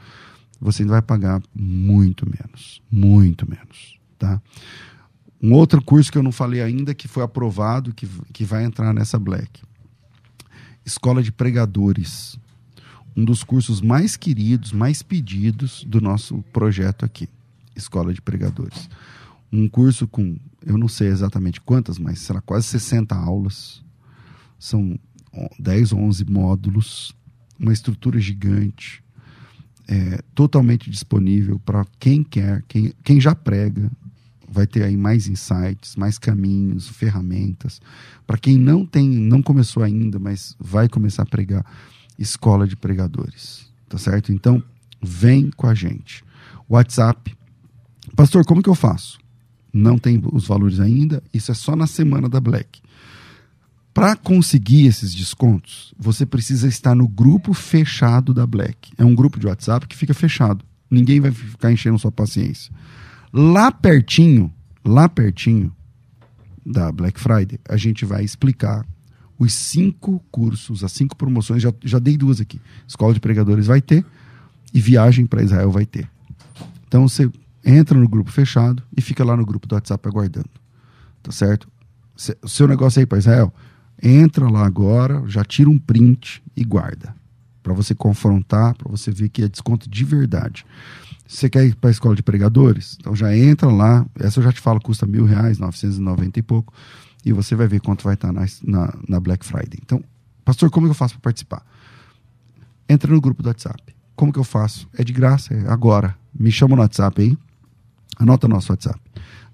você 0.59 0.83
vai 0.85 1.01
pagar 1.01 1.41
muito 1.53 2.25
menos. 2.25 2.81
Muito 2.91 3.49
menos. 3.49 3.97
Tá? 4.17 4.41
Um 5.41 5.53
outro 5.53 5.81
curso 5.83 6.11
que 6.11 6.17
eu 6.17 6.23
não 6.23 6.31
falei 6.31 6.61
ainda, 6.61 6.93
que 6.93 7.07
foi 7.07 7.23
aprovado, 7.23 7.93
que, 7.93 8.07
que 8.33 8.43
vai 8.43 8.63
entrar 8.63 8.93
nessa 8.93 9.19
Black. 9.19 9.61
Escola 10.85 11.21
de 11.21 11.31
Pregadores. 11.31 12.39
Um 13.15 13.25
dos 13.25 13.43
cursos 13.43 13.81
mais 13.81 14.15
queridos, 14.15 14.71
mais 14.71 15.01
pedidos 15.01 15.83
do 15.83 15.99
nosso 15.99 16.43
projeto 16.53 17.03
aqui. 17.03 17.27
Escola 17.75 18.13
de 18.13 18.21
Pregadores 18.21 18.89
um 19.51 19.67
curso 19.67 20.07
com, 20.07 20.37
eu 20.65 20.77
não 20.77 20.87
sei 20.87 21.07
exatamente 21.07 21.61
quantas, 21.61 21.97
mas 21.97 22.19
será 22.19 22.41
quase 22.41 22.67
60 22.67 23.15
aulas. 23.15 23.83
São 24.59 24.97
10 25.59 25.93
ou 25.93 25.99
11 25.99 26.25
módulos, 26.25 27.15
uma 27.59 27.73
estrutura 27.73 28.19
gigante, 28.19 29.03
é, 29.87 30.21
totalmente 30.35 30.89
disponível 30.89 31.59
para 31.59 31.85
quem 31.99 32.23
quer, 32.23 32.63
quem, 32.67 32.93
quem 33.03 33.21
já 33.21 33.33
prega, 33.33 33.89
vai 34.49 34.65
ter 34.65 34.83
aí 34.83 34.97
mais 34.97 35.27
insights, 35.27 35.95
mais 35.95 36.17
caminhos, 36.17 36.87
ferramentas. 36.87 37.81
Para 38.25 38.37
quem 38.37 38.57
não 38.57 38.85
tem, 38.85 39.07
não 39.07 39.41
começou 39.41 39.83
ainda, 39.83 40.19
mas 40.19 40.55
vai 40.59 40.89
começar 40.89 41.23
a 41.23 41.25
pregar, 41.25 41.65
escola 42.17 42.67
de 42.67 42.75
pregadores, 42.75 43.71
tá 43.87 43.97
certo? 43.97 44.31
Então, 44.31 44.63
vem 45.01 45.51
com 45.51 45.67
a 45.67 45.75
gente. 45.75 46.23
WhatsApp. 46.67 47.35
Pastor, 48.15 48.45
como 48.45 48.63
que 48.63 48.69
eu 48.69 48.75
faço? 48.75 49.19
Não 49.77 49.97
tem 49.97 50.21
os 50.31 50.47
valores 50.47 50.79
ainda, 50.79 51.21
isso 51.33 51.51
é 51.51 51.53
só 51.53 51.75
na 51.75 51.87
semana 51.87 52.27
da 52.27 52.39
Black. 52.39 52.81
Para 53.93 54.15
conseguir 54.15 54.85
esses 54.85 55.13
descontos, 55.13 55.93
você 55.97 56.25
precisa 56.25 56.67
estar 56.67 56.93
no 56.93 57.07
grupo 57.07 57.53
fechado 57.53 58.33
da 58.33 58.45
Black. 58.45 58.91
É 58.97 59.03
um 59.03 59.15
grupo 59.15 59.39
de 59.39 59.47
WhatsApp 59.47 59.87
que 59.87 59.97
fica 59.97 60.13
fechado. 60.13 60.63
Ninguém 60.89 61.19
vai 61.19 61.31
ficar 61.31 61.71
enchendo 61.71 61.97
sua 61.97 62.11
paciência. 62.11 62.71
Lá 63.33 63.71
pertinho, 63.71 64.53
lá 64.85 65.09
pertinho 65.09 65.73
da 66.65 66.91
Black 66.91 67.19
Friday, 67.19 67.59
a 67.67 67.77
gente 67.77 68.05
vai 68.05 68.23
explicar 68.23 68.85
os 69.39 69.53
cinco 69.53 70.23
cursos, 70.31 70.83
as 70.83 70.91
cinco 70.91 71.15
promoções. 71.15 71.61
Já, 71.61 71.73
já 71.83 71.99
dei 71.99 72.17
duas 72.17 72.39
aqui. 72.39 72.59
Escola 72.87 73.13
de 73.13 73.19
Pregadores 73.19 73.67
vai 73.67 73.81
ter 73.81 74.05
e 74.73 74.79
Viagem 74.79 75.25
para 75.25 75.43
Israel 75.43 75.71
vai 75.71 75.85
ter. 75.85 76.09
Então 76.87 77.07
você 77.07 77.29
entra 77.67 77.99
no 77.99 78.07
grupo 78.07 78.31
fechado 78.31 78.81
e 78.95 79.01
fica 79.01 79.25
lá 79.25 79.35
no 79.35 79.45
grupo 79.45 79.67
do 79.67 79.75
WhatsApp 79.75 80.07
aguardando. 80.07 80.49
Tá 81.21 81.31
certo? 81.31 81.67
O 82.41 82.47
seu 82.47 82.67
negócio 82.67 82.99
aí 82.99 83.05
para 83.05 83.17
Israel, 83.17 83.53
entra 84.01 84.49
lá 84.49 84.65
agora, 84.65 85.21
já 85.27 85.43
tira 85.43 85.69
um 85.69 85.77
print 85.77 86.41
e 86.55 86.63
guarda. 86.63 87.13
Para 87.61 87.73
você 87.73 87.93
confrontar, 87.93 88.73
para 88.75 88.89
você 88.89 89.11
ver 89.11 89.27
que 89.27 89.43
é 89.43 89.49
desconto 89.49 89.89
de 89.89 90.05
verdade. 90.05 90.65
Você 91.27 91.49
quer 91.49 91.65
ir 91.65 91.75
para 91.75 91.89
a 91.89 91.91
escola 91.91 92.15
de 92.15 92.23
pregadores? 92.23 92.95
Então 92.99 93.13
já 93.13 93.35
entra 93.35 93.69
lá. 93.69 94.05
Essa 94.17 94.39
eu 94.39 94.43
já 94.45 94.53
te 94.53 94.61
falo, 94.61 94.79
custa 94.79 95.05
mil 95.05 95.25
reais, 95.25 95.59
990 95.59 96.39
e 96.39 96.41
pouco. 96.41 96.73
E 97.25 97.33
você 97.33 97.53
vai 97.53 97.67
ver 97.67 97.81
quanto 97.81 98.05
vai 98.05 98.13
estar 98.13 98.29
tá 98.29 98.33
na, 98.33 98.45
na, 98.63 98.93
na 99.09 99.19
Black 99.19 99.45
Friday. 99.45 99.79
Então, 99.83 100.01
pastor, 100.45 100.69
como 100.69 100.87
eu 100.87 100.93
faço 100.93 101.15
para 101.15 101.23
participar? 101.23 101.65
Entra 102.87 103.11
no 103.11 103.19
grupo 103.19 103.43
do 103.43 103.47
WhatsApp. 103.47 103.83
Como 104.15 104.31
que 104.31 104.39
eu 104.39 104.45
faço? 104.45 104.87
É 104.97 105.03
de 105.03 105.11
graça, 105.11 105.53
é 105.53 105.69
agora. 105.69 106.15
Me 106.33 106.49
chama 106.49 106.77
no 106.77 106.81
WhatsApp 106.81 107.21
aí. 107.21 107.37
Anota 108.17 108.47
nosso 108.47 108.71
WhatsApp. 108.71 108.99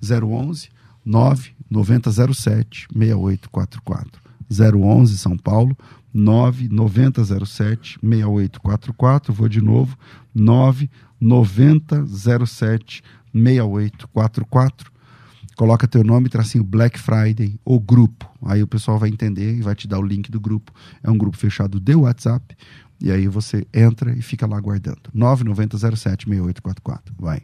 011 0.01 0.69
99007 1.05 2.87
6844. 2.93 4.21
011 4.49 5.17
São 5.17 5.37
Paulo 5.37 5.77
99007 6.13 7.99
6844. 8.01 9.33
Vou 9.33 9.49
de 9.49 9.61
novo. 9.61 9.97
99007 10.33 13.03
6844. 13.33 14.93
Coloca 15.55 15.87
teu 15.87 16.03
nome, 16.03 16.29
tracinho 16.29 16.63
Black 16.63 16.99
Friday 16.99 17.59
ou 17.63 17.79
grupo. 17.79 18.27
Aí 18.43 18.63
o 18.63 18.67
pessoal 18.67 18.97
vai 18.97 19.09
entender 19.09 19.55
e 19.55 19.61
vai 19.61 19.75
te 19.75 19.87
dar 19.87 19.99
o 19.99 20.03
link 20.03 20.31
do 20.31 20.39
grupo. 20.39 20.71
É 21.03 21.11
um 21.11 21.17
grupo 21.17 21.37
fechado 21.37 21.79
de 21.79 21.93
WhatsApp. 21.95 22.57
E 22.99 23.11
aí 23.11 23.27
você 23.27 23.67
entra 23.73 24.17
e 24.17 24.21
fica 24.21 24.47
lá 24.47 24.57
aguardando. 24.57 25.01
99007 25.13 26.25
6844. 26.25 27.13
Vai. 27.19 27.43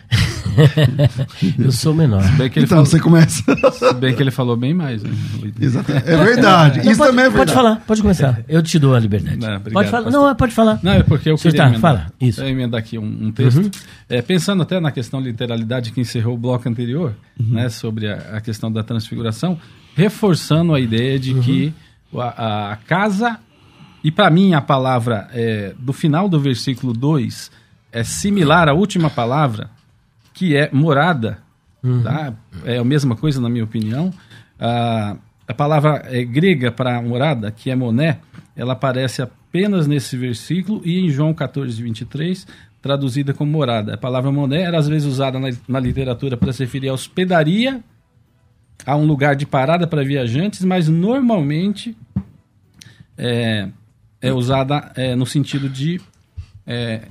eu 1.58 1.72
sou 1.72 1.94
menor. 1.94 2.24
então, 2.40 2.68
falou, 2.68 2.86
você 2.86 3.00
começa. 3.00 3.44
Se 3.74 3.94
bem 3.96 4.16
que 4.16 4.22
ele 4.22 4.32
falou 4.32 4.56
bem 4.56 4.74
mais. 4.74 5.04
Né? 5.04 5.12
Exatamente. 5.60 6.10
É 6.10 6.18
verdade. 6.18 6.80
Isso 6.80 6.98
pode, 6.98 7.10
também 7.10 7.26
é 7.26 7.30
verdade. 7.30 7.38
Pode 7.38 7.54
falar, 7.54 7.76
pode 7.88 8.02
começar. 8.02 8.44
Eu 8.48 8.62
te 8.62 8.78
dou 8.80 8.96
a 8.96 9.00
liberdade. 9.00 9.38
Não, 9.38 9.56
obrigado, 9.56 9.74
pode 9.74 9.90
falar. 9.90 10.12
Não, 10.12 10.36
pode 10.36 10.54
falar. 10.54 10.80
Não, 10.84 10.92
é 10.92 11.04
porque 11.04 11.30
eu 11.30 11.36
queria 11.36 11.58
tá, 11.58 11.64
emendar, 11.64 11.82
fala. 11.82 12.08
Isso. 12.20 12.44
emendar 12.44 12.80
aqui 12.80 12.98
um, 12.98 13.28
um 13.28 13.32
texto. 13.32 13.58
Uhum. 13.58 13.72
É, 14.10 14.22
pensando 14.22 14.64
até 14.64 14.80
na 14.80 14.92
questão 14.92 15.22
de 15.22 15.30
literalidade 15.30 15.92
que 15.92 16.02
encerrou 16.02 16.36
o 16.36 16.38
bloco 16.38 16.68
anterior, 16.68 17.14
uhum. 17.40 17.54
né, 17.54 17.70
sobre 17.70 18.08
a, 18.08 18.38
a, 18.38 18.42
questão 18.42 18.72
da 18.72 18.84
transfiguração, 18.84 19.58
reforçando 19.96 20.74
a 20.74 20.80
ideia 20.80 21.18
de 21.20 21.34
uhum. 21.34 21.42
que 21.42 21.74
a, 22.16 22.72
a, 22.72 22.76
casa, 22.76 23.40
e 24.04 24.12
para 24.12 24.30
mim 24.30 24.54
a 24.54 24.62
palavra 24.62 25.28
é, 25.34 25.74
do 25.78 25.94
final 25.94 26.28
do 26.28 26.40
versículo 26.40 26.94
2 26.94 27.52
é 27.92 28.04
similar 28.04 28.70
à 28.70 28.74
última 28.74 29.10
palavra, 29.10 29.70
que 30.34 30.56
é 30.56 30.70
morada. 30.72 31.40
Uhum. 31.84 32.04
Tá? 32.04 32.34
É 32.64 32.78
a 32.78 32.84
mesma 32.84 33.16
coisa, 33.16 33.42
na 33.42 33.50
minha 33.50 33.64
opinião. 33.64 34.14
A, 34.60 35.18
a 35.48 35.54
palavra 35.54 36.04
é, 36.06 36.24
grega 36.24 36.72
para 36.72 37.02
morada, 37.02 37.52
que 37.52 37.70
é 37.70 37.76
moné, 37.76 38.20
ela 38.56 38.74
aparece 38.74 39.22
apenas 39.22 39.88
nesse 39.88 40.16
versículo 40.16 40.82
e 40.86 41.00
em 41.00 41.10
João 41.10 41.34
14, 41.34 41.82
23, 41.82 42.48
traduzida 42.82 43.34
como 43.34 43.52
morada. 43.52 43.96
A 43.96 43.98
palavra 43.98 44.32
moné 44.32 44.62
era 44.62 44.78
às 44.78 44.88
vezes 44.88 45.08
usada 45.08 45.40
na, 45.40 45.50
na 45.68 45.80
literatura 45.80 46.38
para 46.38 46.54
se 46.54 46.64
referir 46.64 46.90
à 46.90 46.94
hospedaria, 46.94 47.82
a 48.86 48.96
um 48.96 49.06
lugar 49.06 49.36
de 49.36 49.46
parada 49.46 49.86
para 49.86 50.04
viajantes, 50.04 50.64
mas 50.64 50.88
normalmente 50.88 51.96
é, 53.18 53.68
é 54.22 54.34
usada 54.34 54.92
é, 54.96 55.16
no 55.16 55.26
sentido 55.26 55.70
de 55.70 56.02
é, 56.66 57.08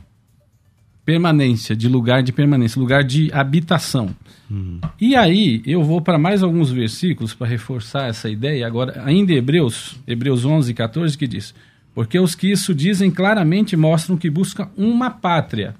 permanência, 1.04 1.74
de 1.74 1.88
lugar 1.88 2.22
de 2.22 2.32
permanência, 2.32 2.80
lugar 2.80 3.02
de 3.02 3.30
habitação. 3.32 4.14
Uhum. 4.50 4.80
E 5.00 5.16
aí 5.16 5.62
eu 5.64 5.82
vou 5.82 6.00
para 6.00 6.18
mais 6.18 6.42
alguns 6.42 6.70
versículos 6.70 7.34
para 7.34 7.46
reforçar 7.46 8.08
essa 8.08 8.28
ideia. 8.28 8.66
Agora, 8.66 9.02
ainda 9.04 9.32
Hebreus, 9.32 9.96
Hebreus 10.06 10.44
11, 10.44 10.74
14, 10.74 11.16
que 11.16 11.26
diz: 11.26 11.54
Porque 11.94 12.18
os 12.18 12.34
que 12.34 12.50
isso 12.50 12.74
dizem 12.74 13.10
claramente 13.10 13.76
mostram 13.76 14.16
que 14.16 14.30
buscam 14.30 14.68
uma 14.76 15.10
pátria. 15.10 15.74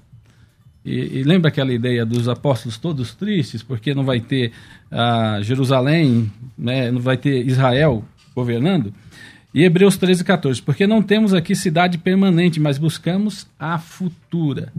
E, 0.83 1.19
e 1.19 1.23
lembra 1.23 1.49
aquela 1.49 1.71
ideia 1.71 2.05
dos 2.05 2.27
apóstolos 2.27 2.77
todos 2.77 3.13
tristes, 3.13 3.61
porque 3.61 3.93
não 3.93 4.03
vai 4.03 4.19
ter 4.19 4.51
uh, 4.91 5.43
Jerusalém, 5.43 6.31
né, 6.57 6.89
não 6.89 6.99
vai 6.99 7.17
ter 7.17 7.45
Israel 7.45 8.03
governando? 8.35 8.91
E 9.53 9.63
Hebreus 9.63 9.97
13, 9.97 10.23
14, 10.23 10.61
porque 10.61 10.87
não 10.87 11.03
temos 11.03 11.33
aqui 11.33 11.53
cidade 11.55 11.97
permanente, 11.97 12.59
mas 12.59 12.77
buscamos 12.77 13.45
a 13.59 13.77
futura. 13.77 14.71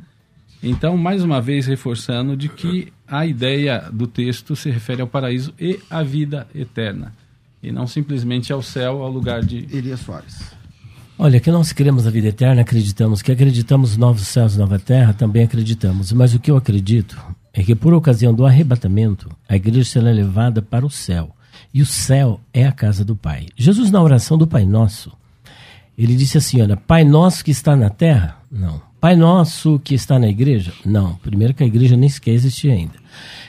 Então, 0.62 0.96
mais 0.96 1.24
uma 1.24 1.40
vez, 1.40 1.66
reforçando 1.66 2.36
de 2.36 2.48
que 2.48 2.92
a 3.06 3.26
ideia 3.26 3.90
do 3.92 4.06
texto 4.06 4.54
se 4.54 4.70
refere 4.70 5.02
ao 5.02 5.08
paraíso 5.08 5.52
e 5.58 5.80
à 5.90 6.02
vida 6.02 6.46
eterna, 6.54 7.12
e 7.62 7.72
não 7.72 7.86
simplesmente 7.86 8.52
ao 8.52 8.62
céu, 8.62 9.02
ao 9.02 9.10
lugar 9.10 9.44
de. 9.44 9.66
Elias 9.76 10.00
Soares. 10.00 10.52
Olha, 11.18 11.40
que 11.40 11.50
nós 11.50 11.72
queremos 11.72 12.06
a 12.06 12.10
vida 12.10 12.28
eterna, 12.28 12.62
acreditamos. 12.62 13.22
Que 13.22 13.32
acreditamos 13.32 13.96
novos 13.96 14.26
céus 14.26 14.54
e 14.54 14.58
nova 14.58 14.78
terra, 14.78 15.12
também 15.12 15.44
acreditamos. 15.44 16.12
Mas 16.12 16.34
o 16.34 16.40
que 16.40 16.50
eu 16.50 16.56
acredito 16.56 17.20
é 17.52 17.62
que, 17.62 17.74
por 17.74 17.92
ocasião 17.92 18.32
do 18.32 18.46
arrebatamento, 18.46 19.30
a 19.48 19.54
igreja 19.54 19.84
será 19.84 20.10
levada 20.10 20.62
para 20.62 20.86
o 20.86 20.90
céu. 20.90 21.34
E 21.72 21.82
o 21.82 21.86
céu 21.86 22.40
é 22.52 22.66
a 22.66 22.72
casa 22.72 23.04
do 23.04 23.14
Pai. 23.14 23.46
Jesus, 23.56 23.90
na 23.90 24.02
oração 24.02 24.38
do 24.38 24.46
Pai 24.46 24.64
Nosso, 24.64 25.12
ele 25.96 26.16
disse 26.16 26.38
assim: 26.38 26.60
Olha, 26.60 26.76
Pai 26.76 27.04
Nosso 27.04 27.44
que 27.44 27.50
está 27.50 27.76
na 27.76 27.90
terra? 27.90 28.38
Não. 28.50 28.91
Pai 29.02 29.16
Nosso 29.16 29.80
que 29.82 29.96
está 29.96 30.16
na 30.16 30.28
igreja? 30.28 30.72
Não. 30.86 31.16
Primeiro 31.16 31.52
que 31.52 31.64
a 31.64 31.66
igreja 31.66 31.96
nem 31.96 32.08
sequer 32.08 32.34
existia 32.34 32.72
ainda. 32.72 32.94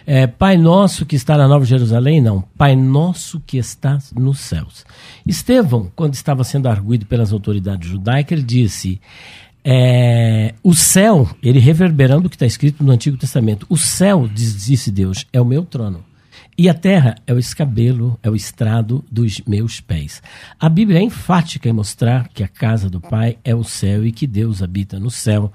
É, 0.03 0.25
Pai 0.25 0.57
Nosso 0.57 1.05
que 1.05 1.15
está 1.15 1.37
na 1.37 1.47
Nova 1.47 1.63
Jerusalém? 1.63 2.19
Não. 2.19 2.43
Pai 2.57 2.75
Nosso 2.75 3.39
que 3.45 3.59
está 3.59 3.99
nos 4.15 4.39
céus. 4.39 4.83
Estevão, 5.27 5.91
quando 5.95 6.15
estava 6.15 6.43
sendo 6.43 6.67
arguído 6.67 7.05
pelas 7.05 7.31
autoridades 7.31 7.87
judaicas, 7.87 8.35
ele 8.35 8.47
disse: 8.47 8.99
é, 9.63 10.55
o 10.63 10.73
céu, 10.73 11.29
ele 11.43 11.59
reverberando 11.59 12.25
o 12.25 12.29
que 12.31 12.35
está 12.35 12.47
escrito 12.47 12.83
no 12.83 12.91
Antigo 12.91 13.15
Testamento, 13.15 13.67
o 13.69 13.77
céu, 13.77 14.27
disse 14.27 14.89
Deus, 14.89 15.23
é 15.31 15.39
o 15.39 15.45
meu 15.45 15.63
trono. 15.63 16.03
E 16.55 16.69
a 16.69 16.73
terra 16.73 17.15
é 17.25 17.33
o 17.33 17.39
escabelo, 17.39 18.19
é 18.21 18.29
o 18.29 18.35
estrado 18.35 19.03
dos 19.11 19.41
meus 19.47 19.81
pés. 19.81 20.21
A 20.59 20.69
Bíblia 20.69 20.99
é 20.99 21.01
enfática 21.01 21.67
em 21.67 21.73
mostrar 21.73 22.27
que 22.27 22.43
a 22.43 22.47
casa 22.47 22.89
do 22.89 23.01
Pai 23.01 23.37
é 23.43 23.55
o 23.55 23.63
céu 23.63 24.05
e 24.05 24.11
que 24.11 24.27
Deus 24.27 24.61
habita 24.61 24.99
no 24.99 25.09
céu. 25.09 25.51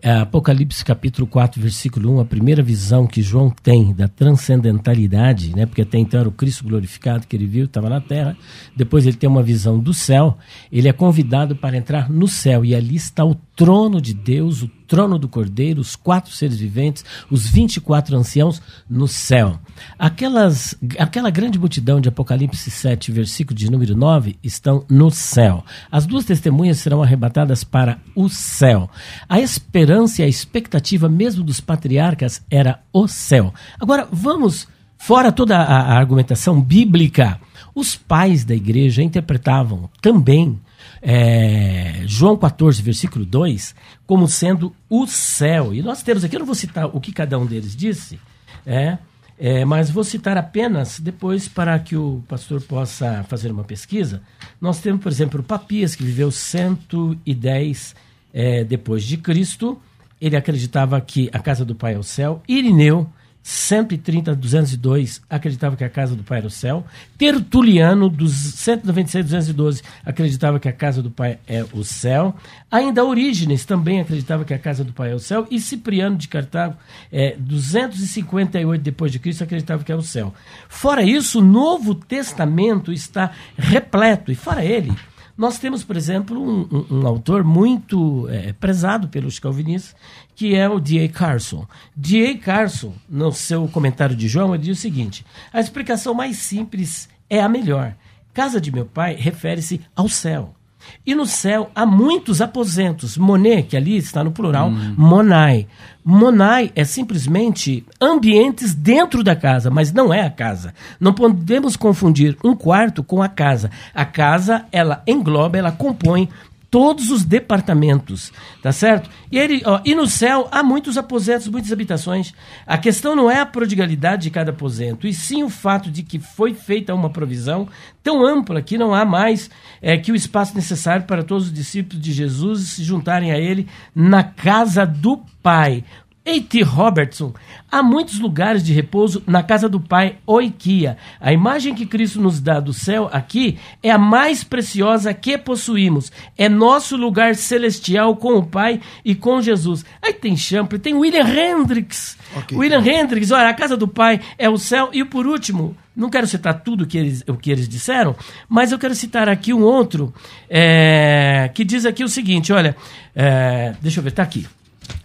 É, 0.00 0.10
Apocalipse 0.12 0.82
capítulo 0.82 1.26
4, 1.26 1.60
versículo 1.60 2.16
1, 2.16 2.20
a 2.20 2.24
primeira 2.24 2.62
visão 2.62 3.06
que 3.06 3.20
João 3.20 3.50
tem 3.50 3.92
da 3.92 4.08
transcendentalidade, 4.08 5.54
né? 5.54 5.66
porque 5.66 5.82
até 5.82 5.98
então 5.98 6.20
era 6.20 6.28
o 6.28 6.32
Cristo 6.32 6.64
glorificado 6.64 7.26
que 7.26 7.36
ele 7.36 7.46
viu, 7.46 7.66
estava 7.66 7.90
na 7.90 8.00
terra. 8.00 8.34
Depois 8.74 9.06
ele 9.06 9.16
tem 9.16 9.28
uma 9.28 9.42
visão 9.42 9.78
do 9.78 9.92
céu. 9.92 10.38
Ele 10.72 10.88
é 10.88 10.92
convidado 10.92 11.56
para 11.56 11.76
entrar 11.76 12.08
no 12.08 12.26
céu 12.26 12.64
e 12.64 12.74
ali 12.74 12.96
está 12.96 13.22
o 13.22 13.34
trono 13.34 14.00
de 14.00 14.14
Deus, 14.14 14.62
o 14.62 14.77
trono 14.88 15.18
do 15.18 15.28
Cordeiro, 15.28 15.82
os 15.82 15.94
quatro 15.94 16.32
seres 16.32 16.58
viventes, 16.58 17.04
os 17.30 17.46
24 17.46 18.16
anciãos 18.16 18.60
no 18.88 19.06
céu. 19.06 19.60
Aquelas, 19.98 20.74
aquela 20.98 21.28
grande 21.30 21.58
multidão 21.58 22.00
de 22.00 22.08
Apocalipse 22.08 22.70
7, 22.70 23.12
versículo 23.12 23.54
de 23.54 23.70
número 23.70 23.94
9, 23.94 24.38
estão 24.42 24.84
no 24.88 25.10
céu. 25.10 25.62
As 25.92 26.06
duas 26.06 26.24
testemunhas 26.24 26.78
serão 26.78 27.02
arrebatadas 27.02 27.62
para 27.62 27.98
o 28.16 28.30
céu. 28.30 28.88
A 29.28 29.38
esperança 29.38 30.22
e 30.22 30.24
a 30.24 30.28
expectativa 30.28 31.08
mesmo 31.08 31.44
dos 31.44 31.60
patriarcas 31.60 32.42
era 32.50 32.80
o 32.90 33.06
céu. 33.06 33.52
Agora, 33.78 34.08
vamos, 34.10 34.66
fora 34.96 35.30
toda 35.30 35.58
a, 35.58 35.92
a 35.92 35.98
argumentação 35.98 36.60
bíblica, 36.62 37.38
os 37.74 37.94
pais 37.94 38.44
da 38.44 38.54
igreja 38.54 39.02
interpretavam 39.02 39.90
também 40.00 40.58
é, 41.02 42.02
João 42.06 42.36
14, 42.36 42.82
versículo 42.82 43.24
2, 43.24 43.74
como 44.06 44.26
sendo 44.28 44.74
o 44.88 45.06
céu. 45.06 45.74
E 45.74 45.82
nós 45.82 46.02
temos 46.02 46.24
aqui, 46.24 46.36
eu 46.36 46.40
não 46.40 46.46
vou 46.46 46.54
citar 46.54 46.86
o 46.86 47.00
que 47.00 47.12
cada 47.12 47.38
um 47.38 47.46
deles 47.46 47.74
disse, 47.76 48.18
é, 48.66 48.98
é, 49.38 49.64
mas 49.64 49.88
vou 49.88 50.02
citar 50.02 50.36
apenas 50.36 50.98
depois 50.98 51.46
para 51.46 51.78
que 51.78 51.96
o 51.96 52.22
pastor 52.26 52.60
possa 52.60 53.24
fazer 53.28 53.52
uma 53.52 53.62
pesquisa. 53.62 54.20
Nós 54.60 54.80
temos, 54.80 55.00
por 55.00 55.12
exemplo, 55.12 55.40
o 55.40 55.44
Papias, 55.44 55.94
que 55.94 56.02
viveu 56.02 56.30
110 56.30 57.94
é, 58.34 58.64
depois 58.64 59.04
de 59.04 59.16
Cristo. 59.16 59.80
Ele 60.20 60.36
acreditava 60.36 61.00
que 61.00 61.30
a 61.32 61.38
casa 61.38 61.64
do 61.64 61.76
Pai 61.76 61.94
é 61.94 61.98
o 61.98 62.02
céu. 62.02 62.42
Irineu, 62.48 63.08
130 63.48 64.34
202 64.34 65.22
acreditava 65.30 65.74
que 65.74 65.82
a 65.82 65.88
casa 65.88 66.14
do 66.14 66.22
pai 66.22 66.36
era 66.36 66.46
o 66.46 66.50
céu. 66.50 66.84
Tertuliano, 67.16 68.10
dos 68.10 68.32
196 68.32 69.24
212, 69.24 69.82
acreditava 70.04 70.60
que 70.60 70.68
a 70.68 70.72
casa 70.72 71.02
do 71.02 71.10
pai 71.10 71.38
é 71.46 71.64
o 71.72 71.82
céu. 71.82 72.36
Ainda 72.70 73.06
Orígenes 73.06 73.64
também 73.64 74.02
acreditava 74.02 74.44
que 74.44 74.52
a 74.52 74.58
casa 74.58 74.84
do 74.84 74.92
pai 74.92 75.12
é 75.12 75.14
o 75.14 75.18
céu. 75.18 75.46
E 75.50 75.58
Cipriano 75.58 76.18
de 76.18 76.28
Cartago, 76.28 76.76
é, 77.10 77.36
258 77.38 78.82
depois 78.82 79.10
de 79.10 79.18
Cristo, 79.18 79.44
acreditava 79.44 79.82
que 79.82 79.92
é 79.92 79.96
o 79.96 80.02
céu. 80.02 80.34
Fora 80.68 81.02
isso, 81.02 81.38
o 81.38 81.42
Novo 81.42 81.94
Testamento 81.94 82.92
está 82.92 83.30
repleto. 83.56 84.30
E 84.30 84.34
fora 84.34 84.62
ele, 84.62 84.92
nós 85.38 85.56
temos, 85.60 85.84
por 85.84 85.96
exemplo, 85.96 86.42
um, 86.42 86.68
um, 86.70 86.98
um 86.98 87.06
autor 87.06 87.44
muito 87.44 88.28
é, 88.28 88.52
prezado 88.52 89.06
pelos 89.06 89.38
calvinistas, 89.38 89.94
que 90.34 90.56
é 90.56 90.68
o 90.68 90.80
D.A. 90.80 91.08
Carson. 91.08 91.64
D.A. 91.94 92.36
Carson, 92.36 92.92
no 93.08 93.30
seu 93.30 93.68
comentário 93.68 94.16
de 94.16 94.26
João, 94.26 94.52
ele 94.52 94.64
diz 94.64 94.78
o 94.78 94.80
seguinte: 94.80 95.24
a 95.52 95.60
explicação 95.60 96.12
mais 96.12 96.38
simples 96.38 97.08
é 97.30 97.40
a 97.40 97.48
melhor. 97.48 97.94
Casa 98.34 98.60
de 98.60 98.72
meu 98.72 98.84
pai 98.84 99.14
refere-se 99.14 99.80
ao 99.94 100.08
céu. 100.08 100.57
E 101.06 101.14
no 101.14 101.26
céu 101.26 101.70
há 101.74 101.86
muitos 101.86 102.40
aposentos. 102.40 103.16
Monet, 103.16 103.68
que 103.68 103.76
ali 103.76 103.96
está 103.96 104.22
no 104.22 104.30
plural, 104.30 104.68
hum. 104.68 104.94
monai. 104.96 105.66
Monai 106.04 106.72
é 106.74 106.84
simplesmente 106.84 107.84
ambientes 108.00 108.74
dentro 108.74 109.22
da 109.22 109.36
casa, 109.36 109.70
mas 109.70 109.92
não 109.92 110.12
é 110.12 110.22
a 110.22 110.30
casa. 110.30 110.72
Não 110.98 111.12
podemos 111.12 111.76
confundir 111.76 112.36
um 112.42 112.54
quarto 112.54 113.02
com 113.02 113.22
a 113.22 113.28
casa. 113.28 113.70
A 113.94 114.06
casa, 114.06 114.64
ela 114.72 115.02
engloba, 115.06 115.58
ela 115.58 115.70
compõe 115.70 116.28
todos 116.70 117.10
os 117.10 117.24
departamentos, 117.24 118.32
tá 118.62 118.72
certo? 118.72 119.08
E, 119.32 119.38
ele, 119.38 119.62
ó, 119.64 119.80
e 119.84 119.94
no 119.94 120.06
céu 120.06 120.48
há 120.50 120.62
muitos 120.62 120.98
aposentos, 120.98 121.48
muitas 121.48 121.72
habitações. 121.72 122.34
A 122.66 122.76
questão 122.76 123.16
não 123.16 123.30
é 123.30 123.40
a 123.40 123.46
prodigalidade 123.46 124.24
de 124.24 124.30
cada 124.30 124.50
aposento, 124.50 125.06
e 125.06 125.14
sim 125.14 125.42
o 125.42 125.48
fato 125.48 125.90
de 125.90 126.02
que 126.02 126.18
foi 126.18 126.52
feita 126.52 126.94
uma 126.94 127.10
provisão 127.10 127.68
tão 128.02 128.24
ampla 128.24 128.62
que 128.62 128.78
não 128.78 128.94
há 128.94 129.04
mais 129.04 129.50
é, 129.80 129.96
que 129.96 130.12
o 130.12 130.16
espaço 130.16 130.54
necessário 130.54 131.06
para 131.06 131.22
todos 131.22 131.46
os 131.46 131.52
discípulos 131.52 132.02
de 132.02 132.12
Jesus 132.12 132.68
se 132.70 132.84
juntarem 132.84 133.32
a 133.32 133.38
ele 133.38 133.66
na 133.94 134.22
casa 134.22 134.84
do 134.84 135.18
Pai. 135.42 135.84
A.T. 136.28 136.62
Robertson, 136.62 137.32
há 137.72 137.82
muitos 137.82 138.20
lugares 138.20 138.62
de 138.62 138.74
repouso 138.74 139.22
na 139.26 139.42
casa 139.42 139.66
do 139.66 139.80
Pai, 139.80 140.18
oikia. 140.26 140.98
A 141.18 141.32
imagem 141.32 141.74
que 141.74 141.86
Cristo 141.86 142.20
nos 142.20 142.38
dá 142.38 142.60
do 142.60 142.74
céu 142.74 143.08
aqui 143.10 143.58
é 143.82 143.90
a 143.90 143.96
mais 143.96 144.44
preciosa 144.44 145.14
que 145.14 145.38
possuímos. 145.38 146.12
É 146.36 146.46
nosso 146.46 146.98
lugar 146.98 147.34
celestial 147.34 148.14
com 148.14 148.34
o 148.34 148.44
Pai 148.44 148.78
e 149.02 149.14
com 149.14 149.40
Jesus. 149.40 149.86
Aí 150.02 150.12
tem 150.12 150.36
Champlin, 150.36 150.78
tem 150.78 150.94
William 150.94 151.26
Hendricks. 151.26 152.18
Okay. 152.36 152.58
William 152.58 152.84
Hendricks, 152.84 153.30
olha, 153.30 153.48
a 153.48 153.54
casa 153.54 153.74
do 153.74 153.88
Pai 153.88 154.20
é 154.36 154.50
o 154.50 154.58
céu. 154.58 154.90
E 154.92 155.02
por 155.06 155.26
último, 155.26 155.74
não 155.96 156.10
quero 156.10 156.26
citar 156.26 156.60
tudo 156.60 156.86
que 156.86 156.98
eles, 156.98 157.24
o 157.26 157.38
que 157.38 157.50
eles 157.50 157.66
disseram, 157.66 158.14
mas 158.46 158.70
eu 158.70 158.78
quero 158.78 158.94
citar 158.94 159.30
aqui 159.30 159.54
um 159.54 159.62
outro 159.62 160.12
é, 160.50 161.50
que 161.54 161.64
diz 161.64 161.86
aqui 161.86 162.04
o 162.04 162.08
seguinte: 162.08 162.52
olha, 162.52 162.76
é, 163.16 163.74
deixa 163.80 164.00
eu 164.00 164.04
ver, 164.04 164.10
está 164.10 164.22
aqui. 164.22 164.46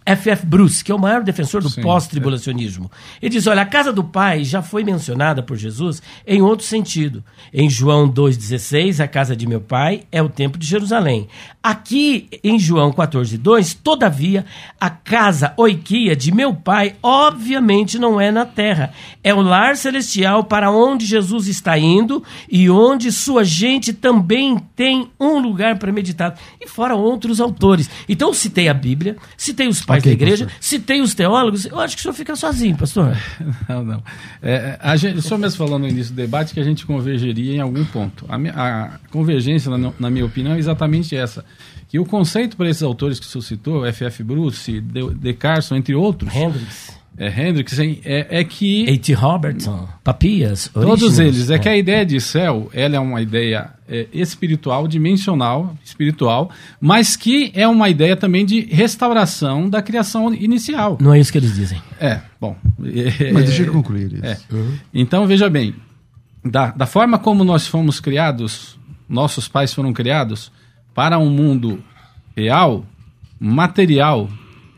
F.F. 0.06 0.46
Bruce, 0.46 0.84
que 0.84 0.92
é 0.92 0.96
o 0.96 1.00
maior 1.00 1.24
defensor 1.24 1.62
do 1.62 1.72
pós-tribulacionismo. 1.72 2.92
Ele 3.22 3.30
diz: 3.30 3.48
olha, 3.48 3.62
a 3.62 3.66
casa 3.66 3.92
do 3.92 4.04
Pai 4.04 4.44
já 4.44 4.62
foi 4.62 4.84
mencionada 4.84 5.42
por 5.42 5.58
Jesus 5.58 6.02
em 6.28 6.42
outro 6.42 6.66
sentido. 6.66 7.24
Em 7.54 7.70
João 7.70 8.12
2,16, 8.12 9.04
a 9.04 9.08
casa 9.08 9.36
de 9.36 9.48
meu 9.48 9.62
Pai 9.62 10.04
é 10.12 10.22
o 10.22 10.30
templo 10.30 10.60
de 10.60 10.68
Jerusalém. 10.68 11.28
Aqui 11.62 12.28
em 12.44 12.60
João 12.60 12.92
14,2, 12.92 13.78
todavia, 13.82 14.46
a 14.80 14.90
casa 14.90 15.54
oiquia 15.56 16.16
de 16.16 16.34
meu 16.34 16.54
Pai, 16.54 16.96
obviamente 17.02 17.98
não 17.98 18.20
é 18.20 18.32
na 18.32 18.46
terra. 18.46 18.92
É 19.24 19.34
o 19.34 19.42
lar 19.42 19.78
celestial 19.78 20.44
para 20.44 20.70
onde 20.70 21.06
Jesus 21.06 21.48
está 21.48 21.78
indo 21.78 22.24
e 22.52 22.70
onde 22.70 23.12
sua 23.12 23.44
gente 23.44 23.94
também 23.94 24.58
tem 24.76 25.10
um 25.20 25.40
lugar 25.40 25.78
premeditado. 25.80 26.38
E 26.60 26.68
fora 26.68 26.96
outros 26.96 27.40
autores. 27.40 27.90
Então, 28.10 28.34
citei 28.34 28.68
a 28.68 28.74
Bíblia, 28.74 29.16
citei 29.38 29.68
os 29.68 29.82
pais 29.82 29.93
okay, 30.00 30.16
da 30.16 30.24
igreja, 30.24 30.46
pastor. 30.46 30.64
citei 30.64 31.02
os 31.02 31.14
teólogos, 31.14 31.66
eu 31.66 31.80
acho 31.80 31.96
que 31.96 32.00
o 32.00 32.04
senhor 32.04 32.14
fica 32.14 32.36
sozinho, 32.36 32.76
pastor. 32.78 33.16
Não, 33.68 33.84
não. 33.84 34.04
É, 34.42 34.78
a 34.82 34.96
gente, 34.96 35.18
o 35.18 35.22
senhor 35.22 35.40
mesmo 35.40 35.58
falou 35.58 35.80
no 35.80 35.88
início 35.88 36.14
do 36.14 36.16
debate 36.16 36.54
que 36.54 36.60
a 36.60 36.64
gente 36.64 36.86
convergeria 36.86 37.56
em 37.56 37.60
algum 37.60 37.84
ponto. 37.86 38.26
A, 38.28 38.36
a 38.36 39.00
convergência, 39.10 39.76
na, 39.76 39.92
na, 40.00 40.10
minha 40.10 40.26
opinião, 40.26 40.54
é 40.54 40.60
exatamente 40.60 41.16
essa. 41.16 41.46
Que 41.88 42.00
o 42.00 42.06
conceito 42.06 42.58
para 42.58 42.70
esses 42.70 42.84
autores 42.84 43.20
que 43.20 43.26
o 43.26 43.30
senhor 43.30 43.44
citou, 43.44 43.86
F.F. 43.86 44.24
Bruce, 44.24 44.82
De, 44.82 45.14
De 45.14 45.34
Carson, 45.34 45.76
entre 45.76 45.96
outros... 45.96 46.34
Hendricks 46.36 47.03
é, 47.18 47.28
Hendrix, 47.30 47.78
é, 47.80 48.40
é 48.40 48.44
que. 48.44 48.90
A.T. 48.90 49.14
Robertson, 49.14 49.88
Papias, 50.04 50.70
Todos 50.74 51.20
eles. 51.20 51.50
É, 51.50 51.56
é, 51.56 51.60
que 51.60 51.70
a 51.70 51.78
ideia 51.78 52.06
de 52.06 52.20
céu 52.20 52.70
ela 52.74 52.96
é 52.96 53.00
uma 53.00 53.22
ideia 53.22 53.70
é, 53.88 54.08
espiritual, 54.12 54.88
dimensional, 54.88 55.76
espiritual, 55.84 56.50
mas 56.82 57.16
que 57.16 57.52
é 57.54 57.68
uma 57.68 57.88
ideia 57.88 58.16
também 58.16 58.46
de 58.46 58.62
restauração 58.62 59.70
da 59.70 59.82
criação 59.82 60.34
inicial. 60.34 60.98
Não 61.00 61.14
é 61.14 61.20
isso 61.20 61.32
que 61.32 61.38
eles 61.38 61.54
dizem. 61.54 61.80
É, 62.00 62.20
bom. 62.42 62.56
mas 63.32 63.46
deixa 63.46 63.64
eu 63.64 63.72
concluir 63.72 64.14
isso. 64.14 64.26
É. 64.26 64.38
Uhum. 64.52 64.78
Então, 64.92 65.28
veja 65.28 65.50
bem: 65.50 65.76
da, 66.44 66.72
da 66.72 66.88
forma 66.88 67.20
como 67.20 67.44
nós 67.44 67.68
fomos 67.68 68.00
criados, 68.00 68.80
nossos 69.08 69.48
pais 69.48 69.72
foram 69.72 69.94
criados, 69.94 70.52
para 70.96 71.20
um 71.20 71.30
mundo 71.30 71.84
real, 72.36 72.84
material, 73.40 74.28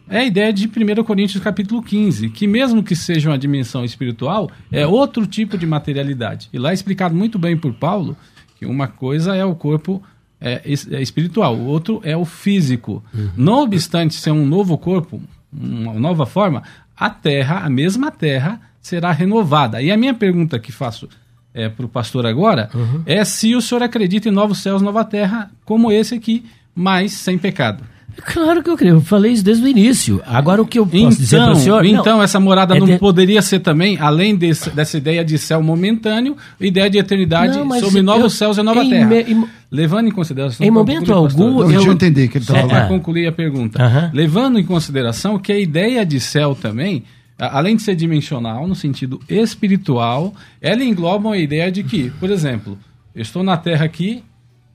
é 0.10 0.20
a 0.20 0.26
ideia 0.26 0.53
de 0.53 0.68
1 0.68 1.03
Coríntios 1.03 1.43
capítulo 1.43 1.82
15, 1.82 2.30
que 2.30 2.47
mesmo 2.47 2.84
que 2.84 2.95
seja 2.95 3.30
uma 3.30 3.38
dimensão 3.38 3.84
espiritual, 3.84 4.49
é 4.72 4.86
outro 4.86 5.26
tipo 5.26 5.58
de 5.58 5.66
materialidade. 5.66 6.49
E 6.53 6.60
lá 6.60 6.72
é 6.72 6.74
explicado 6.74 7.16
muito 7.16 7.39
bem 7.39 7.58
por 7.58 7.74
Paulo 7.74 8.16
que 8.58 8.66
uma 8.66 8.88
coisa 8.88 9.36
é 9.36 9.43
o 9.43 9.56
corpo 9.56 10.01
é, 10.39 10.62
é 10.66 11.01
espiritual, 11.01 11.56
o 11.56 11.66
outro 11.66 12.01
é 12.03 12.16
o 12.16 12.26
físico. 12.26 13.03
Uhum. 13.14 13.30
Não 13.36 13.64
obstante 13.64 14.14
ser 14.14 14.32
um 14.32 14.45
novo 14.45 14.78
corpo, 14.78 15.22
uma 15.51 15.93
nova 15.93 16.26
forma, 16.26 16.64
a 16.95 17.10
terra, 17.10 17.60
a 17.60 17.70
mesma 17.70 18.12
terra, 18.12 18.62
será 18.82 19.12
renovada. 19.12 19.82
E 19.82 19.91
a 19.91 19.97
minha 19.97 20.14
pergunta 20.14 20.60
que 20.60 20.72
faço 20.72 21.10
é, 21.53 21.70
para 21.70 21.86
o 21.86 21.89
pastor 21.89 22.26
agora 22.26 22.70
uhum. 22.74 23.01
é 23.06 23.24
se 23.26 23.56
o 23.56 23.62
senhor 23.62 23.82
acredita 23.82 24.30
em 24.30 24.32
novos 24.32 24.60
céus, 24.60 24.82
nova 24.82 25.03
terra, 25.03 25.49
como 25.64 25.91
esse 25.91 26.14
aqui, 26.14 26.45
mas 26.76 27.14
sem 27.14 27.38
pecado. 27.38 27.84
Claro 28.24 28.63
que 28.63 28.70
eu 28.70 28.78
creio, 28.78 28.95
eu 28.95 29.01
falei 29.01 29.32
isso 29.32 29.43
desde 29.43 29.63
o 29.63 29.68
início. 29.68 30.22
Agora 30.26 30.61
o 30.61 30.66
que 30.66 30.80
eu 30.80 30.86
posso 30.86 30.97
então, 30.97 31.09
dizer 31.09 31.38
para 31.38 31.51
o 31.51 31.55
senhor... 31.55 31.86
Então, 31.86 32.18
não, 32.18 32.24
essa 32.24 32.39
morada 32.39 32.76
é 32.76 32.80
não 32.80 32.88
de... 32.88 32.97
poderia 32.97 33.41
ser 33.41 33.59
também, 33.59 33.97
além 33.99 34.36
desse, 34.36 34.70
dessa 34.70 34.97
ideia 34.97 35.24
de 35.24 35.38
céu 35.38 35.61
momentâneo, 35.61 36.36
ideia 36.59 36.89
de 36.89 36.97
eternidade 36.97 37.57
não, 37.57 37.80
sobre 37.80 38.01
novos 38.01 38.24
eu, 38.24 38.30
céus 38.30 38.57
e 38.57 38.63
nova 38.63 38.84
em 38.84 38.89
terra. 38.89 39.05
Me, 39.05 39.22
em, 39.22 39.45
Levando 39.72 40.07
em 40.07 40.11
consideração... 40.11 40.66
Em 40.66 40.72
momento 40.72 41.11
algum... 41.11 41.61
eu, 41.61 41.68
deixa 41.68 41.88
eu 41.88 41.93
entender 41.93 42.28
que 42.28 42.38
ele 42.38 42.43
está 42.43 42.53
falando. 42.53 42.70
Para 42.70 42.88
concluir 42.88 43.28
a 43.28 43.32
pergunta. 43.32 43.84
Uh 43.84 43.89
-huh. 43.89 44.09
Levando 44.13 44.59
em 44.59 44.63
consideração 44.63 45.38
que 45.38 45.51
a 45.51 45.59
ideia 45.59 46.05
de 46.05 46.20
céu 46.20 46.55
também, 46.55 47.03
além 47.38 47.76
de 47.76 47.82
ser 47.82 47.95
dimensional, 47.95 48.68
no 48.68 48.76
sentido 48.76 49.20
espiritual, 49.28 50.34
ela 50.61 50.84
engloba 50.84 51.34
a 51.34 51.38
ideia 51.38 51.72
de 51.72 51.84
que, 51.84 52.09
por 52.20 52.30
exemplo, 52.30 52.78
eu 53.13 53.22
estou 53.22 53.43
na 53.43 53.57
terra 53.57 53.86
aqui 53.86 54.24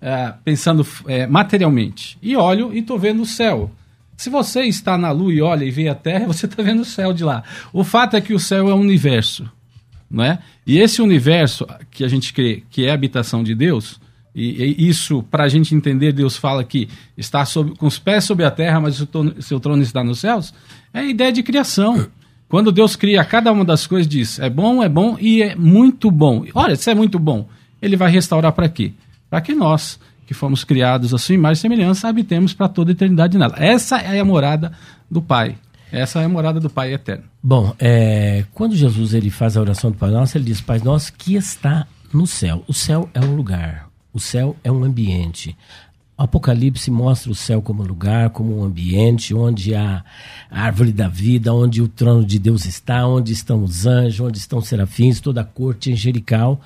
é, 0.01 0.33
pensando 0.45 0.87
é, 1.07 1.27
materialmente. 1.27 2.17
E 2.23 2.37
olho 2.37 2.73
e 2.73 2.79
estou 2.79 2.99
vendo 2.99 3.23
o 3.23 3.27
céu. 3.27 3.71
Se 4.17 4.29
você 4.29 4.63
está 4.63 4.99
na 4.99 5.11
lua 5.11 5.33
e 5.33 5.41
olha 5.41 5.65
e 5.65 5.71
vê 5.71 5.89
a 5.89 5.95
terra, 5.95 6.27
você 6.29 6.47
está 6.47 6.63
vendo 6.63 6.81
o 6.81 6.85
céu 6.85 7.13
de 7.13 7.25
lá. 7.25 7.43
O 7.73 7.85
fato 7.85 8.17
é 8.17 8.21
que 8.21 8.35
o 8.35 8.39
céu 8.39 8.69
é 8.69 8.75
um 8.75 8.81
universo. 8.81 9.51
Não 10.11 10.25
é? 10.25 10.41
E 10.67 10.79
esse 10.79 11.01
universo 11.01 11.67
que 11.91 12.05
a 12.05 12.09
gente 12.09 12.33
crê 12.33 12.65
que 12.71 12.85
é 12.85 12.91
a 12.91 12.95
habitação 12.95 13.45
de 13.45 13.55
Deus, 13.55 14.01
e, 14.35 14.75
e 14.79 14.89
isso, 14.89 15.23
para 15.25 15.45
a 15.45 15.49
gente 15.49 15.75
entender, 15.75 16.13
Deus 16.13 16.37
fala 16.37 16.65
que 16.65 16.89
está 17.17 17.45
sob, 17.45 17.77
com 17.77 17.87
os 17.87 17.99
pés 17.99 18.25
sobre 18.25 18.45
a 18.45 18.51
terra, 18.51 18.81
mas 18.81 19.01
o 19.01 19.09
seu, 19.11 19.43
seu 19.43 19.61
trono 19.61 19.83
está 19.83 20.03
nos 20.03 20.19
céus, 20.19 20.53
é 20.93 21.01
a 21.01 21.05
ideia 21.05 21.33
de 21.33 21.43
criação. 21.43 22.09
Quando 22.49 22.73
Deus 22.73 22.97
cria 22.97 23.25
cada 23.25 23.53
uma 23.53 23.65
das 23.65 23.87
coisas, 23.87 24.09
diz: 24.09 24.39
é 24.41 24.51
bom, 24.51 24.83
é 24.83 24.89
bom 24.89 25.17
e 25.21 25.43
é 25.43 25.55
muito 25.55 26.11
bom. 26.11 26.45
Olha, 26.55 26.75
se 26.75 26.91
é 26.91 26.95
muito 26.95 27.19
bom, 27.19 27.49
ele 27.81 27.97
vai 27.97 28.11
restaurar 28.11 28.53
para 28.53 28.69
quê? 28.69 28.93
Para 29.31 29.41
que 29.41 29.55
nós, 29.55 29.99
que 30.27 30.35
fomos 30.35 30.65
criados 30.65 31.15
a 31.15 31.19
sua 31.19 31.37
imagem 31.37 31.61
e 31.61 31.63
semelhança, 31.63 32.09
habitemos 32.09 32.53
para 32.53 32.69
toda 32.69 32.91
a 32.91 32.93
eternidade 32.93 33.39
nela. 33.39 33.55
Essa 33.57 33.99
é 33.99 34.19
a 34.19 34.25
morada 34.25 34.73
do 35.11 35.23
Pai. 35.23 35.57
Essa 35.93 36.21
é 36.21 36.25
a 36.25 36.29
morada 36.29 36.61
do 36.61 36.69
Pai 36.69 36.93
eterno. 36.93 37.25
Bom, 37.43 37.75
é, 37.79 38.45
quando 38.53 38.77
Jesus 38.77 39.15
ele 39.15 39.31
faz 39.31 39.57
a 39.57 39.61
oração 39.61 39.91
do 39.91 39.97
Pai 39.97 40.11
Nosso, 40.11 40.37
ele 40.37 40.45
diz: 40.45 40.61
Pai 40.61 40.81
Nosso 40.81 41.13
que 41.13 41.35
está 41.35 41.87
no 42.13 42.27
céu. 42.27 42.65
O 42.69 42.75
céu 42.75 43.09
é 43.15 43.21
um 43.21 43.35
lugar, 43.35 43.89
o 44.13 44.21
céu 44.21 44.57
é 44.63 44.71
um 44.71 44.85
ambiente. 44.85 45.57
Apocalipse 46.25 46.91
mostra 46.91 47.31
o 47.31 47.35
céu 47.35 47.63
como 47.63 47.83
lugar, 47.83 48.31
como 48.31 48.59
um 48.59 48.65
ambiente 48.65 49.35
onde 49.35 49.75
há 49.75 50.05
a 50.51 50.63
árvore 50.63 50.93
da 50.93 51.09
vida, 51.09 51.53
onde 51.53 51.81
o 51.81 51.89
trono 51.89 52.25
de 52.25 52.39
Deus 52.39 52.65
está, 52.65 53.07
onde 53.07 53.33
estão 53.33 53.65
os 53.65 53.87
anjos, 53.87 54.21
onde 54.21 54.39
estão 54.39 54.59
os 54.59 54.69
serafins, 54.69 55.21
toda 55.21 55.41
a 55.41 55.45
corte 55.45 55.93
angelical 55.93 56.61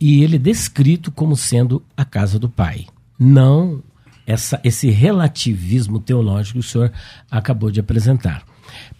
e 0.00 0.22
ele 0.22 0.36
é 0.36 0.38
descrito 0.38 1.12
como 1.12 1.36
sendo 1.36 1.82
a 1.94 2.04
casa 2.04 2.38
do 2.38 2.48
Pai. 2.48 2.86
Não 3.18 3.82
essa, 4.26 4.58
esse 4.64 4.88
relativismo 4.88 6.00
teológico 6.00 6.54
que 6.54 6.66
o 6.66 6.68
senhor 6.68 6.92
acabou 7.30 7.70
de 7.70 7.80
apresentar. 7.80 8.44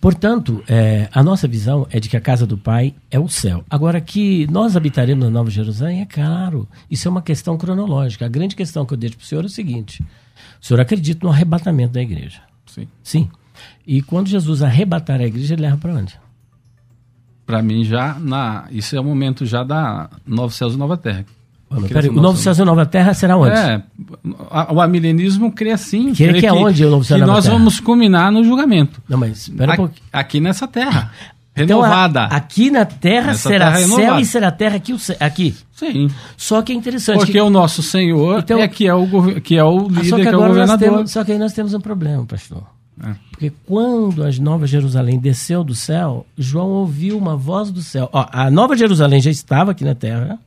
Portanto, 0.01 0.62
é, 0.68 1.09
a 1.12 1.23
nossa 1.23 1.47
visão 1.47 1.87
é 1.91 2.01
de 2.01 2.09
que 2.09 2.16
a 2.16 2.21
casa 2.21 2.47
do 2.47 2.57
Pai 2.57 2.95
é 3.11 3.18
o 3.18 3.29
céu. 3.29 3.64
Agora, 3.68 4.01
que 4.01 4.47
nós 4.51 4.77
habitaremos 4.77 5.25
na 5.25 5.31
Nova 5.31 5.51
Jerusalém, 5.51 6.01
é 6.01 6.07
claro, 6.07 6.68
isso 6.91 7.07
é 7.07 7.11
uma 7.11 7.23
questão 7.23 7.57
cronológica. 7.57 8.27
A 8.27 8.29
grande 8.29 8.57
questão 8.57 8.85
que 8.87 8.93
eu 8.93 8.99
deixo 8.99 9.16
para 9.16 9.25
o 9.25 9.27
senhor 9.27 9.45
é 9.45 9.47
o 9.47 9.51
seguinte: 9.51 10.03
o 10.61 10.66
senhor 10.66 10.81
acredita 10.81 11.27
no 11.27 11.33
arrebatamento 11.33 11.93
da 11.95 12.03
igreja? 12.03 12.41
Sim. 12.66 12.89
Sim. 13.03 13.31
E 13.87 14.01
quando 14.01 14.29
Jesus 14.29 14.62
arrebatar 14.62 15.21
a 15.21 15.27
igreja, 15.27 15.55
ele 15.55 15.62
leva 15.62 15.77
para 15.77 15.95
onde? 15.95 16.18
para 17.51 17.62
mim 17.62 17.83
já 17.83 18.16
na 18.16 18.68
isso 18.71 18.95
é 18.95 19.01
o 19.01 19.03
momento 19.03 19.45
já 19.45 19.64
da 19.64 20.09
Novo 20.25 20.55
Céus 20.55 20.75
e 20.75 20.77
Nova 20.77 20.97
Terra. 20.97 21.27
Peraí, 21.89 22.09
o 22.09 22.14
Novo 22.14 22.37
Céus 22.37 22.59
e 22.59 22.64
Nova 22.64 22.85
Terra 22.85 23.14
será 23.14 23.37
onde? 23.37 23.57
É, 23.57 23.83
o 24.71 24.81
amilenismo 24.81 25.53
crê 25.53 25.71
assim. 25.71 26.12
Que, 26.12 26.33
que 26.33 26.47
é 26.47 26.53
onde 26.53 26.85
o 26.85 26.91
Novo 26.91 27.05
Céu 27.05 27.16
e 27.16 27.21
Nova 27.21 27.35
nós 27.35 27.45
Terra? 27.45 27.57
vamos 27.57 27.79
culminar 27.79 28.33
no 28.33 28.43
julgamento. 28.43 29.01
Não, 29.09 29.16
mas 29.16 29.43
espera 29.43 29.75
um 29.75 29.77
pouquinho. 29.77 30.09
Aqui 30.12 30.41
nessa 30.41 30.66
terra. 30.66 31.12
renovada. 31.55 32.25
Então, 32.25 32.37
a, 32.37 32.41
aqui 32.41 32.71
na 32.71 32.85
terra 32.85 33.29
nessa 33.29 33.49
será 33.49 33.73
terra 33.73 33.87
céu 33.87 34.18
e 34.18 34.25
será 34.25 34.51
terra 34.51 34.77
aqui, 34.77 34.97
aqui. 35.18 35.55
Sim. 35.73 36.09
Só 36.37 36.62
que 36.62 36.73
é 36.73 36.75
interessante. 36.75 37.18
Porque 37.18 37.33
que... 37.33 37.41
o 37.41 37.51
nosso 37.51 37.83
Senhor 37.83 38.41
então, 38.41 38.59
é 38.59 38.68
que 38.68 38.87
é 38.87 38.95
o, 38.95 39.41
que 39.41 39.57
é 39.57 39.64
o 39.64 39.89
líder, 39.89 40.05
só 40.09 40.16
que, 40.16 40.23
que 40.23 40.29
é 40.29 40.37
o 40.37 40.41
governador. 40.41 40.79
Temos, 40.79 41.11
só 41.11 41.25
que 41.25 41.33
aí 41.33 41.39
nós 41.39 41.53
temos 41.53 41.75
um 41.75 41.81
problema, 41.81 42.25
pastor. 42.25 42.62
É. 43.03 43.14
Porque 43.31 43.53
quando 43.66 44.23
a 44.23 44.31
Nova 44.41 44.66
Jerusalém 44.66 45.18
desceu 45.18 45.64
do 45.64 45.75
céu, 45.75 46.27
João 46.37 46.68
ouviu 46.68 47.16
uma 47.16 47.37
voz 47.37 47.71
do 47.71 47.81
céu. 47.81 48.09
Ó, 48.12 48.27
a 48.31 48.51
Nova 48.51 48.77
Jerusalém 48.77 49.21
já 49.21 49.31
estava 49.31 49.71
aqui 49.71 49.85
na 49.85 49.95
terra. 49.95 50.39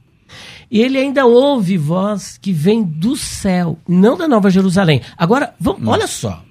E 0.70 0.82
ele 0.82 0.98
ainda 0.98 1.26
ouve 1.26 1.78
voz 1.78 2.38
que 2.42 2.52
vem 2.52 2.84
do 2.84 3.16
céu, 3.16 3.78
não 3.88 4.18
da 4.18 4.28
Nova 4.28 4.50
Jerusalém. 4.50 5.02
Agora, 5.18 5.54
vamos, 5.60 5.88
olha 5.88 6.08
só. 6.08 6.44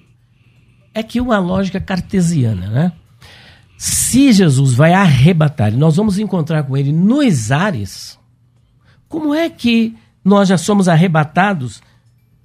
É 0.94 1.02
que 1.02 1.20
uma 1.20 1.38
lógica 1.38 1.80
cartesiana, 1.80 2.68
né? 2.68 2.92
Se 3.76 4.32
Jesus 4.32 4.74
vai 4.74 4.92
arrebatar 4.92 5.72
nós 5.72 5.96
vamos 5.96 6.18
encontrar 6.18 6.62
com 6.62 6.76
ele 6.76 6.92
nos 6.92 7.50
ares, 7.50 8.18
como 9.08 9.34
é 9.34 9.50
que 9.50 9.96
nós 10.24 10.48
já 10.48 10.56
somos 10.56 10.88
arrebatados 10.88 11.82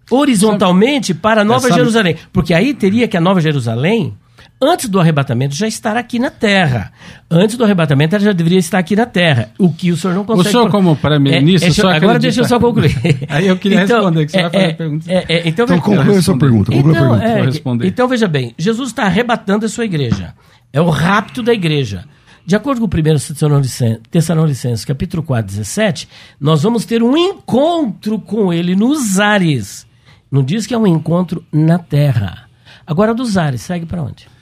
horizontalmente 0.09 1.13
para 1.13 1.41
a 1.41 1.45
Nova 1.45 1.71
Jerusalém. 1.71 2.15
Porque 2.31 2.53
aí 2.53 2.73
teria 2.73 3.07
que 3.07 3.17
a 3.17 3.21
Nova 3.21 3.41
Jerusalém 3.41 4.17
antes 4.61 4.89
do 4.89 4.99
arrebatamento 4.99 5.55
já 5.55 5.67
estar 5.67 5.95
aqui 5.95 6.19
na 6.19 6.29
terra. 6.29 6.91
Antes 7.29 7.55
do 7.57 7.63
arrebatamento 7.63 8.15
ela 8.15 8.25
já 8.25 8.31
deveria 8.31 8.59
estar 8.59 8.79
aqui 8.79 8.95
na 8.95 9.05
terra. 9.05 9.49
O 9.57 9.71
que 9.71 9.91
o 9.91 9.97
senhor 9.97 10.13
não 10.13 10.25
consegue. 10.25 10.47
O 10.47 10.51
senhor, 10.51 10.71
como 10.71 10.95
primeiro-ministro, 10.95 11.89
é, 11.89 11.93
é, 11.93 11.95
agora 11.97 12.19
deixa 12.19 12.41
eu 12.41 12.45
só 12.45 12.59
concluir. 12.59 12.95
Aí 13.29 13.47
eu 13.47 13.57
queria 13.57 13.83
então, 13.83 13.97
responder, 13.97 14.25
que 14.25 14.31
você 14.31 14.37
é, 14.37 14.41
vai 14.41 14.51
fazer 14.51 14.65
a 14.65 14.73
pergunta. 14.75 15.11
É, 15.11 15.25
é, 15.27 15.47
então, 15.47 15.65
então 15.65 15.79
conclui 15.79 16.17
a 16.17 16.21
sua 16.21 16.37
pergunta. 16.37 16.73
Então, 16.73 17.13
a 17.13 17.19
pergunta. 17.19 17.87
então, 17.87 18.07
veja 18.07 18.27
bem, 18.27 18.53
Jesus 18.57 18.89
está 18.89 19.03
arrebatando 19.03 19.65
a 19.65 19.69
sua 19.69 19.85
igreja. 19.85 20.33
É 20.73 20.81
o 20.81 20.89
rapto 20.89 21.43
da 21.43 21.53
igreja. 21.53 22.05
De 22.45 22.55
acordo 22.55 22.79
com 22.79 22.85
o 22.85 22.99
1 22.99 24.01
Tessalonicenses, 24.09 24.85
capítulo 24.85 25.21
4, 25.21 25.47
17, 25.47 26.07
nós 26.39 26.63
vamos 26.63 26.85
ter 26.85 27.03
um 27.03 27.17
encontro 27.17 28.19
com 28.19 28.53
ele 28.53 28.73
nos 28.73 29.19
ares. 29.19 29.85
Não 30.31 30.41
diz 30.41 30.65
que 30.65 30.73
é 30.73 30.77
um 30.77 30.87
encontro 30.87 31.43
na 31.51 31.77
terra. 31.77 32.47
Agora, 32.85 33.13
dos 33.13 33.37
ares, 33.37 33.61
segue 33.61 33.85
para 33.85 34.01
onde? 34.01 34.36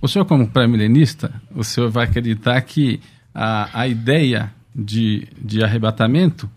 O 0.00 0.06
senhor, 0.06 0.24
como 0.24 0.46
pré-milenista, 0.46 1.32
o 1.54 1.64
senhor 1.64 1.90
vai 1.90 2.04
acreditar 2.04 2.60
que 2.62 3.00
a, 3.34 3.80
a 3.80 3.88
ideia 3.88 4.52
de, 4.74 5.26
de 5.40 5.62
arrebatamento 5.62 6.48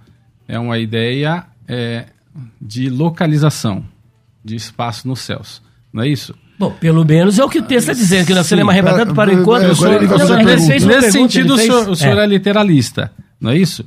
é 0.48 0.60
uma 0.60 0.78
ideia 0.78 1.46
é, 1.68 2.06
de 2.62 2.90
localização, 2.90 3.84
de 4.44 4.56
espaço 4.56 5.08
nos 5.08 5.22
céus. 5.22 5.62
Não 5.92 6.04
é 6.04 6.08
isso? 6.08 6.36
Bom, 6.60 6.72
pelo 6.72 7.04
menos 7.04 7.40
é 7.40 7.44
o 7.44 7.50
que 7.50 7.58
o 7.58 7.64
texto 7.64 7.90
está 7.90 7.94
dizendo, 7.94 8.28
que 8.28 8.34
nós 8.36 8.46
seremos 8.46 8.72
arrebatados 8.72 9.14
para 9.16 9.32
o 9.32 9.34
encontro. 9.34 9.76
Senhor, 9.76 10.02
nesse 10.88 11.12
sentido, 11.12 11.56
o 11.56 11.58
senhor, 11.58 11.90
o 11.90 11.96
senhor 11.96 12.20
é. 12.20 12.24
é 12.24 12.28
literalista, 12.28 13.12
não 13.40 13.50
é 13.50 13.58
isso? 13.58 13.84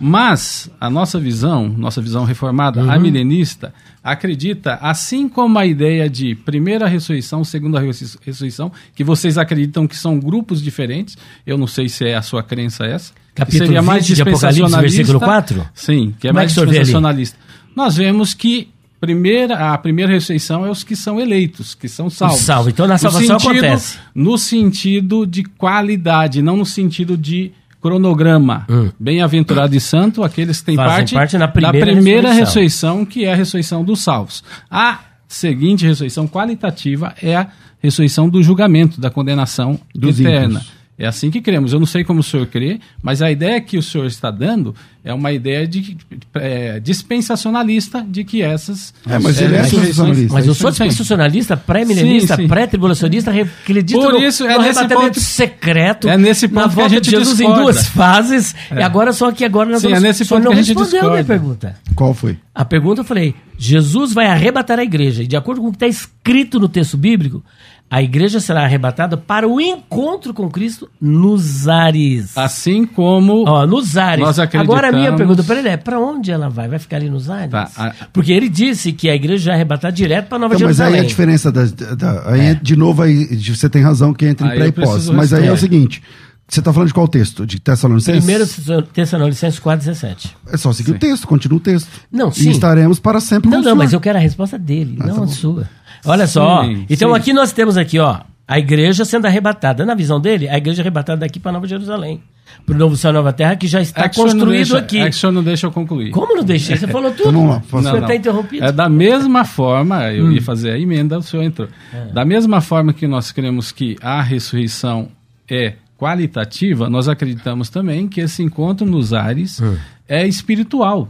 Mas 0.00 0.70
a 0.80 0.88
nossa 0.88 1.18
visão, 1.18 1.68
nossa 1.68 2.00
visão 2.00 2.24
reformada, 2.24 2.82
uhum. 2.82 2.90
a 2.90 2.98
milenista, 2.98 3.74
acredita, 4.02 4.78
assim 4.80 5.28
como 5.28 5.58
a 5.58 5.66
ideia 5.66 6.08
de 6.08 6.34
primeira 6.34 6.86
ressurreição, 6.86 7.42
segunda 7.42 7.80
ressurreição, 7.80 8.70
que 8.94 9.02
vocês 9.02 9.36
acreditam 9.36 9.86
que 9.88 9.96
são 9.96 10.18
grupos 10.18 10.62
diferentes, 10.62 11.16
eu 11.46 11.58
não 11.58 11.66
sei 11.66 11.88
se 11.88 12.06
é 12.06 12.14
a 12.14 12.22
sua 12.22 12.42
crença 12.42 12.84
essa. 12.84 13.12
Capítulo 13.34 13.66
seria 13.66 13.82
mais 13.82 14.06
de 14.06 14.20
Apocalipse, 14.20 14.80
versículo 14.80 15.20
4? 15.20 15.68
Sim, 15.74 16.14
que 16.18 16.28
é 16.28 16.30
Como 16.30 16.40
é 16.40 16.42
mais 16.42 16.56
é 16.56 16.60
que 16.60 16.66
dispensacionalista. 16.66 17.38
Nós 17.74 17.96
vemos 17.96 18.34
que 18.34 18.68
primeira, 19.00 19.72
a 19.72 19.78
primeira 19.78 20.12
ressurreição 20.12 20.66
é 20.66 20.70
os 20.70 20.82
que 20.82 20.96
são 20.96 21.20
eleitos, 21.20 21.74
que 21.74 21.88
são 21.88 22.10
salvos. 22.10 22.40
Salvo. 22.40 22.70
Então 22.70 22.86
na 22.86 22.98
salvação 22.98 23.38
sentido, 23.38 23.58
acontece. 23.58 23.98
No 24.14 24.36
sentido 24.38 25.26
de 25.26 25.44
qualidade, 25.44 26.42
não 26.42 26.56
no 26.56 26.66
sentido 26.66 27.16
de 27.16 27.52
cronograma. 27.80 28.66
Hum. 28.68 28.90
Bem-aventurado 28.98 29.74
e 29.74 29.80
santo, 29.80 30.22
aqueles 30.22 30.60
que 30.60 30.66
têm 30.66 30.76
parte, 30.76 31.14
parte 31.14 31.38
na 31.38 31.48
primeira, 31.48 31.86
da 31.86 31.92
primeira 31.92 32.32
ressurreição. 32.32 32.98
ressurreição, 32.98 33.04
que 33.04 33.24
é 33.24 33.32
a 33.32 33.36
ressurreição 33.36 33.84
dos 33.84 34.00
salvos. 34.00 34.42
A 34.70 35.00
seguinte 35.26 35.86
ressurreição 35.86 36.26
qualitativa 36.26 37.14
é 37.22 37.36
a 37.36 37.48
ressurreição 37.80 38.28
do 38.28 38.42
julgamento, 38.42 39.00
da 39.00 39.10
condenação 39.10 39.78
dos 39.94 40.18
eterna. 40.18 40.60
Ímpios. 40.60 40.77
É 40.98 41.06
assim 41.06 41.30
que 41.30 41.40
cremos. 41.40 41.72
Eu 41.72 41.78
não 41.78 41.86
sei 41.86 42.02
como 42.02 42.20
o 42.20 42.22
senhor 42.24 42.46
crê, 42.48 42.80
mas 43.00 43.22
a 43.22 43.30
ideia 43.30 43.60
que 43.60 43.78
o 43.78 43.82
senhor 43.82 44.06
está 44.06 44.32
dando 44.32 44.74
é 45.04 45.14
uma 45.14 45.30
ideia 45.30 45.66
de 45.66 45.96
é, 46.34 46.80
dispensacionalista 46.80 48.04
de 48.06 48.24
que 48.24 48.42
essas. 48.42 48.92
É, 49.08 49.16
mas 49.16 49.40
ele 49.40 49.54
é, 49.54 49.60
é 49.60 49.62
dispensacionalista. 49.62 50.34
Mas 50.34 50.46
eu 50.46 50.54
sou 50.54 50.70
dispensacionalista, 50.70 51.56
pré-milenista, 51.56 52.36
pré-tribulacionista, 52.48 53.30
acredito 53.30 54.00
Por 54.00 54.20
isso, 54.20 54.42
no, 54.42 54.50
é 54.50 54.82
no 54.82 55.14
secreto. 55.14 56.08
É 56.08 56.18
nesse 56.18 56.48
ponto 56.48 56.74
que 56.74 56.80
a 56.82 56.88
gente 56.88 57.04
de 57.04 57.10
Jesus 57.10 57.36
discorda. 57.36 57.60
em 57.60 57.62
duas 57.62 57.86
fases. 57.86 58.54
É. 58.68 58.80
E 58.80 58.82
agora 58.82 59.12
só 59.12 59.30
que 59.30 59.44
agora 59.44 59.70
nós 59.70 59.80
Sim, 59.80 59.90
vamos, 59.90 60.02
é 60.02 60.08
nesse 60.08 60.24
ponto 60.24 60.42
não 60.42 60.50
que 60.50 60.58
a 60.58 60.62
gente 60.62 60.76
respondeu 60.76 60.90
discorda. 60.90 61.08
a 61.08 61.12
minha 61.12 61.24
pergunta. 61.24 61.76
Qual 61.94 62.12
foi? 62.12 62.36
A 62.52 62.64
pergunta 62.64 63.02
eu 63.02 63.04
falei: 63.04 63.36
Jesus 63.56 64.12
vai 64.12 64.26
arrebatar 64.26 64.80
a 64.80 64.82
igreja. 64.82 65.22
E 65.22 65.28
de 65.28 65.36
acordo 65.36 65.60
com 65.60 65.68
o 65.68 65.70
que 65.70 65.76
está 65.76 65.86
escrito 65.86 66.58
no 66.58 66.68
texto 66.68 66.96
bíblico, 66.96 67.42
a 67.90 68.02
igreja 68.02 68.38
será 68.38 68.64
arrebatada 68.64 69.16
para 69.16 69.48
o 69.48 69.58
encontro 69.60 70.34
com 70.34 70.50
Cristo 70.50 70.90
nos 71.00 71.66
ares. 71.66 72.36
Assim 72.36 72.84
como 72.84 73.44
Ó, 73.48 73.66
nos 73.66 73.96
ares. 73.96 74.22
nós 74.22 74.38
acreditamos... 74.38 74.76
Agora 74.76 74.94
a 74.94 74.98
minha 74.98 75.16
pergunta 75.16 75.42
para 75.42 75.58
ele 75.58 75.68
é, 75.68 75.76
para 75.76 75.98
onde 75.98 76.30
ela 76.30 76.50
vai? 76.50 76.68
Vai 76.68 76.78
ficar 76.78 76.96
ali 76.96 77.08
nos 77.08 77.30
ares? 77.30 77.50
Tá, 77.50 77.70
a... 77.76 77.94
Porque 78.12 78.32
ele 78.32 78.48
disse 78.48 78.92
que 78.92 79.08
a 79.08 79.14
igreja 79.14 79.44
já 79.44 79.52
é 79.52 79.54
arrebatada 79.54 79.92
direto 79.92 80.28
para 80.28 80.38
Nova 80.38 80.54
então, 80.54 80.66
Jerusalém. 80.66 80.92
Mas 80.92 81.00
aí 81.00 81.06
a 81.06 81.08
diferença 81.08 81.50
da, 81.50 81.64
da 81.94 82.30
aí 82.30 82.40
é. 82.48 82.54
de 82.54 82.76
novo 82.76 83.02
aí 83.02 83.24
você 83.36 83.70
tem 83.70 83.82
razão 83.82 84.12
que 84.12 84.26
entra 84.26 84.46
em 84.46 84.50
pré 84.50 84.66
e 84.66 84.72
pós. 84.72 85.08
Mas 85.08 85.32
aí 85.32 85.46
é 85.46 85.52
o 85.52 85.56
seguinte, 85.56 86.02
você 86.48 86.60
está 86.60 86.72
falando 86.72 86.88
de 86.88 86.94
qual 86.94 87.06
texto? 87.06 87.46
De 87.46 87.60
Tessalonicenses? 87.60 88.24
Primeiro 88.24 88.82
Tessalonicenses 88.84 89.60
4,17. 89.60 90.30
É 90.50 90.56
só 90.56 90.72
seguir 90.72 90.90
sim. 90.90 90.96
o 90.96 90.98
texto, 90.98 91.26
continua 91.26 91.58
o 91.58 91.60
texto. 91.60 91.88
Não, 92.10 92.30
sim. 92.30 92.48
E 92.48 92.52
estaremos 92.52 92.98
para 92.98 93.20
sempre 93.20 93.50
Não, 93.50 93.60
não, 93.60 93.76
mas 93.76 93.92
eu 93.92 94.00
quero 94.00 94.18
a 94.18 94.20
resposta 94.20 94.58
dele, 94.58 94.96
ah, 95.00 95.06
não 95.06 95.16
tá 95.16 95.22
a 95.24 95.26
sua. 95.28 95.68
Olha 96.04 96.26
sim, 96.26 96.32
só, 96.32 96.64
então 96.88 97.10
sim. 97.10 97.16
aqui 97.16 97.32
nós 97.32 97.52
temos 97.52 97.76
aqui, 97.76 97.98
ó, 97.98 98.20
a 98.48 98.58
igreja 98.58 99.04
sendo 99.04 99.26
arrebatada. 99.26 99.84
Na 99.84 99.94
visão 99.94 100.18
dele, 100.18 100.48
a 100.48 100.56
igreja 100.56 100.80
é 100.80 100.82
arrebatada 100.82 101.20
daqui 101.20 101.38
para 101.38 101.52
Nova 101.52 101.66
Jerusalém. 101.66 102.22
Para 102.64 102.74
o 102.74 102.78
novo 102.78 102.96
céu 102.96 103.12
Nova 103.12 103.30
Terra, 103.30 103.56
que 103.56 103.66
já 103.66 103.80
está 103.80 104.06
é 104.06 104.08
construído 104.08 104.50
deixa, 104.50 104.78
aqui. 104.78 104.98
É 104.98 105.04
que 105.04 105.16
o 105.16 105.18
senhor 105.18 105.32
não 105.32 105.42
deixa 105.42 105.66
eu 105.66 105.70
concluir. 105.70 106.10
Como 106.10 106.34
não 106.34 106.42
deixei? 106.42 106.76
Você 106.76 106.86
falou 106.86 107.10
tudo. 107.16 107.28
Então, 107.28 107.46
lá, 107.46 107.62
o 107.70 107.82
senhor 107.82 107.98
está 108.00 108.14
interrompido. 108.14 108.64
É 108.64 108.72
da 108.72 108.88
mesma 108.88 109.44
forma, 109.44 110.10
eu 110.12 110.24
hum. 110.24 110.32
ia 110.32 110.40
fazer 110.40 110.70
a 110.70 110.78
emenda, 110.78 111.18
o 111.18 111.22
senhor 111.22 111.42
entrou. 111.42 111.68
É. 111.92 112.06
Da 112.06 112.24
mesma 112.24 112.62
forma 112.62 112.94
que 112.94 113.06
nós 113.06 113.30
cremos 113.30 113.70
que 113.70 113.96
a 114.00 114.22
ressurreição 114.22 115.08
é 115.48 115.74
qualitativa, 115.98 116.88
nós 116.88 117.06
acreditamos 117.06 117.68
também 117.68 118.08
que 118.08 118.20
esse 118.20 118.42
encontro 118.42 118.86
nos 118.86 119.12
ares 119.12 119.60
hum. 119.60 119.76
é 120.08 120.26
espiritual, 120.26 121.08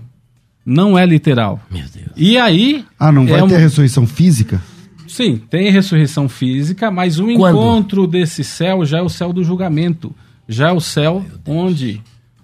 não 0.66 0.98
é 0.98 1.06
literal. 1.06 1.60
Meu 1.70 1.84
Deus. 1.94 2.10
E 2.16 2.36
aí. 2.36 2.84
Ah, 2.98 3.12
não 3.12 3.26
vai 3.26 3.40
é 3.40 3.46
ter 3.46 3.54
um... 3.54 3.58
ressurreição 3.58 4.06
física? 4.06 4.60
Sim, 5.08 5.38
tem 5.50 5.70
ressurreição 5.70 6.28
física, 6.28 6.90
mas 6.90 7.18
o 7.18 7.24
Quando? 7.34 7.56
encontro 7.56 8.06
desse 8.06 8.44
céu 8.44 8.84
já 8.84 8.98
é 8.98 9.02
o 9.02 9.08
céu 9.08 9.32
do 9.32 9.42
julgamento. 9.42 10.14
Já 10.48 10.68
é 10.68 10.72
o 10.72 10.80
céu 10.80 11.24
onde 11.46 12.00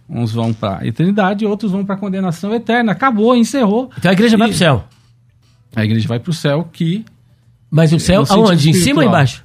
uns 0.08 0.32
vão 0.32 0.52
para 0.52 0.80
a 0.80 0.86
eternidade 0.86 1.44
e 1.44 1.46
outros 1.46 1.72
vão 1.72 1.84
para 1.84 1.94
a 1.94 1.98
condenação 1.98 2.54
eterna. 2.54 2.92
Acabou, 2.92 3.34
encerrou. 3.34 3.90
Então 3.96 4.10
a 4.10 4.12
igreja 4.12 4.36
e 4.36 4.38
vai 4.38 4.48
para 4.48 4.54
o 4.54 4.58
céu. 4.58 4.84
A 5.74 5.84
igreja 5.84 6.08
vai 6.08 6.18
para 6.20 6.30
o 6.30 6.34
céu 6.34 6.68
que. 6.72 7.04
Mas 7.70 7.92
o 7.92 7.98
céu 7.98 8.24
aonde? 8.28 8.70
Em 8.70 8.74
cima 8.74 9.02
ou 9.02 9.08
embaixo? 9.08 9.44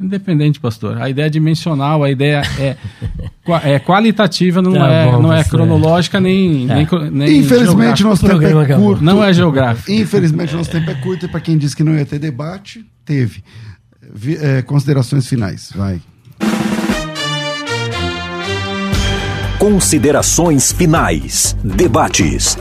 Independente, 0.00 0.58
pastor. 0.58 0.96
A 1.00 1.10
ideia 1.10 1.26
é 1.26 1.28
dimensional, 1.28 2.02
a 2.02 2.10
ideia 2.10 2.42
é, 2.58 2.74
é 3.64 3.78
qualitativa, 3.78 4.62
não, 4.62 4.72
tá 4.72 4.88
é, 4.88 5.04
bom, 5.04 5.20
não 5.20 5.32
é 5.32 5.44
cronológica 5.44 6.18
nem, 6.18 6.66
tá. 6.66 6.74
nem, 6.74 7.10
nem 7.10 7.38
Infelizmente, 7.40 8.02
nosso 8.02 8.26
tempo 8.26 8.42
é 8.42 8.74
curto. 8.74 9.04
Não 9.04 9.22
é 9.22 9.30
geográfico. 9.30 9.92
Infelizmente, 9.92 10.56
nosso 10.56 10.70
tempo 10.70 10.90
é 10.90 10.94
curto 10.94 11.26
e 11.26 11.28
para 11.28 11.40
quem 11.40 11.58
disse 11.58 11.76
que 11.76 11.84
não 11.84 11.94
ia 11.94 12.06
ter 12.06 12.18
debate, 12.18 12.82
teve. 13.04 13.44
É, 14.40 14.62
considerações 14.62 15.26
finais, 15.26 15.70
vai. 15.74 16.00
Considerações 19.58 20.72
finais. 20.72 21.54
Debates. 21.62 22.56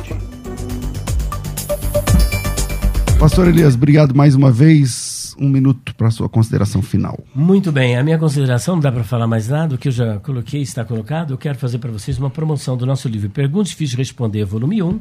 Pastor 3.18 3.48
Elias, 3.48 3.76
obrigado 3.76 4.14
mais 4.14 4.36
uma 4.36 4.52
vez 4.52 5.09
um 5.40 5.50
minuto 5.50 5.96
para 5.96 6.08
a 6.08 6.12
sua 6.12 6.28
consideração 6.28 6.82
final. 6.82 7.18
Muito 7.34 7.72
bem, 7.72 7.98
a 7.98 8.04
minha 8.04 8.18
consideração 8.18 8.76
não 8.76 8.82
dá 8.82 8.92
para 8.92 9.04
falar 9.04 9.28
mais 9.28 9.48
nada, 9.48 9.76
o 9.76 9.78
que 9.78 9.88
eu 9.88 9.92
já 9.92 10.20
coloquei 10.20 10.62
está 10.62 10.84
colocado. 10.84 11.34
Eu 11.34 11.38
quero 11.38 11.58
fazer 11.58 11.80
para 11.80 11.92
vocês 11.92 12.18
uma 12.18 12.30
promoção 12.30 12.76
do 12.76 12.86
nosso 12.86 13.08
livro 13.08 13.30
Perguntas 13.30 13.70
Difíceis 13.70 13.92
de 13.92 13.98
Responder, 13.98 14.46
volume 14.46 14.84
1. 14.84 15.00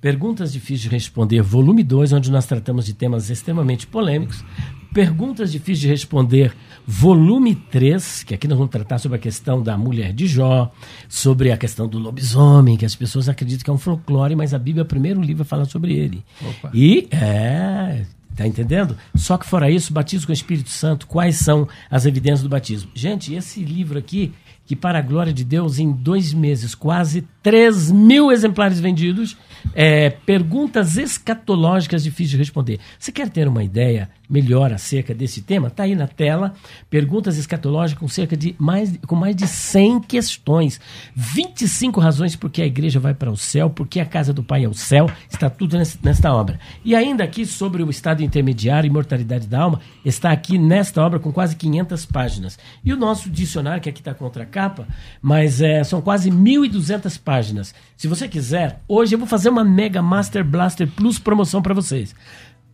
Perguntas 0.00 0.52
Difíceis 0.52 0.80
de 0.80 0.88
Responder, 0.88 1.42
volume 1.42 1.82
2, 1.84 2.12
onde 2.12 2.30
nós 2.30 2.44
tratamos 2.44 2.84
de 2.84 2.92
temas 2.92 3.30
extremamente 3.30 3.86
polêmicos. 3.86 4.44
Perguntas 4.92 5.52
Difíceis 5.52 5.78
de 5.78 5.88
Responder, 5.88 6.52
volume 6.86 7.54
3, 7.54 8.24
que 8.24 8.34
aqui 8.34 8.48
nós 8.48 8.58
vamos 8.58 8.72
tratar 8.72 8.98
sobre 8.98 9.16
a 9.16 9.20
questão 9.20 9.62
da 9.62 9.78
mulher 9.78 10.12
de 10.12 10.26
Jó, 10.26 10.72
sobre 11.08 11.52
a 11.52 11.56
questão 11.56 11.86
do 11.86 11.98
lobisomem, 11.98 12.76
que 12.76 12.84
as 12.84 12.96
pessoas 12.96 13.28
acreditam 13.28 13.64
que 13.64 13.70
é 13.70 13.72
um 13.72 13.78
folclore, 13.78 14.34
mas 14.34 14.52
a 14.52 14.58
Bíblia, 14.58 14.82
o 14.82 14.86
primeiro 14.86 15.22
livro, 15.22 15.44
fala 15.44 15.64
sobre 15.64 15.94
ele. 15.94 16.24
Opa. 16.42 16.70
E 16.74 17.06
é 17.10 18.04
Tá 18.42 18.48
entendendo? 18.48 18.96
Só 19.14 19.38
que 19.38 19.46
fora 19.46 19.70
isso, 19.70 19.92
batismo 19.92 20.26
com 20.26 20.32
o 20.32 20.34
Espírito 20.34 20.68
Santo, 20.68 21.06
quais 21.06 21.36
são 21.36 21.68
as 21.88 22.06
evidências 22.06 22.42
do 22.42 22.48
batismo? 22.48 22.90
Gente, 22.92 23.32
esse 23.32 23.62
livro 23.62 23.96
aqui, 23.96 24.32
que 24.66 24.74
para 24.74 24.98
a 24.98 25.02
glória 25.02 25.32
de 25.32 25.44
Deus, 25.44 25.78
em 25.78 25.92
dois 25.92 26.34
meses, 26.34 26.74
quase 26.74 27.22
3 27.40 27.92
mil 27.92 28.32
exemplares 28.32 28.80
vendidos, 28.80 29.36
é, 29.76 30.10
perguntas 30.10 30.96
escatológicas 30.96 32.02
difíceis 32.02 32.30
de 32.30 32.36
responder. 32.36 32.80
Você 32.98 33.12
quer 33.12 33.30
ter 33.30 33.46
uma 33.46 33.62
ideia 33.62 34.10
melhor 34.32 34.72
acerca 34.72 35.14
desse 35.14 35.42
tema? 35.42 35.68
Está 35.68 35.82
aí 35.82 35.94
na 35.94 36.06
tela, 36.06 36.54
perguntas 36.88 37.36
escatológicas 37.36 38.00
com 38.00 38.08
cerca 38.08 38.34
de 38.34 38.56
mais, 38.58 38.96
com 39.06 39.14
mais 39.14 39.36
de 39.36 39.46
100 39.46 40.00
questões. 40.00 40.80
25 41.14 42.00
razões 42.00 42.34
por 42.34 42.50
que 42.50 42.62
a 42.62 42.66
igreja 42.66 42.98
vai 42.98 43.12
para 43.12 43.30
o 43.30 43.36
céu, 43.36 43.68
por 43.68 43.86
que 43.86 44.00
a 44.00 44.06
casa 44.06 44.32
do 44.32 44.42
Pai 44.42 44.64
é 44.64 44.68
o 44.68 44.72
céu, 44.72 45.10
está 45.30 45.50
tudo 45.50 45.76
nesta 45.76 46.32
obra. 46.32 46.58
E 46.82 46.96
ainda 46.96 47.22
aqui 47.22 47.44
sobre 47.44 47.82
o 47.82 47.90
estado 47.90 48.22
intermediário 48.22 48.88
e 48.88 48.90
mortalidade 48.90 49.46
da 49.46 49.60
alma, 49.60 49.80
está 50.02 50.32
aqui 50.32 50.56
nesta 50.56 51.02
obra 51.02 51.18
com 51.18 51.30
quase 51.30 51.54
500 51.54 52.06
páginas. 52.06 52.58
E 52.82 52.92
o 52.92 52.96
nosso 52.96 53.28
dicionário, 53.28 53.82
que 53.82 53.90
aqui 53.90 54.00
está 54.00 54.14
contra 54.14 54.44
a 54.44 54.46
capa, 54.46 54.88
mas 55.20 55.60
é, 55.60 55.84
são 55.84 56.00
quase 56.00 56.30
1.200 56.30 57.20
páginas. 57.22 57.74
Se 57.96 58.08
você 58.08 58.26
quiser, 58.26 58.80
hoje 58.88 59.14
eu 59.14 59.18
vou 59.18 59.28
fazer 59.28 59.50
uma 59.50 59.62
Mega 59.62 60.00
Master 60.00 60.44
Blaster 60.44 60.88
Plus 60.88 61.18
promoção 61.18 61.60
para 61.60 61.74
vocês. 61.74 62.14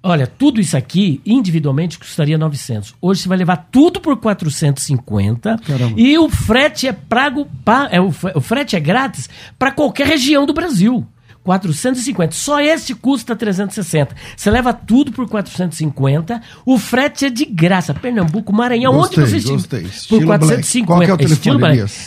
Olha, 0.02 0.26
tudo 0.26 0.60
isso 0.60 0.76
aqui, 0.76 1.20
individualmente, 1.26 1.98
custaria 1.98 2.38
900. 2.38 2.94
Hoje 3.02 3.22
você 3.22 3.28
vai 3.28 3.36
levar 3.38 3.68
tudo 3.70 4.00
por 4.00 4.16
450. 4.16 5.58
Caramba. 5.66 5.94
E 6.00 6.16
o 6.18 6.28
frete 6.28 6.86
é 6.86 6.92
prago, 6.92 7.46
pa- 7.64 7.88
é, 7.90 8.00
o, 8.00 8.10
fre- 8.12 8.32
o 8.34 8.40
frete 8.40 8.76
é 8.76 8.80
grátis 8.80 9.28
para 9.58 9.72
qualquer 9.72 10.06
região 10.06 10.46
do 10.46 10.52
Brasil. 10.52 11.06
450. 11.44 12.32
Só 12.34 12.60
esse 12.60 12.94
custa 12.94 13.34
360. 13.34 14.14
Você 14.36 14.50
leva 14.50 14.72
tudo 14.74 15.10
por 15.12 15.26
450. 15.26 16.42
O 16.66 16.78
frete 16.78 17.24
é 17.24 17.30
de 17.30 17.46
graça. 17.46 17.94
Pernambuco, 17.94 18.52
Maranhão, 18.52 18.92
Gostei, 18.92 19.24
onde 19.24 19.30
você 19.30 19.36
estiver. 19.38 19.82
Por 19.82 19.88
Estilo 19.88 20.26
450. 20.26 20.86
Black. 20.86 20.86
Qual 20.86 21.00
que 21.00 21.10
é 21.10 21.14
o 21.14 21.16
telefone? 21.18 21.60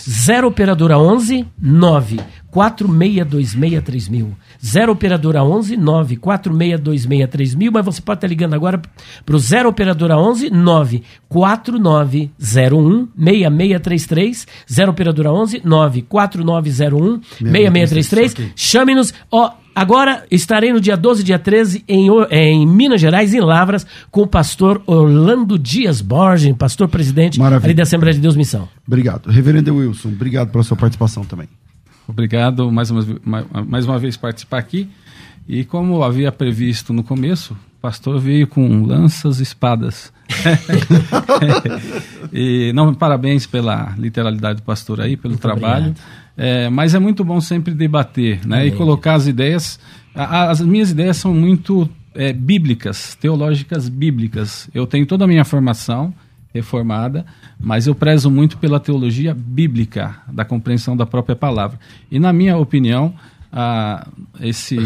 0 0.09 0.47
operadora 0.47 0.99
11 0.99 1.47
9 1.59 2.19
4626 2.51 4.09
mil. 4.09 4.35
0 4.63 4.91
operadora 4.91 5.43
11 5.43 5.77
9 5.77 6.17
4626 6.17 7.55
mil, 7.55 7.71
mas 7.71 7.85
você 7.85 8.01
pode 8.01 8.17
estar 8.17 8.27
ligando 8.27 8.53
agora 8.53 8.79
para 9.25 9.35
o 9.35 9.39
0 9.39 9.69
operadora 9.69 10.17
11 10.17 10.49
9 10.49 11.01
4901 11.29 13.07
6633. 13.17 14.47
0 14.71 14.91
operadora 14.91 15.31
11 15.31 15.61
9 15.63 16.01
4901 16.03 17.21
6633. 17.39 18.51
Chame-nos. 18.55 19.13
Ó, 19.31 19.53
Agora 19.73 20.25
estarei 20.29 20.73
no 20.73 20.81
dia 20.81 20.97
12 20.97 21.21
e 21.21 21.23
dia 21.23 21.39
13 21.39 21.85
em, 21.87 22.09
em 22.29 22.67
Minas 22.67 22.99
Gerais, 22.99 23.33
em 23.33 23.39
Lavras, 23.39 23.87
com 24.11 24.23
o 24.23 24.27
pastor 24.27 24.81
Orlando 24.85 25.57
Dias 25.57 26.01
Borges, 26.01 26.53
pastor 26.57 26.89
presidente 26.89 27.39
Maravilha. 27.39 27.67
ali 27.67 27.73
da 27.73 27.83
Assembleia 27.83 28.13
de 28.13 28.19
Deus 28.19 28.35
Missão. 28.35 28.67
Obrigado. 28.85 29.29
Reverendo 29.29 29.73
Wilson, 29.73 30.09
obrigado 30.09 30.51
pela 30.51 30.63
sua 30.63 30.75
participação 30.75 31.23
também. 31.23 31.47
Obrigado 32.07 32.71
mais 32.71 32.89
uma, 32.91 33.05
ma- 33.23 33.45
mais 33.67 33.85
uma 33.85 33.97
vez 33.99 34.17
participar 34.17 34.57
aqui. 34.59 34.87
E 35.47 35.63
como 35.65 36.03
havia 36.03 36.31
previsto 36.31 36.93
no 36.93 37.03
começo, 37.03 37.53
o 37.53 37.81
pastor 37.81 38.19
veio 38.19 38.47
com 38.47 38.83
lanças 38.85 39.39
e 39.39 39.43
espadas. 39.43 40.13
e 42.31 42.71
não, 42.73 42.93
parabéns 42.93 43.45
pela 43.45 43.93
literalidade 43.97 44.61
do 44.61 44.63
pastor 44.63 45.01
aí, 45.01 45.17
pelo 45.17 45.37
trabalho. 45.37 45.93
É, 46.37 46.69
mas 46.69 46.95
é 46.95 46.99
muito 46.99 47.23
bom 47.23 47.41
sempre 47.41 47.73
debater 47.73 48.45
né, 48.47 48.65
e 48.65 48.69
Amém. 48.69 48.77
colocar 48.77 49.15
as 49.15 49.27
ideias. 49.27 49.79
a- 50.15 50.49
as 50.49 50.61
minhas 50.61 50.91
ideias 50.91 51.17
são 51.17 51.33
muito 51.33 51.89
é, 52.15 52.31
bíblicas, 52.33 53.15
teológicas 53.15 53.89
bíblicas. 53.89 54.69
Eu 54.73 54.87
tenho 54.87 55.05
toda 55.05 55.25
a 55.25 55.27
minha 55.27 55.43
formação 55.45 56.13
reformada, 56.53 57.25
mas 57.59 57.87
eu 57.87 57.95
prezo 57.95 58.29
muito 58.29 58.57
pela 58.57 58.79
teologia 58.79 59.33
bíblica, 59.33 60.17
da 60.31 60.43
compreensão 60.43 60.95
da 60.95 61.05
própria 61.05 61.35
palavra. 61.35 61.79
E, 62.09 62.19
na 62.19 62.33
minha 62.33 62.57
opinião, 62.57 63.13
a, 63.51 64.07
esse 64.39 64.77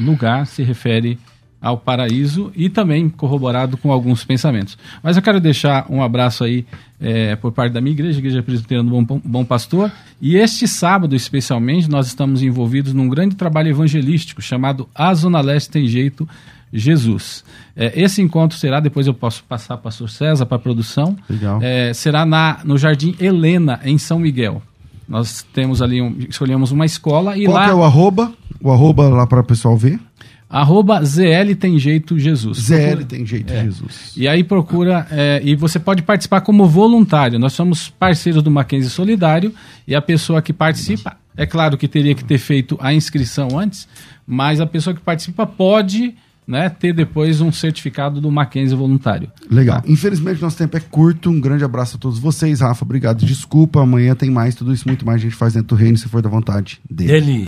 lugar 0.00 0.46
se 0.46 0.62
refere 0.62 1.18
ao 1.60 1.78
paraíso 1.78 2.52
e 2.54 2.68
também 2.68 3.08
corroborado 3.08 3.76
com 3.76 3.90
alguns 3.90 4.24
pensamentos. 4.24 4.78
Mas 5.02 5.16
eu 5.16 5.22
quero 5.22 5.40
deixar 5.40 5.86
um 5.90 6.02
abraço 6.02 6.44
aí 6.44 6.66
eh, 7.00 7.34
por 7.36 7.50
parte 7.50 7.72
da 7.72 7.80
minha 7.80 7.92
igreja, 7.92 8.18
Igreja 8.18 8.42
Presbiteriana 8.42 8.88
do 8.88 9.02
Bom, 9.02 9.20
Bom 9.24 9.44
Pastor. 9.44 9.90
E 10.20 10.36
este 10.36 10.68
sábado, 10.68 11.16
especialmente, 11.16 11.88
nós 11.88 12.06
estamos 12.06 12.42
envolvidos 12.42 12.92
num 12.92 13.08
grande 13.08 13.34
trabalho 13.34 13.70
evangelístico 13.70 14.40
chamado 14.42 14.88
A 14.94 15.12
Zona 15.14 15.40
Leste 15.40 15.70
Tem 15.70 15.88
Jeito 15.88 16.28
Jesus. 16.72 17.44
Eh, 17.76 17.92
esse 18.02 18.20
encontro 18.20 18.58
será, 18.58 18.80
depois 18.80 19.06
eu 19.06 19.14
posso 19.14 19.44
passar 19.44 19.76
para 19.76 19.80
o 19.80 19.84
pastor 19.84 20.10
César 20.10 20.46
para 20.46 20.56
a 20.56 20.60
produção, 20.60 21.16
Legal. 21.28 21.60
eh, 21.62 21.92
será 21.94 22.26
na, 22.26 22.58
no 22.64 22.76
Jardim 22.76 23.14
Helena, 23.20 23.80
em 23.84 23.96
São 23.98 24.18
Miguel. 24.18 24.62
Nós 25.08 25.46
temos 25.54 25.80
ali, 25.80 26.02
um, 26.02 26.16
escolhemos 26.28 26.72
uma 26.72 26.84
escola 26.84 27.38
e 27.38 27.44
Qual 27.44 27.54
lá... 27.56 27.64
que 27.64 27.70
é 27.70 27.74
o 27.74 27.84
arroba? 27.84 28.32
O 28.60 28.70
arroba 28.72 29.08
lá 29.08 29.26
para 29.26 29.40
o 29.40 29.44
pessoal 29.44 29.76
ver? 29.76 30.00
Arroba 30.48 31.02
ZL 31.04 31.54
Tem 31.58 31.76
Jeito 31.78 32.18
Jesus. 32.18 32.58
ZL 32.58 33.04
tem 33.06 33.26
jeito, 33.26 33.52
É. 33.52 33.64
Jesus. 33.64 34.12
E 34.16 34.28
aí 34.28 34.44
procura, 34.44 35.06
é, 35.10 35.40
e 35.44 35.56
você 35.56 35.78
pode 35.78 36.02
participar 36.02 36.40
como 36.40 36.66
voluntário. 36.66 37.38
Nós 37.38 37.52
somos 37.52 37.88
parceiros 37.88 38.42
do 38.44 38.50
Mackenzie 38.50 38.88
Solidário 38.90 39.52
e 39.88 39.94
a 39.94 40.00
pessoa 40.00 40.40
que 40.40 40.52
participa, 40.52 41.16
é 41.36 41.46
claro 41.46 41.76
que 41.76 41.88
teria 41.88 42.14
que 42.14 42.24
ter 42.24 42.38
feito 42.38 42.78
a 42.80 42.94
inscrição 42.94 43.58
antes, 43.58 43.88
mas 44.26 44.60
a 44.60 44.66
pessoa 44.66 44.94
que 44.94 45.00
participa 45.00 45.44
pode 45.46 46.14
né, 46.46 46.68
ter 46.68 46.92
depois 46.92 47.40
um 47.40 47.50
certificado 47.50 48.20
do 48.20 48.30
Mackenzie 48.30 48.76
voluntário. 48.76 49.30
Legal. 49.50 49.82
Infelizmente, 49.86 50.40
nosso 50.40 50.56
tempo 50.56 50.76
é 50.76 50.80
curto. 50.80 51.30
Um 51.30 51.40
grande 51.40 51.64
abraço 51.64 51.96
a 51.96 51.98
todos 51.98 52.18
vocês. 52.18 52.60
Rafa, 52.60 52.84
obrigado. 52.84 53.24
Desculpa, 53.24 53.82
amanhã 53.82 54.14
tem 54.14 54.30
mais. 54.30 54.54
Tudo 54.54 54.72
isso, 54.72 54.86
muito 54.86 55.04
mais 55.04 55.20
a 55.20 55.24
gente 55.24 55.34
faz 55.34 55.54
dentro 55.54 55.68
do 55.68 55.74
reino, 55.74 55.96
se 55.96 56.08
for 56.08 56.22
da 56.22 56.28
vontade 56.28 56.80
dele. 56.88 57.12
Dele. 57.12 57.44